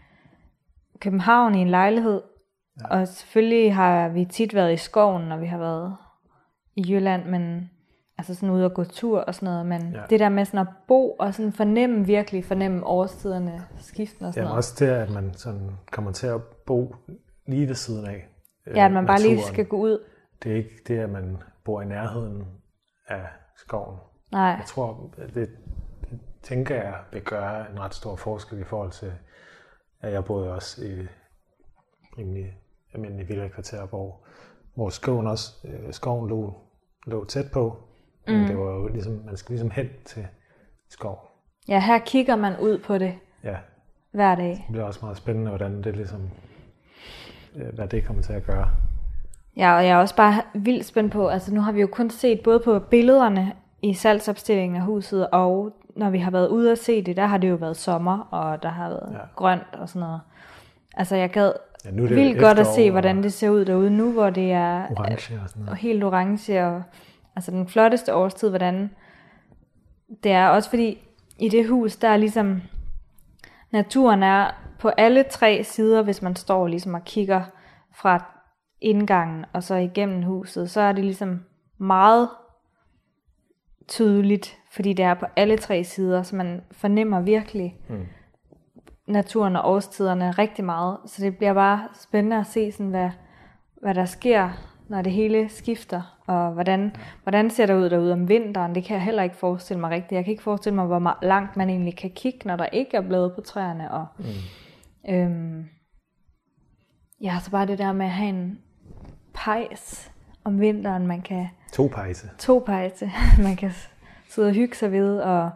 København 0.99 1.56
i 1.56 1.62
en 1.62 1.70
lejlighed. 1.70 2.22
Ja. 2.82 2.88
Og 2.88 3.08
selvfølgelig 3.08 3.76
har 3.76 4.10
vi 4.10 4.26
tit 4.26 4.56
været 4.56 4.74
i 4.74 4.78
skoven, 4.78 5.24
når 5.24 5.38
vi 5.38 5.45
har 5.45 5.58
været 5.58 5.97
i 6.76 6.91
Jylland, 6.91 7.26
men 7.26 7.70
altså 8.18 8.36
sådan 8.36 8.49
ude 8.49 8.66
og 8.66 8.74
gå 8.74 8.84
tur 8.84 9.20
og 9.20 9.36
sådan 9.36 9.45
noget, 9.49 9.66
men 9.66 9.91
Ja. 9.93 10.01
det 10.09 10.20
der 10.20 10.30
med 10.30 10.45
sådan 10.45 10.59
at 10.59 10.68
bo 10.88 11.11
og 11.11 11.34
sådan 11.34 11.51
fornemme, 11.53 12.05
virkelig 12.05 12.45
fornemme 12.45 12.86
årstiderne 12.88 13.61
skiften 13.80 14.26
og 14.26 14.34
sådan 14.34 14.41
Jamen 14.41 14.47
noget. 14.47 14.57
også 14.57 14.86
det, 14.86 14.91
at 14.91 15.09
man 15.09 15.34
sådan 15.34 15.72
kommer 15.91 16.11
til 16.11 16.28
at 16.28 16.43
bo 16.43 16.95
lige 17.47 17.68
ved 17.68 17.76
siden 17.76 18.05
af 18.07 18.28
øh, 18.68 18.76
Ja, 18.78 18.86
at 18.86 18.91
man 18.91 19.05
bare 19.05 19.20
lige 19.22 19.36
naturen. 19.36 19.53
skal 19.53 19.66
gå 19.66 19.78
ud. 19.78 19.99
Det 20.43 20.51
er 20.51 20.55
ikke 20.55 20.82
det, 20.88 20.99
at 20.99 21.09
man 21.09 21.38
bor 21.63 21.82
i 21.82 21.86
nærheden 21.86 22.43
af 23.07 23.26
skoven. 23.55 23.97
Nej, 24.32 24.41
Jeg 24.41 24.63
tror, 24.68 25.09
det, 25.18 25.36
det 25.36 25.49
tænker 26.43 26.76
jeg 26.76 26.93
vil 27.11 27.22
gøre 27.22 27.72
en 27.72 27.80
ret 27.80 27.93
stor 27.93 28.16
forskel 28.16 28.59
i 28.59 28.63
forhold 28.63 28.91
til, 28.91 29.11
at 30.01 30.11
jeg 30.13 30.26
boede 30.26 30.53
også 30.53 30.86
i 30.86 31.07
rimelig 32.18 32.57
almindelig 32.93 33.30
villakvarter, 33.30 33.86
hvor, 33.86 34.20
hvor 34.76 34.89
skoven 34.89 35.28
også, 35.28 35.68
øh, 35.68 35.93
skoven 35.93 36.30
lå, 36.30 36.53
lå 37.05 37.26
tæt 37.26 37.51
på. 37.53 37.78
Mm. 38.28 38.34
Men 38.34 38.47
det 38.47 38.57
var 38.57 38.71
jo 38.71 38.88
ligesom, 38.88 39.21
man 39.26 39.38
skal 39.38 39.53
ligesom 39.53 39.71
hen 39.71 39.89
til 40.05 40.28
skoven. 40.89 41.17
ja, 41.67 41.80
her 41.80 41.99
kigger 41.99 42.36
man 42.36 42.53
ud 42.59 42.78
på 42.78 42.97
det 42.97 43.13
Ja, 43.43 43.55
hver 44.11 44.36
dag. 44.36 44.49
det 44.49 44.63
bliver 44.69 44.86
også 44.86 44.99
meget 45.03 45.17
spændende, 45.17 45.49
hvordan 45.49 45.84
det 45.84 45.95
ligesom, 45.95 46.21
øh, 47.55 47.76
hvad 47.76 47.88
det 47.88 48.05
kommer 48.05 48.23
til 48.23 48.34
at 48.34 48.45
gøre. 48.45 48.69
Ja, 49.57 49.76
og 49.76 49.84
jeg 49.86 49.91
er 49.91 49.97
også 49.97 50.15
bare 50.15 50.41
vildt 50.53 50.86
spændt 50.86 51.11
på, 51.13 51.28
altså 51.28 51.53
nu 51.53 51.61
har 51.61 51.71
vi 51.71 51.82
jo 51.82 51.88
kun 51.88 52.09
set 52.09 52.41
både 52.43 52.59
på 52.59 52.80
billederne 52.80 53.51
i 53.82 53.93
salgsopstillingen 53.93 54.76
af 54.76 54.82
huset, 54.86 55.28
og 55.32 55.76
når 55.95 56.09
vi 56.09 56.19
har 56.19 56.32
været 56.32 56.47
ude 56.47 56.71
og 56.71 56.78
se 56.78 57.01
det, 57.01 57.17
der 57.17 57.26
har 57.26 57.38
det 57.38 57.49
jo 57.49 57.55
været 57.55 57.78
sommer, 57.78 58.19
og 58.32 58.63
der 58.63 58.69
har 58.69 58.89
været 58.89 59.09
Ja. 59.13 59.17
grønt 59.36 59.63
og 59.73 59.89
sådan 59.89 59.99
noget. 59.99 60.21
Altså 60.97 61.15
jeg 61.15 61.30
gad 61.30 61.51
Ja, 61.86 61.91
nu 61.91 62.03
er 62.03 62.07
det 62.07 62.17
vildt 62.17 62.39
godt 62.39 62.59
at 62.59 62.67
se, 62.67 62.91
hvordan 62.91 63.23
det 63.23 63.34
ser 63.34 63.49
ud 63.49 63.65
derude 63.65 63.89
nu, 63.91 64.11
hvor 64.11 64.30
det 64.30 64.51
er 64.51 64.86
Orange 64.91 65.39
og 65.43 65.49
sådan 65.49 65.61
og 65.61 65.65
noget. 65.65 65.78
helt 65.80 66.03
orange, 66.03 66.65
og 66.65 66.84
altså 67.36 67.52
den 67.52 67.68
flotteste 67.68 68.16
årstid, 68.16 68.50
hvordan 68.50 68.90
det 70.24 70.32
er. 70.32 70.48
Også 70.48 70.70
fordi 70.70 71.08
i 71.40 71.50
det 71.50 71.68
hus, 71.70 71.96
der 71.96 72.08
er 72.08 72.18
ligesom, 72.18 72.62
naturen 73.72 74.24
er 74.24 74.52
på 74.80 74.90
alle 74.90 75.24
tre 75.24 75.64
sider, 75.64 76.02
hvis 76.02 76.22
man 76.22 76.36
står 76.36 76.68
ligesom 76.68 76.94
og 76.94 77.06
kigger 77.06 77.44
fra 77.96 78.26
indgangen 78.82 79.46
og 79.54 79.64
så 79.64 79.76
igennem 79.76 80.24
huset, 80.24 80.72
så 80.72 80.82
er 80.82 80.92
det 80.92 81.04
ligesom 81.04 81.44
meget 81.78 82.30
tydeligt, 83.88 84.58
fordi 84.72 84.94
det 84.94 85.06
er 85.06 85.14
på 85.14 85.26
alle 85.36 85.58
tre 85.58 85.84
sider, 85.84 86.24
så 86.24 86.36
man 86.36 86.62
fornemmer 86.72 87.22
virkelig 87.22 87.76
Mm. 87.90 88.06
naturen 89.08 89.56
og 89.56 89.72
årstiderne 89.72 90.32
rigtig 90.32 90.66
meget. 90.66 90.98
Så 91.06 91.24
det 91.24 91.38
bliver 91.38 91.54
bare 91.54 91.88
spændende 91.94 92.38
at 92.38 92.48
se, 92.48 92.72
sådan, 92.72 92.90
hvad, 92.90 93.10
hvad 93.82 93.94
der 93.94 94.06
sker, 94.06 94.50
når 94.88 95.02
det 95.02 95.12
hele 95.12 95.50
skifter, 95.50 96.18
og 96.28 96.52
hvordan, 96.52 96.96
hvordan 97.24 97.50
ser 97.50 97.66
det 97.66 97.74
ud 97.76 97.90
derude 97.90 98.14
om 98.14 98.30
vinteren. 98.30 98.76
Det 98.76 98.84
kan 98.84 98.96
jeg 98.96 99.04
heller 99.04 99.24
ikke 99.24 99.36
forestille 99.36 99.80
mig 99.80 99.90
rigtigt. 99.90 100.12
Jeg 100.12 100.24
kan 100.24 100.32
ikke 100.32 100.44
forestille 100.44 100.76
mig, 100.76 100.86
hvor 100.86 101.18
langt 101.26 101.58
man 101.58 101.70
egentlig 101.70 101.98
kan 101.98 102.12
kigge, 102.12 102.48
når 102.48 102.56
der 102.56 102.66
ikke 102.66 102.98
er 102.98 103.02
blade 103.02 103.32
på 103.36 103.42
træerne. 103.42 103.92
Og, 103.92 104.06
Mm. 104.18 104.26
øhm, 105.14 105.66
ja, 107.22 107.38
så 107.44 107.52
bare 107.52 107.66
det 107.68 107.78
der 107.78 107.94
med 107.94 108.06
at 108.06 108.12
have 108.12 108.30
en 108.30 108.60
pejs 109.34 110.12
om 110.44 110.60
vinteren, 110.60 111.08
man 111.08 111.22
kan 111.22 111.48
To 111.74 111.88
pejse. 111.94 112.30
to 112.40 112.64
pejse, 112.66 113.12
man 113.48 113.56
kan 113.56 113.72
sidde 114.30 114.48
og 114.48 114.54
hygge 114.54 114.76
sig 114.76 114.92
ved, 114.92 115.20
og 115.20 115.50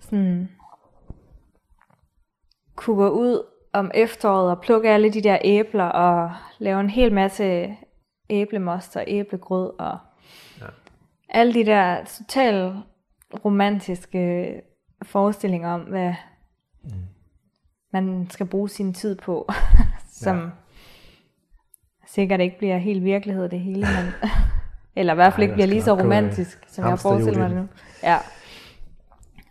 sådan 0.00 0.48
kunne 2.76 2.96
gå 2.96 3.08
ud 3.08 3.42
om 3.72 3.90
efteråret 3.94 4.50
og 4.50 4.60
plukke 4.60 4.90
alle 4.90 5.10
de 5.12 5.22
der 5.22 5.38
æbler 5.44 5.84
og 5.84 6.30
lave 6.58 6.80
en 6.80 6.90
hel 6.90 7.12
masse 7.12 7.76
æblemost 8.30 8.96
og 8.96 9.04
æblegrød 9.06 9.72
og 9.78 9.98
Ja. 10.60 10.66
alle 11.28 11.54
de 11.54 11.66
der 11.66 12.04
totalt 12.04 12.74
romantiske 13.44 14.52
forestillinger 15.02 15.70
om, 15.70 15.80
hvad 15.80 16.14
Mm. 16.82 16.90
man 17.92 18.26
skal 18.30 18.46
bruge 18.46 18.68
sin 18.68 18.94
tid 18.94 19.16
på, 19.16 19.48
som 20.22 20.36
Ja. 20.38 20.48
sikkert 22.06 22.40
ikke 22.40 22.58
bliver 22.58 22.78
helt 22.78 23.04
virkelighed 23.04 23.48
det 23.48 23.60
hele, 23.60 23.80
men, 23.80 24.30
eller 24.96 25.12
i 25.12 25.14
hvert 25.14 25.32
fald 25.32 25.42
ikke 25.42 25.54
bliver 25.54 25.66
lige 25.66 25.82
så 25.82 25.92
øh, 25.96 26.00
romantisk, 26.00 26.64
som 26.68 26.84
jeg 26.84 26.98
forestiller 26.98 27.38
mig 27.40 27.50
det 27.50 27.56
nu. 27.58 27.68
Ja. 28.02 28.18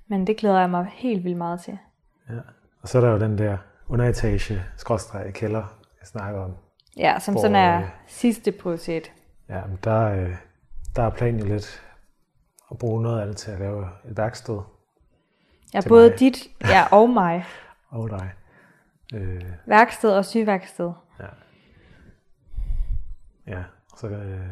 Men 0.07 0.27
det 0.27 0.37
glæder 0.37 0.59
jeg 0.59 0.69
mig 0.69 0.87
helt 0.93 1.23
vildt 1.23 1.37
meget 1.37 1.61
til. 1.61 1.77
Ja. 2.29 2.39
Og 2.81 2.87
så 2.87 2.97
er 2.97 3.01
der 3.01 3.11
jo 3.11 3.19
den 3.19 3.37
der 3.37 3.57
underetage, 3.87 4.61
skråstreg 4.77 5.33
kælder, 5.33 5.63
jeg 6.01 6.07
snakker 6.07 6.39
om. 6.41 6.55
Ja, 6.97 7.19
som 7.19 7.33
Hvor, 7.33 7.41
sådan 7.41 7.55
er 7.55 7.81
øh, 7.81 7.87
sidste 8.07 8.51
prioritet. 8.51 9.11
Ja, 9.49 9.65
men 9.65 9.79
der, 9.83 10.01
øh, 10.11 10.35
der 10.95 11.03
er 11.03 11.09
planen 11.09 11.39
jo 11.39 11.45
lidt 11.45 11.83
at 12.71 12.77
bruge 12.77 13.03
noget 13.03 13.21
af 13.21 13.27
det 13.27 13.37
til 13.37 13.51
at 13.51 13.59
lave 13.59 13.87
et 14.09 14.17
værksted. 14.17 14.59
Ja, 15.73 15.81
både 15.87 16.09
mig. 16.09 16.19
dit 16.19 16.37
ja, 16.61 16.83
og 16.97 17.09
mig. 17.09 17.45
Og 17.89 18.09
dig. 18.09 18.31
Øh, 19.13 19.43
Værksted 19.65 20.11
og 20.11 20.25
sygeværksted. 20.25 20.91
ja. 21.19 21.25
Ja, 23.47 23.63
og 23.91 23.97
så 23.99 24.07
øh, 24.07 24.47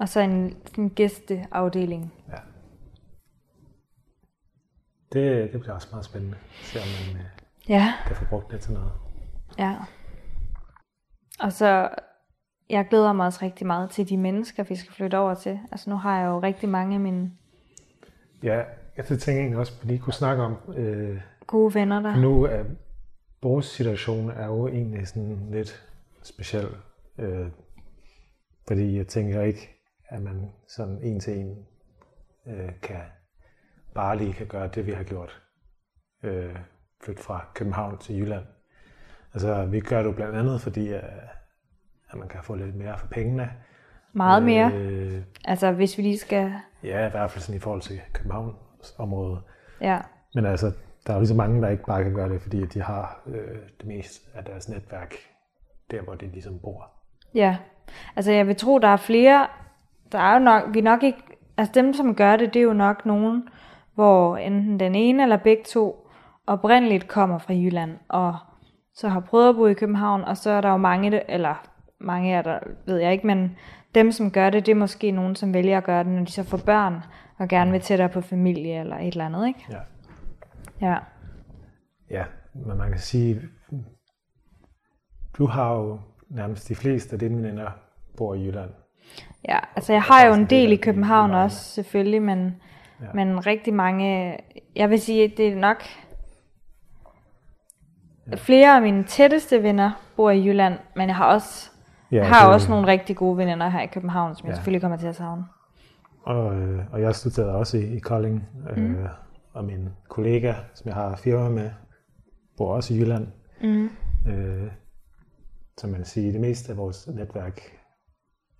Og 0.00 0.08
så 0.08 0.20
en, 0.20 0.56
en 0.78 0.90
gæsteafdeling. 0.90 2.14
ja. 2.28 2.36
Det, 5.12 5.52
det 5.52 5.60
bliver 5.60 5.74
også 5.74 5.88
meget 5.90 6.04
spændende. 6.04 6.36
Se 6.62 6.78
om 6.78 6.84
man 7.14 7.20
øh, 7.22 7.26
Ja, 7.68 7.94
kan 8.06 8.16
få 8.16 8.24
brugt 8.24 8.50
det 8.50 8.60
til 8.60 8.72
noget. 8.72 8.92
ja. 9.58 9.76
Og 11.40 11.52
så, 11.52 11.88
jeg 12.70 12.86
glæder 12.90 13.12
mig 13.12 13.26
også 13.26 13.38
rigtig 13.42 13.66
meget 13.66 13.90
til 13.90 14.08
de 14.08 14.16
mennesker, 14.16 14.62
vi 14.62 14.76
skal 14.76 14.92
flytte 14.92 15.18
over 15.18 15.34
til. 15.34 15.60
Altså 15.72 15.90
nu 15.90 15.96
har 15.96 16.20
jeg 16.20 16.26
jo 16.26 16.38
rigtig 16.38 16.68
mange 16.68 16.94
af 16.94 17.00
mine 17.00 17.32
Ja, 18.42 18.62
jeg 18.96 19.04
tænker 19.04 19.32
egentlig 19.32 19.58
også, 19.58 19.72
at 19.76 19.82
vi 19.82 19.92
lige 19.92 20.02
kunne 20.02 20.12
snakke 20.12 20.42
om, 20.42 20.56
øh, 20.76 21.20
gode 21.46 21.74
venner 21.74 22.00
der. 22.00 22.16
nu 22.16 22.42
er 22.42 22.64
vores 23.42 23.66
situation 23.66 24.30
er 24.30 24.46
jo 24.46 24.68
egentlig 24.68 25.08
sådan 25.08 25.48
lidt 25.50 25.88
speciel. 26.22 26.68
Øh, 27.18 27.46
fordi 28.68 28.96
jeg 28.96 29.06
tænker 29.06 29.42
ikke, 29.42 29.70
at 30.08 30.22
man 30.22 30.52
sådan 30.68 30.98
en 31.02 31.20
til 31.20 31.38
en 31.38 31.66
øh, 32.46 32.80
kan 32.82 33.00
bare 33.94 34.18
lige 34.18 34.32
kan 34.32 34.46
gøre 34.46 34.68
det, 34.68 34.86
vi 34.86 34.92
har 34.92 35.04
gjort. 35.04 35.42
Øh, 36.22 36.56
flytte 37.04 37.22
fra 37.22 37.46
København 37.54 37.98
til 37.98 38.16
Jylland. 38.18 38.44
Altså, 39.34 39.64
vi 39.64 39.80
gør 39.80 39.98
det 39.98 40.04
jo 40.06 40.12
blandt 40.12 40.36
andet, 40.36 40.60
fordi 40.60 40.88
at, 40.92 41.04
at 42.10 42.18
man 42.18 42.28
kan 42.28 42.40
få 42.42 42.54
lidt 42.54 42.74
mere 42.74 42.98
for 42.98 43.06
pengene. 43.06 43.50
Meget 44.12 44.42
mere. 44.42 44.72
Øh, 44.74 45.22
Altså 45.44 45.72
hvis 45.72 45.98
vi 45.98 46.02
lige 46.02 46.18
skal... 46.18 46.52
ja, 46.84 47.06
i 47.06 47.10
hvert 47.10 47.30
fald 47.30 47.42
sådan 47.42 47.56
i 47.56 47.60
forhold 47.60 47.80
til 47.80 48.00
Københavns 48.12 48.94
område. 48.98 49.40
Ja, 49.80 49.98
Men 50.34 50.46
altså, 50.46 50.72
der 51.06 51.12
er 51.12 51.14
jo 51.16 51.20
lige 51.20 51.28
så 51.28 51.34
mange, 51.34 51.62
der 51.62 51.68
ikke 51.68 51.84
bare 51.84 52.04
kan 52.04 52.14
gøre 52.14 52.28
det, 52.28 52.42
fordi 52.42 52.66
de 52.66 52.82
har 52.82 53.22
øh, 53.26 53.58
det 53.80 53.86
meste 53.86 54.20
af 54.34 54.44
deres 54.44 54.68
netværk 54.68 55.14
der, 55.90 56.02
hvor 56.02 56.14
de 56.14 56.26
ligesom 56.26 56.58
bor. 56.58 56.90
Ja, 57.34 57.56
altså 58.16 58.32
jeg 58.32 58.46
vil 58.46 58.56
tro, 58.56 58.78
der 58.78 58.88
er 58.88 58.96
flere, 58.96 59.46
der 60.12 60.18
er 60.18 60.32
jo 60.32 60.38
nok, 60.38 60.62
vi 60.72 60.80
nok 60.80 61.02
ikke, 61.02 61.18
altså 61.56 61.72
dem, 61.74 61.94
som 61.94 62.14
gør 62.14 62.36
det, 62.36 62.54
det 62.54 62.60
er 62.60 62.64
jo 62.64 62.72
nok 62.72 63.06
nogen, 63.06 63.48
hvor 63.94 64.36
enten 64.36 64.80
den 64.80 64.94
ene 64.94 65.22
eller 65.22 65.36
begge 65.36 65.62
to 65.64 66.10
oprindeligt 66.46 67.08
kommer 67.08 67.38
fra 67.38 67.54
Jylland, 67.54 67.98
og 68.08 68.36
så 68.94 69.08
har 69.08 69.20
prøvet 69.20 69.48
at 69.48 69.54
bo 69.54 69.66
i 69.66 69.74
København, 69.74 70.24
og 70.24 70.36
så 70.36 70.50
er 70.50 70.60
der 70.60 70.70
jo 70.70 70.76
mange, 70.76 71.30
eller 71.30 71.66
mange 72.00 72.32
er 72.32 72.42
der, 72.42 72.58
ved 72.86 72.98
jeg 72.98 73.12
ikke, 73.12 73.26
men 73.26 73.56
dem, 73.94 74.12
som 74.12 74.30
gør 74.30 74.50
det, 74.50 74.66
det 74.66 74.72
er 74.72 74.76
måske 74.76 75.10
nogen, 75.10 75.36
som 75.36 75.54
vælger 75.54 75.78
at 75.78 75.84
gøre 75.84 76.04
det, 76.04 76.12
når 76.12 76.24
de 76.24 76.32
så 76.32 76.42
får 76.42 76.56
børn, 76.66 76.94
og 77.38 77.48
gerne 77.48 77.70
vil 77.70 77.80
tættere 77.80 78.08
på 78.08 78.20
familie 78.20 78.80
eller 78.80 78.96
et 78.96 79.06
eller 79.06 79.26
andet, 79.26 79.46
ikke? 79.48 79.64
Ja. 79.70 79.78
Ja. 80.88 80.96
Ja, 82.10 82.24
men 82.54 82.78
man 82.78 82.88
kan 82.90 82.98
sige, 82.98 83.40
du 85.38 85.46
har 85.46 85.74
jo 85.74 86.00
nærmest 86.28 86.68
de 86.68 86.74
fleste 86.74 87.12
af 87.12 87.18
dine 87.18 87.36
veninder 87.42 87.70
bor 88.16 88.34
i 88.34 88.46
Jylland. 88.46 88.70
Ja, 89.48 89.58
altså 89.76 89.92
jeg 89.92 90.02
har 90.02 90.22
jo 90.26 90.28
en 90.28 90.34
sådan 90.34 90.50
del 90.50 90.70
i 90.70 90.74
af- 90.74 90.80
København 90.80 91.30
også, 91.30 91.58
selvfølgelig, 91.64 92.22
men, 92.22 92.54
ja. 93.00 93.06
men 93.14 93.46
rigtig 93.46 93.74
mange, 93.74 94.36
jeg 94.76 94.90
vil 94.90 95.00
sige, 95.00 95.28
det 95.28 95.48
er 95.48 95.56
nok, 95.56 95.82
ja. 98.30 98.34
flere 98.36 98.76
af 98.76 98.82
mine 98.82 99.04
tætteste 99.04 99.62
venner 99.62 99.90
bor 100.16 100.30
i 100.30 100.46
Jylland, 100.46 100.78
men 100.96 101.08
jeg 101.08 101.16
har 101.16 101.26
også, 101.34 101.70
Ja, 102.12 102.16
jeg 102.16 102.28
har 102.28 102.44
det- 102.46 102.54
også 102.54 102.70
nogle 102.70 102.86
rigtig 102.86 103.16
gode 103.16 103.36
veninder 103.38 103.68
her 103.68 103.80
i 103.80 103.86
København, 103.86 104.36
som 104.36 104.46
jeg 104.46 104.50
Ja. 104.52 104.56
selvfølgelig 104.56 104.80
kommer 104.80 104.96
til 104.96 105.06
at 105.06 105.16
savne. 105.16 105.44
Og, 106.22 106.54
øh, 106.54 106.92
og 106.92 107.00
jeg 107.00 107.14
studerede 107.14 107.52
også 107.54 107.78
i, 107.78 107.96
i 107.96 107.98
Kolding, 107.98 108.48
øh, 108.70 108.76
Mm. 108.84 109.06
og 109.52 109.64
min 109.64 109.88
kollega, 110.08 110.54
som 110.74 110.86
jeg 110.88 110.94
har 110.94 111.16
firma 111.16 111.48
med, 111.48 111.70
bor 112.56 112.74
også 112.74 112.94
i 112.94 112.98
Jylland. 112.98 113.28
Mm. 113.62 113.90
Øh, 114.28 114.70
så 115.78 115.86
man 115.86 115.96
kan 115.96 116.04
sige, 116.04 116.32
det 116.32 116.40
meste 116.40 116.72
af 116.72 116.78
vores 116.78 117.06
netværk 117.08 117.60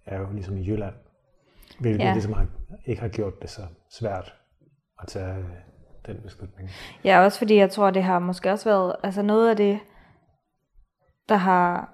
er 0.07 0.21
jo 0.21 0.27
ligesom 0.33 0.57
i 0.57 0.69
Jylland. 0.71 0.95
Hvilket 1.81 2.05
Ja. 2.05 2.13
ligesom 2.13 2.33
har, 2.33 2.47
ikke 2.87 3.01
har 3.03 3.09
gjort 3.09 3.43
det 3.43 3.51
så 3.51 3.63
svært 3.99 4.35
at 5.03 5.09
tage 5.09 5.45
den 6.07 6.21
beslutning. 6.23 6.71
Ja, 7.05 7.21
også 7.25 7.39
fordi 7.39 7.57
jeg 7.57 7.71
tror, 7.71 7.91
det 7.91 8.03
har 8.03 8.19
måske 8.19 8.51
også 8.53 8.69
været, 8.69 8.97
altså 9.03 9.23
noget 9.23 9.51
af 9.51 9.57
det, 9.57 9.79
der 11.29 11.37
har 11.37 11.91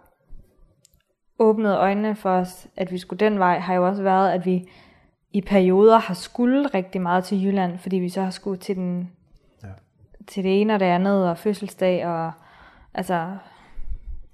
åbnet 1.39 1.77
øjnene 1.77 2.15
for 2.17 2.31
os, 2.31 2.67
at 2.77 2.91
vi 2.93 2.99
skulle 2.99 3.21
den 3.21 3.39
vej, 3.39 3.59
har 3.59 3.75
jo 3.75 3.87
også 3.87 4.03
været, 4.03 4.33
at 4.33 4.47
vi 4.47 4.69
i 5.33 5.41
perioder 5.41 5.99
har 5.99 6.15
skulle 6.15 6.67
rigtig 6.67 7.01
meget 7.01 7.25
til 7.25 7.45
Jylland, 7.45 7.79
fordi 7.79 7.97
vi 7.97 8.09
så 8.09 8.23
har 8.23 8.31
skulle 8.31 8.59
til 8.59 8.77
den 8.77 9.11
Ja. 9.63 9.69
til 10.29 10.45
det 10.45 10.61
ene 10.61 10.75
og 10.75 10.81
det 10.81 10.87
andet, 10.87 11.29
og 11.31 11.39
fødselsdag, 11.39 12.07
og 12.07 12.33
altså, 12.95 13.37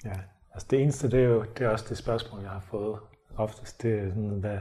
Ja, 0.05 0.11
altså 0.55 0.67
det 0.71 0.83
eneste, 0.83 1.11
det 1.11 1.21
er 1.21 1.25
jo 1.29 1.43
det 1.59 1.67
er 1.67 1.69
også 1.71 1.87
det 1.89 1.99
spørgsmål, 1.99 2.41
jeg 2.43 2.51
har 2.51 2.61
fået 2.71 2.99
oftest. 3.37 3.83
Det 3.83 3.99
er 3.99 4.09
sådan, 4.09 4.29
hvad, 4.41 4.59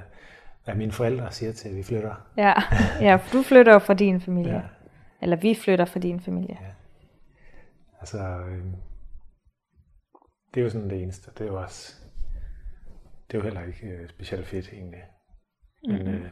hvad 0.65 0.75
mine 0.75 0.91
forældre 0.91 1.31
siger 1.31 1.51
til, 1.51 1.69
at 1.69 1.75
vi 1.75 1.83
flytter. 1.83 2.15
ja, 2.37 2.53
ja 3.01 3.15
for 3.15 3.37
du 3.37 3.43
flytter 3.43 3.73
jo 3.73 3.79
fra 3.79 3.93
din 3.93 4.21
familie. 4.21 4.53
Ja. 4.53 4.61
Ja. 5.21 5.25
Eller 5.25 5.35
vi 5.35 5.55
flytter 5.55 5.85
fra 5.85 5.99
din 5.99 6.19
familie. 6.19 6.57
Altså, 7.99 8.17
øh, 8.19 8.65
det 10.53 10.59
er 10.59 10.63
jo 10.63 10.69
sådan 10.69 10.89
det 10.89 11.01
eneste. 11.03 11.31
Det 11.37 11.41
er 11.41 11.45
jo 11.51 11.61
også, 11.61 11.95
det 13.27 13.33
er 13.33 13.37
jo 13.37 13.43
heller 13.43 13.61
ikke 13.61 13.87
øh, 13.87 14.09
specielt 14.09 14.47
fedt 14.47 14.73
egentlig. 14.73 15.03
Men 15.87 15.97
Mhm. 16.03 16.13
øh, 16.13 16.29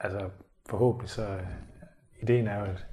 altså, 0.00 0.30
forhåbentlig 0.70 1.10
så, 1.10 1.28
øh, 1.28 1.46
ideen 2.22 2.46
er 2.46 2.58
jo, 2.58 2.64
at 2.64 2.86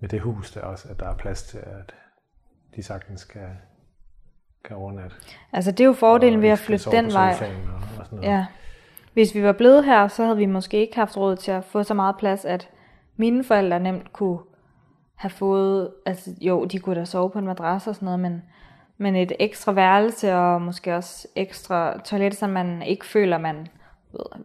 med 0.00 0.08
det 0.08 0.20
hus 0.20 0.52
der 0.52 0.60
også, 0.60 0.88
at 0.88 1.00
der 1.00 1.06
er 1.08 1.16
plads 1.16 1.42
til, 1.42 1.58
at 1.58 1.94
de 2.76 2.82
sagtens 2.82 3.24
kan, 3.24 3.48
kan 4.64 4.76
overnatte. 4.76 5.16
Altså 5.52 5.70
det 5.70 5.80
er 5.80 5.84
jo 5.84 5.92
fordelen 5.92 6.42
ved 6.42 6.48
at 6.48 6.58
flytte 6.58 6.90
den 6.90 7.12
vej. 7.12 7.30
Og, 7.32 7.74
og 7.98 8.06
sådan 8.06 8.18
noget. 8.18 8.30
Ja. 8.30 8.46
Hvis 9.12 9.34
vi 9.34 9.42
var 9.42 9.52
blevet 9.52 9.84
her, 9.84 10.08
så 10.08 10.24
havde 10.24 10.36
vi 10.36 10.46
måske 10.46 10.80
ikke 10.80 10.96
haft 10.96 11.16
råd 11.16 11.36
til 11.36 11.50
at 11.50 11.64
få 11.64 11.82
så 11.82 11.94
meget 11.94 12.16
plads, 12.18 12.44
at 12.44 12.68
mine 13.16 13.44
forældre 13.44 13.80
nemt 13.80 14.12
kunne 14.12 14.38
have 15.14 15.30
fået, 15.30 15.90
altså 16.06 16.30
jo, 16.40 16.64
de 16.64 16.78
kunne 16.78 16.96
da 17.00 17.04
sove 17.04 17.30
på 17.30 17.38
en 17.38 17.46
madras 17.46 17.86
og 17.86 17.94
sådan 17.94 18.06
noget, 18.06 18.20
men, 18.20 18.42
men 18.98 19.16
et 19.16 19.32
ekstra 19.40 19.72
værelse 19.72 20.34
og 20.34 20.62
måske 20.62 20.96
også 20.96 21.28
ekstra 21.36 21.98
toilet, 22.04 22.34
så 22.34 22.46
man 22.46 22.82
ikke 22.82 23.06
føler, 23.06 23.38
man 23.38 23.66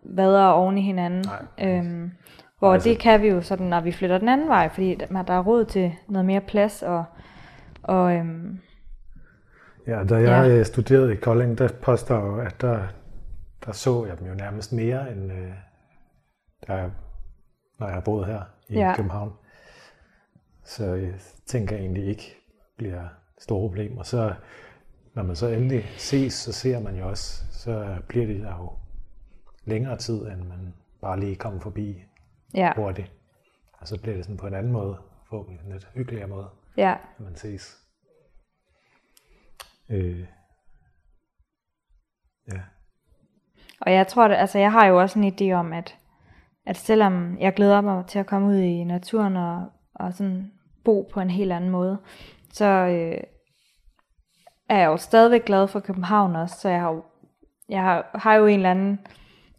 vader 0.03 0.45
oven 0.47 0.78
i 0.78 0.82
hinanden. 0.82 1.26
Nej, 1.59 1.70
øhm, 1.78 2.11
hvor 2.59 2.74
Altså- 2.74 2.89
det 2.89 2.99
kan 2.99 3.22
vi 3.22 3.28
jo 3.28 3.41
sådan, 3.41 3.68
når 3.68 3.82
vi 3.82 3.91
flytter 3.91 4.18
den 4.18 4.30
anden 4.30 4.47
vej, 4.47 4.70
fordi 4.70 4.95
der 4.95 5.34
er 5.34 5.43
råd 5.43 5.65
til 5.65 5.93
noget 6.07 6.26
mere 6.26 6.41
plads, 6.41 6.84
og, 6.84 7.03
og 7.84 8.13
øhm, 8.15 8.59
Ja, 9.88 10.03
da 10.03 10.15
jeg 10.15 10.47
ja. 10.49 10.63
studerede 10.63 11.13
i 11.13 11.15
Kolding, 11.15 11.57
der 11.57 11.68
påstår 11.82 12.26
jo, 12.26 12.39
at 12.39 12.61
der, 12.61 12.80
der 13.68 13.74
så 13.74 14.05
jeg 14.05 14.18
dem 14.20 14.28
jo 14.28 14.34
nærmest 14.34 14.74
mere, 14.74 15.11
end 15.11 15.32
øh, 15.32 15.53
der, 16.68 16.76
jeg- 16.78 16.91
når 17.80 17.88
jeg 17.88 17.93
har 17.95 18.01
boet 18.01 18.26
her 18.28 18.43
i 18.70 18.74
Ja. 18.80 18.93
København. 18.95 19.34
Så 20.63 20.86
jeg 20.93 21.13
tænker 21.45 21.78
egentlig 21.78 22.05
ikke 22.07 22.36
bliver 22.78 23.03
et 23.03 23.09
stort 23.43 23.70
problem. 23.70 23.97
Og 23.97 24.05
så, 24.05 24.36
når 25.13 25.24
man 25.24 25.36
så 25.36 25.47
endelig 25.47 25.84
ses, 25.97 26.34
så 26.34 26.53
ser 26.53 26.80
man 26.80 26.95
jo 26.95 27.09
også, 27.09 27.45
så 27.51 28.01
bliver 28.07 28.26
det 28.28 28.43
jo 28.43 28.72
længere 29.63 29.97
tid, 29.97 30.28
end 30.28 30.43
man 30.43 30.74
bare 31.01 31.20
lige 31.20 31.36
kommer 31.36 31.59
forbi 31.59 32.03
ja, 32.53 32.74
hurtigt. 32.76 33.11
Og 33.74 33.88
så 33.88 34.01
bliver 34.01 34.15
det 34.15 34.26
sådan 34.26 34.38
på 34.38 34.47
en 34.47 34.53
anden 34.53 34.72
måde, 34.72 34.97
forhåbentlig 35.30 35.65
en 35.65 35.72
lidt 35.72 35.88
hyggeligere 35.93 36.28
måde, 36.28 36.49
ja, 36.78 36.97
når 37.20 37.24
man 37.24 37.36
ses. 37.36 37.78
Øh, 39.89 40.28
ja. 42.51 42.61
Og 43.82 43.93
jeg 43.93 44.07
tror, 44.07 44.28
det, 44.28 44.36
altså 44.36 44.59
jeg 44.59 44.71
har 44.71 44.86
jo 44.86 44.99
også 45.01 45.19
en 45.19 45.34
idé 45.34 45.53
om, 45.53 45.73
at, 45.73 45.95
at 46.65 46.78
selvom 46.78 47.38
jeg 47.39 47.53
glæder 47.53 47.82
mig 47.82 48.05
til 48.05 48.19
at 48.19 48.25
komme 48.25 48.47
ud 48.47 48.55
i 48.55 48.84
naturen 48.84 49.38
og, 49.38 49.65
og 49.95 50.13
sådan 50.13 50.51
bo 50.86 51.09
på 51.13 51.19
en 51.19 51.30
helt 51.30 51.51
anden 51.51 51.69
måde, 51.69 51.97
så 52.53 52.65
øh, 52.65 53.17
er 54.69 54.78
jeg 54.78 54.86
jo 54.86 54.97
stadigvæk 54.97 55.45
glad 55.45 55.67
for 55.67 55.80
København 55.80 56.36
også, 56.36 56.59
så 56.59 56.69
jeg 56.69 56.80
har 56.82 56.91
jo, 56.91 57.03
jeg 57.69 57.82
har, 57.82 58.09
har 58.15 58.36
jo 58.36 58.45
en 58.45 58.55
eller 58.59 58.71
anden 58.71 58.99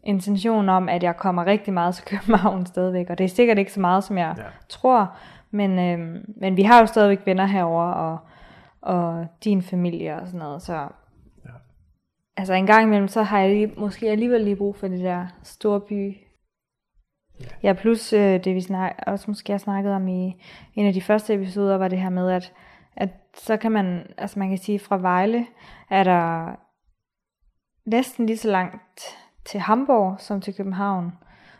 intention 0.03 0.69
om, 0.69 0.89
at 0.89 1.03
jeg 1.03 1.17
kommer 1.17 1.47
rigtig 1.47 1.75
meget 1.75 1.95
til 1.95 2.05
København 2.17 2.67
stadigvæk, 2.67 3.11
og 3.11 3.19
det 3.19 3.25
er 3.25 3.29
sikkert 3.29 3.59
ikke 3.59 3.73
så 3.73 3.81
meget, 3.81 4.05
som 4.05 4.19
jeg 4.19 4.35
Ja. 4.39 4.43
tror, 4.69 5.17
men, 5.51 5.79
øh, 5.79 6.25
men 6.37 6.57
vi 6.57 6.63
har 6.63 6.81
jo 6.81 6.87
stadigvæk 6.87 7.27
venner 7.27 7.47
herover 7.47 7.85
og, 7.85 8.19
og 8.81 9.27
din 9.45 9.63
familie 9.63 10.17
og 10.17 10.27
sådan 10.27 10.41
noget, 10.41 10.63
så 10.63 10.89
Altså 12.39 12.55
en 12.55 12.67
gang 12.67 12.83
imellem, 12.83 13.09
så 13.09 13.23
har 13.23 13.39
jeg 13.39 13.51
lige, 13.51 13.73
måske 13.77 14.11
alligevel 14.11 14.41
lige 14.41 14.57
brug 14.57 14.77
for 14.77 14.89
det 14.89 15.01
der 15.01 15.27
store 15.43 15.81
by. 15.81 16.17
Ja, 17.63 17.73
plus 17.73 18.13
øh, 18.13 18.45
det 18.45 18.55
vi 18.55 18.61
snak, 18.61 18.95
også 19.07 19.25
måske 19.29 19.53
har 19.53 19.59
snakket 19.59 19.93
om 19.93 20.09
i 20.09 20.43
en 20.75 20.87
af 20.87 20.93
de 20.93 21.03
første 21.03 21.35
episoder, 21.35 21.79
var 21.79 21.89
det 21.89 22.01
her 22.01 22.11
med, 22.11 22.31
at, 22.31 22.53
at 22.97 23.09
så 23.35 23.57
kan 23.57 23.73
man, 23.73 24.07
altså 24.19 24.39
man 24.39 24.49
kan 24.49 24.59
sige, 24.59 24.79
fra 24.79 24.97
Vejle 24.97 25.47
er 25.91 26.05
der 26.05 26.55
næsten 27.87 28.27
lige 28.27 28.37
så 28.37 28.51
langt 28.51 29.03
til 29.45 29.61
Hamburg 29.61 30.21
som 30.21 30.41
til 30.41 30.55
København. 30.55 31.13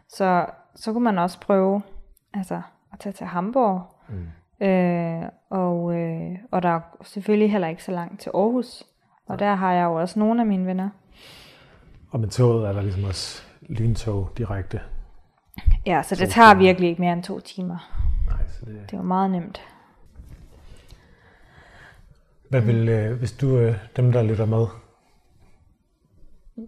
Så, 0.09 0.47
så 0.75 0.93
kunne 0.93 1.05
man 1.05 1.19
også 1.19 1.41
prøve 1.41 1.83
altså, 2.35 2.63
at 2.93 2.99
tage 2.99 3.13
til 3.13 3.27
Hamburg. 3.27 3.83
Mm. 4.09 4.67
Øh, 4.67 5.23
og, 5.51 5.95
øh, 5.95 6.39
og 6.51 6.63
der 6.63 6.69
er 6.69 6.81
selvfølgelig 7.03 7.53
heller 7.53 7.69
ikke 7.69 7.85
så 7.85 7.93
langt 7.93 8.21
til 8.21 8.31
Aarhus. 8.35 8.85
Og 9.29 9.39
der 9.39 9.55
har 9.55 9.73
jeg 9.73 9.85
jo 9.85 9.95
også 9.95 10.19
nogle 10.19 10.41
af 10.41 10.47
mine 10.47 10.67
venner. 10.67 10.91
Og 12.11 12.21
med 12.21 12.29
toget 12.29 12.69
er 12.69 12.73
der 12.73 12.83
ligesom 12.83 13.05
også 13.05 13.43
lyntog 13.69 14.33
direkte. 14.39 14.81
Ja, 15.87 16.03
så 16.03 16.15
det 16.15 16.31
tager 16.31 16.55
virkelig 16.55 16.89
ikke 16.89 17.01
mere 17.03 17.13
end 17.13 17.23
to 17.23 17.41
timer. 17.41 18.07
Nej, 18.27 18.47
så 18.49 18.65
det... 18.67 18.91
Det 18.91 18.99
var 18.99 19.05
meget 19.05 19.31
nemt. 19.31 19.61
Hvad 22.51 22.61
vil, 22.61 22.89
øh, 22.89 23.19
hvis 23.19 23.33
du, 23.33 23.57
øh, 23.57 23.77
dem 23.97 24.13
der 24.13 24.23
lytter 24.23 24.47
med, 24.47 24.67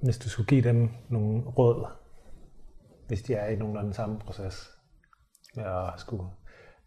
hvis 0.02 0.18
du 0.18 0.28
skulle 0.28 0.46
give 0.46 0.62
dem 0.62 0.90
nogle 1.08 1.42
råd, 1.42 1.86
hvis 3.08 3.22
de 3.22 3.34
er 3.34 3.48
i 3.48 3.56
nogenlunde 3.56 3.94
samme 3.94 4.18
proces 4.18 4.70
med 5.56 5.64
at 5.64 6.00
skulle 6.00 6.24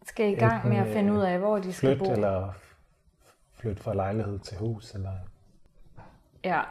Skal 0.07 0.31
i 0.31 0.35
gang 0.35 0.69
med 0.69 0.77
at 0.77 0.87
finde 0.87 1.09
øh, 1.09 1.17
ud 1.17 1.21
af, 1.21 1.39
hvor 1.39 1.57
de 1.57 1.73
skal 1.73 1.89
flytte, 1.89 2.05
bo. 2.05 2.11
eller 2.11 2.53
flytte 3.53 3.83
fra 3.83 3.93
lejlighed 3.93 4.39
til 4.39 4.57
hus, 4.57 4.91
eller 4.91 5.13
Ja, 6.43 6.61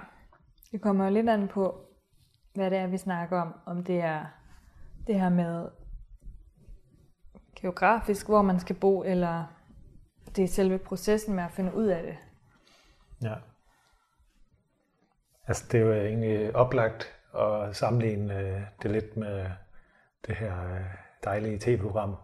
det 0.72 0.82
kommer 0.82 1.04
jo 1.04 1.10
lidt 1.10 1.28
an 1.28 1.48
på, 1.48 1.86
hvad 2.54 2.70
det 2.70 2.78
er, 2.78 2.86
vi 2.86 2.98
snakker 2.98 3.40
om. 3.40 3.54
Om 3.66 3.84
det 3.84 4.00
er 4.00 4.24
det 5.06 5.20
her 5.20 5.28
med 5.28 5.68
geografisk, 7.56 8.26
hvor 8.26 8.42
man 8.42 8.60
skal 8.60 8.76
bo, 8.76 9.02
eller 9.02 9.44
det 10.36 10.44
er 10.44 10.48
selve 10.48 10.78
processen 10.78 11.34
med 11.34 11.44
at 11.44 11.50
finde 11.50 11.74
ud 11.74 11.86
af 11.86 12.02
det. 12.02 12.16
Ja. 13.22 13.34
Altså, 15.46 15.64
det 15.72 15.80
er 15.80 15.84
jo 15.84 15.92
egentlig 15.92 16.56
oplagt 16.56 17.18
at 17.34 17.76
sammenligne 17.76 18.38
øh, 18.38 18.60
det 18.82 18.90
lidt 18.90 19.16
med 19.16 19.50
det 20.26 20.36
her 20.36 20.74
øh, 20.74 20.80
dejlige 21.24 21.58
tv-program, 21.58 22.16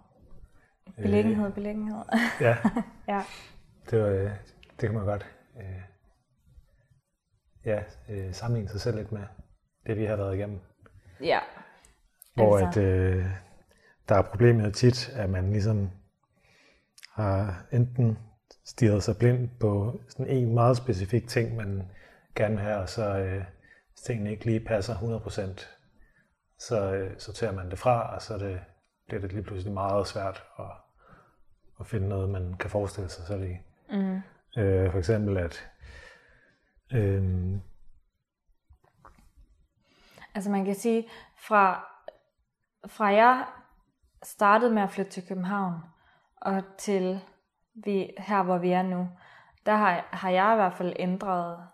Beliggenhed, 0.96 1.52
beliggenhed. 1.52 2.04
Ja, 2.40 2.56
ja. 3.12 3.22
det, 3.90 4.02
var, 4.02 4.08
øh, 4.08 4.30
det 4.80 4.88
kan 4.88 4.94
man 4.94 5.04
godt 5.04 5.26
øh, 5.56 5.82
ja, 7.64 7.82
øh, 8.08 8.34
sammenligne 8.34 8.68
sig 8.70 8.80
selv 8.80 8.96
lidt 8.96 9.12
med 9.12 9.22
det, 9.86 9.96
vi 9.96 10.04
har 10.04 10.16
været 10.16 10.36
igennem. 10.36 10.60
Ja. 11.20 11.38
Hvor 12.34 12.58
Altså. 12.58 12.80
at, 12.80 12.86
øh, 12.86 13.26
der 14.08 14.14
er 14.14 14.22
problemet 14.22 14.74
tit, 14.74 15.08
at 15.08 15.30
man 15.30 15.50
ligesom 15.50 15.90
har 17.14 17.66
enten 17.72 18.18
stirret 18.64 19.02
sig 19.02 19.16
blind 19.16 19.48
på 19.60 20.00
sådan 20.08 20.26
en 20.26 20.54
meget 20.54 20.76
specifik 20.76 21.28
ting, 21.28 21.56
man 21.56 21.90
gerne 22.36 22.54
vil 22.54 22.64
have, 22.64 22.76
og 22.76 22.88
så 22.88 23.18
øh, 23.18 23.44
hvis 23.92 24.00
tingene 24.06 24.30
ikke 24.30 24.44
lige 24.44 24.60
passer 24.60 24.94
100%, 24.94 25.66
så 26.58 26.92
øh, 26.92 27.18
sorterer 27.18 27.52
man 27.52 27.70
det 27.70 27.78
fra, 27.78 28.14
og 28.14 28.22
så 28.22 28.34
er 28.34 28.38
det, 28.38 28.60
bliver 29.08 29.20
det 29.20 29.32
lige 29.32 29.42
pludselig 29.42 29.74
meget 29.74 30.06
svært 30.06 30.44
at, 30.58 30.64
at 31.80 31.86
finde 31.86 32.08
noget, 32.08 32.30
man 32.30 32.54
kan 32.54 32.70
forestille 32.70 33.08
sig 33.08 33.26
selv 33.26 33.42
i. 33.42 33.56
Mm. 33.90 34.20
Øh, 34.58 34.90
for 34.90 34.98
eksempel 34.98 35.38
at 35.38 35.70
Øhm. 36.92 37.60
Altså 40.34 40.50
man 40.50 40.64
kan 40.64 40.74
sige, 40.74 41.08
fra, 41.36 41.88
fra 42.86 43.06
jeg 43.06 43.46
startede 44.22 44.74
med 44.74 44.82
at 44.82 44.90
flytte 44.90 45.10
til 45.10 45.28
København, 45.28 45.74
og 46.36 46.62
til 46.78 47.20
vi, 47.74 48.10
her, 48.18 48.42
hvor 48.42 48.58
vi 48.58 48.70
er 48.70 48.82
nu, 48.82 49.08
der 49.66 49.74
har, 49.74 50.08
har 50.10 50.30
jeg 50.30 50.52
i 50.52 50.56
hvert 50.56 50.74
fald 50.74 50.96
ændret 50.98 51.68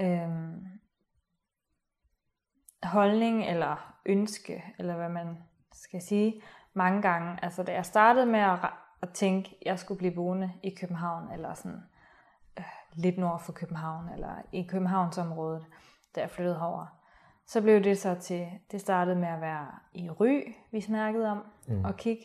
øhm, 0.00 0.80
holdning 2.82 3.44
eller 3.44 3.94
ønske, 4.06 4.64
eller 4.78 4.96
hvad 4.96 5.08
man 5.08 5.38
skal 5.72 6.02
sige, 6.02 6.42
mange 6.74 7.02
gange. 7.02 7.44
Altså 7.44 7.62
da 7.62 7.72
jeg 7.72 7.86
startede 7.86 8.26
med 8.26 8.40
at, 8.40 8.58
at 9.02 9.10
tænke, 9.10 9.50
at 9.60 9.66
jeg 9.66 9.78
skulle 9.78 9.98
blive 9.98 10.14
boende 10.14 10.52
i 10.62 10.74
København, 10.80 11.32
eller 11.32 11.54
sådan 11.54 11.82
lidt 12.94 13.18
nord 13.18 13.40
for 13.40 13.52
København, 13.52 14.08
eller 14.14 14.34
i 14.52 14.62
Københavnsområdet, 14.62 15.66
da 16.14 16.20
jeg 16.20 16.30
flyttede 16.30 16.58
herover. 16.58 16.86
Så 17.46 17.62
blev 17.62 17.84
det 17.84 17.98
så 17.98 18.14
til, 18.14 18.46
det 18.70 18.80
startede 18.80 19.16
med 19.16 19.28
at 19.28 19.40
være 19.40 19.66
i 19.94 20.10
Ry, 20.10 20.54
vi 20.72 20.80
snakkede 20.80 21.30
om, 21.30 21.44
mm. 21.68 21.84
og 21.84 21.96
kigge. 21.96 22.24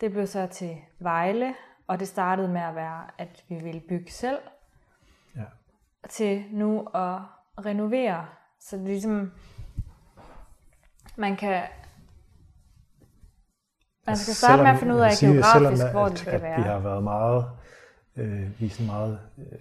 Det 0.00 0.12
blev 0.12 0.26
så 0.26 0.46
til 0.46 0.76
Vejle, 0.98 1.54
og 1.86 2.00
det 2.00 2.08
startede 2.08 2.48
med 2.48 2.60
at 2.60 2.74
være, 2.74 3.04
at 3.18 3.44
vi 3.48 3.54
ville 3.54 3.80
bygge 3.88 4.12
selv, 4.12 4.38
ja, 5.36 5.44
til 6.08 6.44
nu 6.50 6.80
at 6.94 7.18
renovere. 7.66 8.26
Så 8.60 8.76
det 8.76 8.82
er 8.82 8.88
ligesom, 8.88 9.32
man 11.16 11.36
kan, 11.36 11.62
man 14.06 14.16
skal 14.16 14.34
starte 14.34 14.62
med 14.62 14.70
at 14.70 14.78
finde 14.78 14.94
ud 14.94 15.00
af 15.00 15.12
sige, 15.12 15.32
geografisk, 15.32 15.76
selvom, 15.76 15.90
hvor 15.90 16.04
at, 16.04 16.10
det 16.10 16.18
skal 16.18 16.32
at 16.32 16.42
være. 16.42 16.56
vi 16.56 16.62
har 16.62 16.78
været 16.78 17.04
meget, 17.04 17.50
øh, 18.16 18.60
vi 18.60 18.66
er 18.66 18.70
sådan 18.70 18.86
meget 18.86 19.20
øh, 19.38 19.58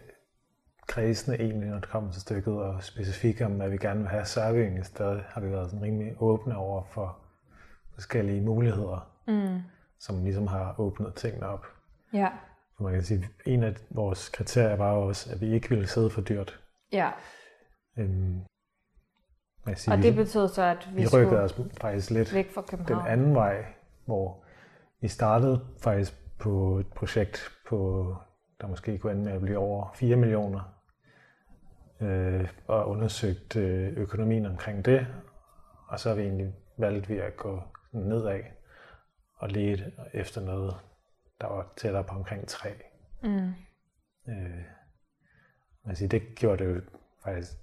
kredsende 0.98 1.38
egentlig, 1.40 1.70
når 1.70 1.80
det 1.80 1.90
kommer 1.90 2.12
til 2.12 2.22
stykket, 2.22 2.54
og 2.54 2.84
specifikt 2.84 3.42
om, 3.42 3.52
hvad 3.52 3.70
vi 3.70 3.78
gerne 3.78 4.00
vil 4.00 4.10
have, 4.10 4.54
vi 4.56 4.62
egentlig 4.62 4.86
stadig, 4.86 5.24
har 5.28 5.42
vi 5.42 5.52
været 5.52 5.70
sådan 5.70 5.84
rimelig 5.86 6.16
åbne 6.20 6.58
over 6.58 6.84
for 6.84 7.18
forskellige 7.94 8.42
muligheder, 8.42 9.12
Mm. 9.28 9.60
som 10.00 10.24
ligesom 10.24 10.48
har 10.48 10.76
åbnet 10.80 11.14
tingene 11.16 11.48
op. 11.48 11.66
Ja, 12.14 12.30
For 12.78 12.84
man 12.84 12.94
kan 12.94 13.04
sige, 13.04 13.26
en 13.46 13.64
af 13.64 13.74
vores 13.90 14.30
kriterier 14.30 14.76
var 14.76 14.92
også, 14.92 15.34
at 15.34 15.42
vi 15.42 15.54
ikke 15.54 15.70
ville 15.70 15.88
sidde 15.88 16.10
for 16.10 16.22
dyrt. 16.22 16.60
ja. 16.92 17.12
Øhm, 17.98 18.42
sige, 19.76 19.94
Og 19.94 19.98
det 20.04 20.16
betød 20.16 20.48
så, 20.48 20.62
at 20.64 20.90
vi, 20.96 21.02
vi 21.02 21.08
rykkede 21.08 21.42
os 21.42 21.62
faktisk 21.82 22.10
lidt 22.10 22.34
væk 22.34 22.54
fra 22.54 22.62
den 22.62 22.68
København. 22.78 23.08
anden 23.08 23.36
vej, 23.36 23.66
hvor 24.06 24.44
vi 25.02 25.08
startede 25.08 25.66
faktisk 25.82 26.14
på 26.40 26.78
et 26.80 26.88
projekt, 26.88 27.52
på, 27.70 28.16
der 28.62 28.68
måske 28.68 28.98
kunne 28.98 29.12
ende 29.12 29.24
med 29.24 29.32
at 29.34 29.42
blive 29.42 29.58
over 29.58 29.92
4 29.96 30.16
millioner, 30.16 30.77
øh, 32.02 32.50
og 32.68 32.90
undersøgt 32.90 33.56
øh, 33.56 33.98
økonomien 33.98 34.46
omkring 34.46 34.86
det, 34.86 35.08
og 35.88 36.00
så 36.00 36.10
har 36.10 36.16
vi 36.16 36.22
egentlig 36.22 36.54
valgt 36.78 37.10
vi 37.10 37.18
at 37.18 37.38
gå 37.38 37.62
nedad 37.92 38.44
og 39.36 39.50
lede 39.50 39.92
efter 40.14 40.42
noget, 40.42 40.76
der 41.42 41.48
var 41.48 41.74
tættere 41.78 42.04
på 42.04 42.16
omkring 42.16 42.48
3. 42.48 42.70
Mm. 43.24 43.54
Øh, 44.28 44.64
siger, 45.96 46.10
det 46.10 46.36
gjorde 46.36 46.64
det 46.64 46.76
jo 46.76 46.82
faktisk 47.24 47.58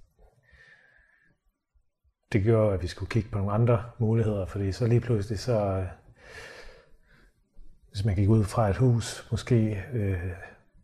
det 2.35 2.43
gjorde, 2.43 2.73
at 2.73 2.81
vi 2.81 2.87
skulle 2.87 3.09
kigge 3.09 3.29
på 3.29 3.37
nogle 3.37 3.53
andre 3.53 3.83
muligheder, 3.97 4.45
fordi 4.45 4.71
så 4.71 4.87
lige 4.87 5.01
pludselig 5.01 5.39
så, 5.39 5.87
hvis 7.91 8.05
man 8.05 8.15
gik 8.15 8.29
ud 8.29 8.43
fra 8.43 8.69
et 8.69 8.77
hus, 8.77 9.27
måske 9.31 9.83
øh, 9.93 10.31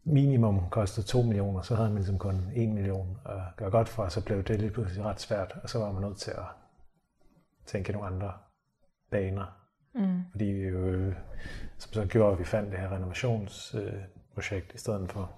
minimum 0.04 0.70
kostede 0.70 1.08
2 1.08 1.22
millioner, 1.22 1.62
så 1.62 1.76
havde 1.76 1.90
man 1.90 1.96
ligesom 1.98 2.18
kun 2.18 2.52
1 2.56 2.70
million 2.70 3.18
at 3.26 3.42
gøre 3.58 3.70
godt 3.72 3.90
for, 3.90 4.04
og 4.04 4.12
så 4.12 4.26
blev 4.26 4.44
det 4.44 4.60
lige 4.60 4.72
pludselig 4.72 5.06
ret 5.06 5.20
svært, 5.22 5.56
og 5.64 5.70
så 5.70 5.80
var 5.80 5.92
man 5.92 6.02
nødt 6.02 6.18
til 6.18 6.32
at 6.32 6.46
tænke 7.66 7.92
nogle 7.92 8.08
andre 8.08 8.32
baner. 9.12 9.58
Mm. 9.96 10.22
Fordi 10.32 10.46
vi 10.46 10.62
jo, 10.68 11.14
som 11.78 11.94
så 11.94 12.06
gjorde, 12.06 12.34
at 12.34 12.40
vi 12.40 12.44
fandt 12.44 12.72
det 12.72 12.80
her 12.80 12.92
renovationsprojekt 12.92 14.10
projekt 14.34 14.74
i 14.74 14.78
stedet 14.78 15.12
for 15.12 15.32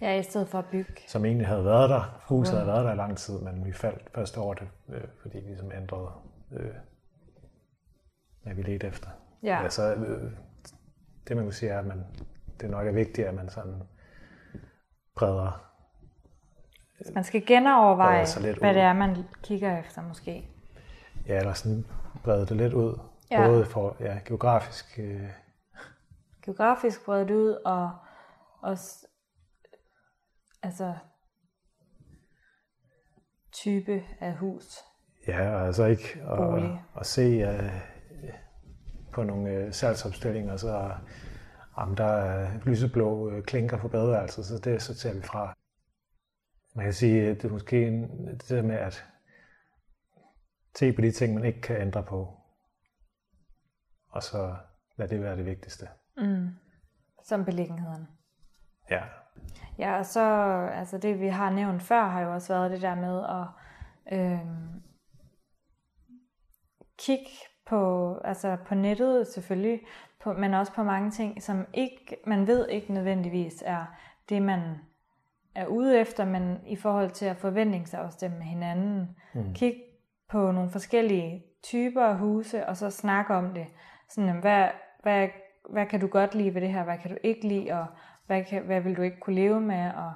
Ja, 0.00 0.18
i 0.18 0.22
stedet 0.22 0.48
for 0.48 0.58
at 0.58 0.64
bygge. 0.72 0.92
som 1.08 1.24
egentlig 1.24 1.46
havde 1.46 1.64
været 1.64 1.90
der. 1.90 2.20
Huset 2.28 2.54
havde 2.54 2.66
været 2.66 2.84
der 2.84 2.92
i 2.92 2.96
lang 2.96 3.18
tid, 3.18 3.38
men 3.40 3.64
vi 3.64 3.72
faldt 3.72 4.10
først 4.14 4.38
over 4.38 4.54
det, 4.54 4.68
øh, 4.88 5.00
fordi 5.22 5.38
vi 5.38 5.46
ligesom 5.46 5.72
ændrede, 5.72 6.08
øh, 6.52 6.74
hvad 8.42 8.54
vi 8.54 8.62
ledte 8.62 8.86
efter. 8.86 9.08
Ja, 9.42 9.62
Altså, 9.62 9.94
øh, 9.94 10.32
det 11.28 11.36
man 11.36 11.44
kunne 11.44 11.52
sige 11.54 11.70
er, 11.72 11.78
at 11.78 11.86
man, 11.86 12.04
det 12.60 12.70
nok 12.70 12.86
er 12.86 12.92
vigtigt, 12.92 13.28
at 13.28 13.34
man 13.34 13.48
sådan 13.48 13.82
breder, 15.16 15.66
man 17.14 17.24
skal 17.24 17.46
genoverveje, 17.46 18.26
hvad 18.58 18.74
det 18.74 18.82
er, 18.82 18.92
man 18.92 19.16
kigger 19.42 19.78
efter 19.78 20.02
måske. 20.02 20.48
ja, 21.26 21.38
eller 21.38 21.52
sådan 21.52 21.86
brede 22.24 22.46
det 22.46 22.56
lidt 22.56 22.72
ud. 22.72 22.98
Ja. 23.30 23.46
Både 23.46 23.64
for 23.64 23.96
ja, 24.00 24.18
geografisk, 24.26 24.98
øh, 24.98 25.28
Geografisk 26.44 27.04
bredt 27.04 27.30
ud, 27.30 27.50
og 27.64 27.90
også 28.62 29.06
altså 30.62 30.94
type 33.52 34.02
af 34.20 34.34
hus. 34.34 34.78
ja, 35.28 35.54
og 35.54 35.66
altså 35.66 35.84
ikke 35.84 36.22
at, 36.30 36.62
at 37.00 37.06
se 37.06 37.22
øh, 37.22 37.72
på 39.12 39.22
nogle 39.22 39.50
øh, 39.50 39.72
salgsopstillinger, 39.72 40.56
så 40.56 40.90
der 41.96 42.04
er 42.04 42.58
lyseblå 42.64 43.30
øh, 43.30 43.42
klinker 43.42 43.78
på 43.78 43.88
badeværelset, 43.88 44.44
så 44.44 44.58
det 44.58 44.82
sorterer 44.82 45.14
vi 45.14 45.22
fra. 45.22 45.54
Man 46.74 46.84
kan 46.84 46.94
sige, 46.94 47.28
at 47.28 47.42
det 47.42 47.48
er 47.48 47.52
måske 47.52 47.86
en, 47.86 48.26
det 48.26 48.48
der 48.48 48.62
med 48.62 48.76
at 48.76 49.04
se 50.78 50.92
på 50.92 51.00
de 51.00 51.10
ting, 51.10 51.34
man 51.34 51.44
ikke 51.44 51.60
kan 51.60 51.80
ændre 51.80 52.02
på, 52.02 52.36
og 54.08 54.22
så 54.22 54.56
lad 54.96 55.08
det 55.08 55.22
være 55.22 55.36
det 55.36 55.46
vigtigste. 55.46 55.88
Mm. 56.16 56.48
Som 57.22 57.44
beliggenheden. 57.44 58.08
Ja, 58.90 59.02
Ja, 59.78 59.98
og 59.98 60.06
så, 60.06 60.20
altså 60.74 60.98
det 60.98 61.20
vi 61.20 61.28
har 61.28 61.50
nævnt 61.50 61.82
før, 61.82 62.04
har 62.04 62.20
jo 62.20 62.32
også 62.32 62.54
været 62.54 62.70
det 62.70 62.82
der 62.82 62.94
med 62.94 63.24
at 63.24 63.46
øhm, 64.18 64.82
kigge 66.98 67.30
på, 67.66 68.14
altså 68.24 68.56
på 68.66 68.74
nettet 68.74 69.26
selvfølgelig, 69.26 69.80
på, 70.22 70.32
men 70.32 70.54
også 70.54 70.72
på 70.72 70.82
mange 70.82 71.10
ting, 71.10 71.42
som 71.42 71.66
ikke, 71.74 72.16
man 72.26 72.46
ved 72.46 72.68
ikke 72.68 72.92
nødvendigvis 72.92 73.62
er 73.66 73.84
det, 74.28 74.42
man 74.42 74.60
er 75.54 75.66
ude 75.66 75.98
efter, 75.98 76.24
men 76.24 76.58
i 76.66 76.76
forhold 76.76 77.10
til 77.10 77.26
at 77.26 77.36
forventningsafstemme 77.36 78.38
med 78.38 78.46
hinanden. 78.46 79.16
Mm. 79.34 79.54
Kig 79.54 79.74
på 80.30 80.52
nogle 80.52 80.70
forskellige 80.70 81.44
typer 81.62 82.04
af 82.04 82.18
huse, 82.18 82.66
og 82.66 82.76
så 82.76 82.90
snakke 82.90 83.34
om 83.34 83.54
det. 83.54 83.66
Sådan, 84.08 84.40
hvad, 84.40 84.68
hvad, 85.02 85.28
hvad 85.70 85.86
kan 85.86 86.00
du 86.00 86.06
godt 86.06 86.34
lide 86.34 86.54
ved 86.54 86.60
det 86.60 86.72
her, 86.72 86.84
hvad 86.84 86.98
kan 86.98 87.10
du 87.10 87.16
ikke 87.22 87.48
lide, 87.48 87.72
og 87.72 87.86
hvad, 88.26 88.44
kan, 88.44 88.62
hvad 88.62 88.80
vil 88.80 88.96
du 88.96 89.02
ikke 89.02 89.20
kunne 89.20 89.36
leve 89.36 89.60
med, 89.60 89.90
og 89.90 90.12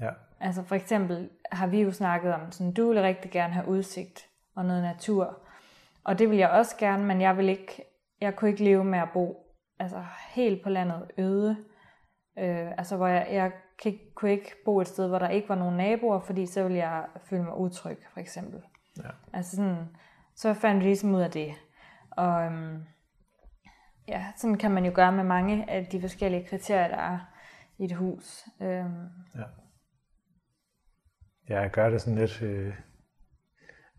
ja, 0.00 0.10
Altså 0.44 0.62
for 0.62 0.74
eksempel 0.74 1.30
har 1.52 1.66
vi 1.66 1.82
jo 1.82 1.92
snakket 1.92 2.34
om, 2.34 2.52
sådan, 2.52 2.72
du 2.72 2.88
vil 2.88 3.00
rigtig 3.00 3.30
gerne 3.30 3.52
have 3.52 3.68
udsigt 3.68 4.26
og 4.54 4.64
noget 4.64 4.82
natur. 4.82 5.38
Og 6.04 6.18
det 6.18 6.30
vil 6.30 6.38
jeg 6.38 6.50
også 6.50 6.76
gerne, 6.76 7.04
men 7.04 7.20
jeg 7.20 7.36
vil 7.36 7.48
ikke, 7.48 7.82
jeg 8.20 8.36
kunne 8.36 8.50
ikke 8.50 8.64
leve 8.64 8.84
med 8.84 8.98
at 8.98 9.08
bo 9.12 9.36
altså 9.78 10.04
helt 10.34 10.62
på 10.62 10.68
landet 10.68 11.10
øde. 11.18 11.56
Øh, 12.38 12.70
altså 12.78 12.96
hvor 12.96 13.06
jeg, 13.06 13.28
jeg 13.32 13.52
kunne 14.14 14.32
ikke 14.32 14.52
bo 14.64 14.80
et 14.80 14.88
sted, 14.88 15.08
hvor 15.08 15.18
der 15.18 15.28
ikke 15.28 15.48
var 15.48 15.54
nogen 15.54 15.76
naboer, 15.76 16.20
fordi 16.20 16.46
så 16.46 16.62
ville 16.62 16.78
jeg 16.78 17.06
føle 17.24 17.42
mig 17.42 17.56
utryg, 17.56 17.98
for 18.12 18.20
eksempel. 18.20 18.62
Ja. 18.96 19.08
Altså 19.32 19.56
sådan, 19.56 19.88
så 20.36 20.54
fandt 20.54 20.80
vi 20.80 20.86
ligesom 20.86 21.14
ud 21.14 21.20
af 21.20 21.30
det. 21.30 21.54
Og 22.10 22.44
øhm, 22.44 22.84
ja, 24.08 24.26
sådan 24.36 24.58
kan 24.58 24.70
man 24.70 24.84
jo 24.84 24.92
gøre 24.94 25.12
med 25.12 25.24
mange 25.24 25.70
af 25.70 25.86
de 25.86 26.00
forskellige 26.00 26.46
kriterier, 26.46 26.88
der 26.88 26.96
er 26.96 27.18
i 27.78 27.84
et 27.84 27.92
hus. 27.92 28.44
Øhm, 28.60 29.08
ja 29.34 29.44
jeg 31.48 31.70
gør 31.70 31.90
det 31.90 32.00
sådan 32.00 32.18
lidt 32.18 32.42
øh, 32.42 32.74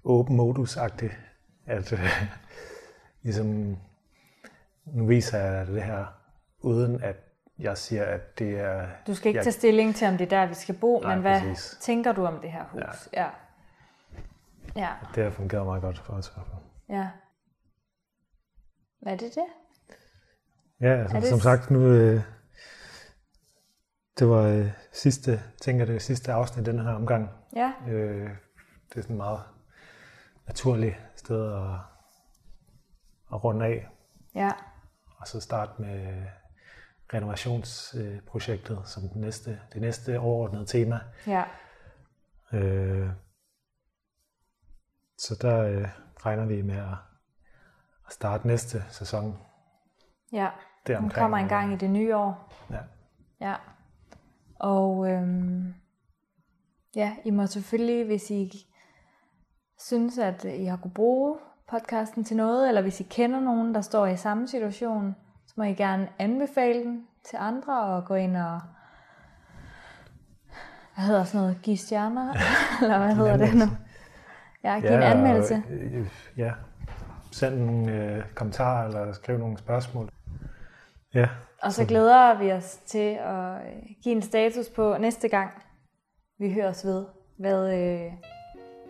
åben 0.03 0.35
modus-agtigt, 0.35 1.17
at 1.65 1.93
øh, 1.93 1.99
ligesom, 3.23 3.77
nu 4.85 5.05
viser 5.05 5.37
jeg 5.39 5.67
det 5.67 5.83
her 5.83 6.05
uden 6.59 7.03
at 7.03 7.15
jeg 7.59 7.77
siger, 7.77 8.05
at 8.05 8.39
det 8.39 8.59
er... 8.59 8.87
Du 9.07 9.15
skal 9.15 9.27
ikke 9.27 9.37
jeg, 9.37 9.43
tage 9.43 9.53
stilling 9.53 9.95
til, 9.95 10.07
om 10.07 10.17
det 10.17 10.33
er 10.33 10.39
der, 10.39 10.45
vi 10.45 10.53
skal 10.53 10.75
bo, 10.75 10.99
Nej, 10.99 11.13
men 11.15 11.21
hvad 11.21 11.41
præcis. 11.41 11.77
tænker 11.81 12.11
du 12.13 12.25
om 12.25 12.39
det 12.41 12.51
her 12.51 12.63
hus? 12.71 12.81
Ja. 13.13 13.21
Ja. 13.23 13.29
Ja. 14.75 14.89
Det 15.15 15.23
har 15.23 15.31
fungeret 15.31 15.65
meget 15.65 15.81
godt 15.81 15.97
for 15.99 16.13
os. 16.13 16.27
i 16.27 16.31
hvert 16.35 16.45
fald. 16.47 16.61
ja. 16.99 17.09
Hvad 19.01 19.13
er 19.13 19.17
det 19.17 19.35
det? 19.35 19.45
Ja, 20.81 21.01
altså, 21.01 21.19
det- 21.19 21.27
som 21.29 21.39
sagt, 21.39 21.71
nu... 21.71 21.79
Øh, 21.87 22.21
det 24.19 24.29
var 24.29 24.41
øh, 24.43 24.71
sidste, 24.91 25.41
tænker 25.61 25.85
det 25.85 26.01
sidste 26.01 26.33
afsnit 26.33 26.67
i 26.67 26.71
den 26.71 26.79
her 26.79 26.93
omgang. 26.93 27.29
Ja. 27.55 27.73
Øh, 27.87 28.29
det 28.89 28.97
er 28.97 29.01
sådan 29.01 29.13
et 29.15 29.17
meget 29.17 29.39
naturligt 30.47 30.95
sted 31.15 31.53
at, 31.53 31.69
at 33.33 33.43
runde 33.43 33.65
af, 33.65 33.87
Ja. 34.35 34.51
Og 35.25 35.29
så 35.29 35.39
starte 35.41 35.81
med 35.81 36.25
renovationsprojektet 37.13 38.79
som 38.85 39.03
det 39.03 39.15
næste, 39.15 39.59
det 39.73 39.81
næste 39.81 40.19
overordnede 40.19 40.65
tema. 40.65 40.99
Ja. 41.27 41.43
Øh, 42.53 43.09
så 45.17 45.37
der 45.41 45.61
øh, 45.61 45.87
regner 46.25 46.45
vi 46.45 46.61
med 46.61 46.75
at, 46.77 46.97
at 48.07 48.13
starte 48.13 48.47
næste 48.47 48.83
sæson 48.89 49.37
Ja. 50.33 50.49
Den 50.87 50.93
deromkring. 50.93 51.21
kommer 51.21 51.37
en 51.37 51.47
gang 51.47 51.73
i 51.73 51.77
det 51.77 51.89
nye 51.89 52.15
år. 52.15 52.53
Ja. 52.69 52.79
Ja. 53.41 53.55
Og 54.59 55.09
øhm, 55.09 55.73
ja, 56.95 57.15
I 57.25 57.31
må 57.31 57.47
selvfølgelig, 57.47 58.05
hvis 58.05 58.31
I 58.31 58.51
synes, 59.79 60.17
at 60.17 60.43
I 60.43 60.65
har 60.65 60.77
kunne 60.77 60.93
bruge 60.93 61.37
podcasten 61.69 62.23
til 62.23 62.37
noget, 62.37 62.67
eller 62.67 62.81
hvis 62.81 62.99
I 62.99 63.03
kender 63.03 63.39
nogen, 63.39 63.75
der 63.75 63.81
står 63.81 64.05
i 64.05 64.17
samme 64.17 64.47
situation, 64.47 65.15
så 65.47 65.53
må 65.57 65.63
I 65.63 65.73
gerne 65.73 66.07
anbefale 66.19 66.83
den 66.83 67.07
til 67.29 67.37
andre 67.39 67.81
og 67.81 68.05
gå 68.05 68.15
ind 68.15 68.37
og 68.37 68.61
hvad 70.95 71.05
hedder 71.05 71.23
sådan 71.23 71.41
noget, 71.41 71.59
give 71.63 71.77
stjerner, 71.77 72.33
eller 72.81 72.97
hvad 72.97 73.15
hedder 73.15 73.37
det 73.37 73.55
nu? 73.55 73.65
Ja, 74.63 74.79
give 74.79 74.95
en 74.95 75.03
anmeldelse. 75.03 75.63
Og, 75.67 75.73
øh, 75.73 76.07
ja, 76.37 76.51
send 77.31 77.55
nogle 77.55 77.91
øh, 77.91 78.23
kommentarer 78.35 78.87
eller 78.87 79.13
skriv 79.13 79.37
nogle 79.37 79.57
spørgsmål. 79.57 80.09
Ja, 81.13 81.27
Og 81.61 81.73
så 81.73 81.85
glæder 81.85 82.37
vi 82.37 82.51
os 82.51 82.77
til 82.85 83.17
at 83.19 83.55
øh, 83.55 83.81
give 84.03 84.15
en 84.15 84.21
status 84.21 84.69
på 84.69 84.97
næste 84.99 85.29
gang, 85.29 85.51
vi 86.39 86.53
høres 86.53 86.85
ved, 86.85 87.05
hvad, 87.37 87.73
øh, 87.73 88.11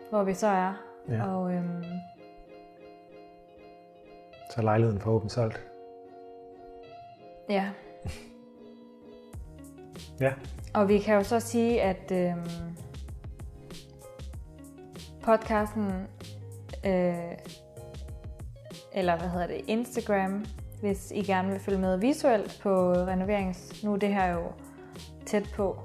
hvor 0.09 0.23
vi 0.23 0.33
så 0.33 0.47
er. 0.47 0.73
Ja. 1.09 1.27
Og 1.27 1.53
øhm, 1.53 1.83
så 4.55 4.61
er 4.61 4.65
lejligheden 4.65 5.01
forhåbentlig 5.01 5.31
solgt. 5.31 5.63
ja, 7.49 7.69
Ja, 10.19 10.33
og 10.73 10.87
vi 10.87 10.99
kan 10.99 11.15
jo 11.15 11.23
så 11.23 11.39
sige, 11.39 11.81
at 11.81 12.11
øhm, 12.11 12.77
podcasten, 15.23 15.91
øh, 16.85 17.31
eller 18.93 19.17
hvad 19.17 19.29
hedder 19.29 19.47
det, 19.47 19.61
Instagram, 19.67 20.45
hvis 20.81 21.11
I 21.11 21.21
gerne 21.21 21.51
vil 21.51 21.59
følge 21.59 21.79
med 21.79 21.97
visuelt 21.97 22.59
på 22.63 22.93
renoverings... 22.93 23.83
Nu 23.83 23.93
er 23.93 23.97
det 23.97 24.13
her 24.13 24.33
jo 24.33 24.43
tæt 25.25 25.49
på. 25.55 25.77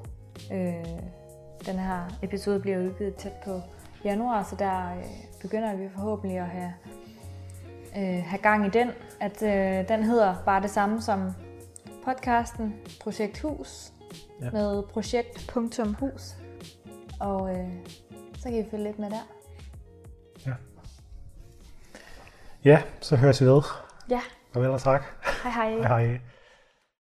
Øh, 0.52 0.84
den 1.66 1.78
her 1.78 2.18
episode 2.22 2.60
bliver 2.60 2.78
udgivet 2.78 3.14
tæt 3.14 3.32
på 3.44 3.60
januar, 4.04 4.42
så 4.42 4.56
der 4.56 4.96
øh, 4.96 5.04
begynder 5.42 5.76
vi 5.76 5.88
forhåbentlig 5.88 6.38
at 6.38 6.46
have, 6.46 6.72
øh, 7.97 8.24
have 8.24 8.43
gang 8.43 8.66
i 8.66 8.70
den. 8.70 8.91
At 9.20 9.43
øh, 9.43 9.88
den 9.88 10.03
hedder 10.03 10.34
bare 10.47 10.62
det 10.62 10.70
samme 10.70 11.03
som 11.03 11.30
podcasten 12.05 12.74
Projekt 13.03 13.41
Hus 13.41 13.93
Ja. 14.41 14.45
ja. 14.45 14.51
med 14.51 14.82
projekt.hus. 14.82 16.34
Og 17.20 17.51
øh, 17.59 17.68
så 18.38 18.49
kan 18.49 18.59
I 18.59 18.70
følge 18.70 18.84
lidt 18.84 18.99
med 18.99 19.11
der. 19.11 19.26
ja 22.64 22.82
så 23.01 23.16
høres 23.16 23.41
vi 23.41 23.47
ved. 23.47 23.62
Ja, 24.11 24.20
Farvel 24.53 24.70
og 24.70 24.80
tak. 24.80 25.03
hej 25.43 25.53
hej. 25.53 25.70
Hej 25.88 26.07
hej. 26.07 26.20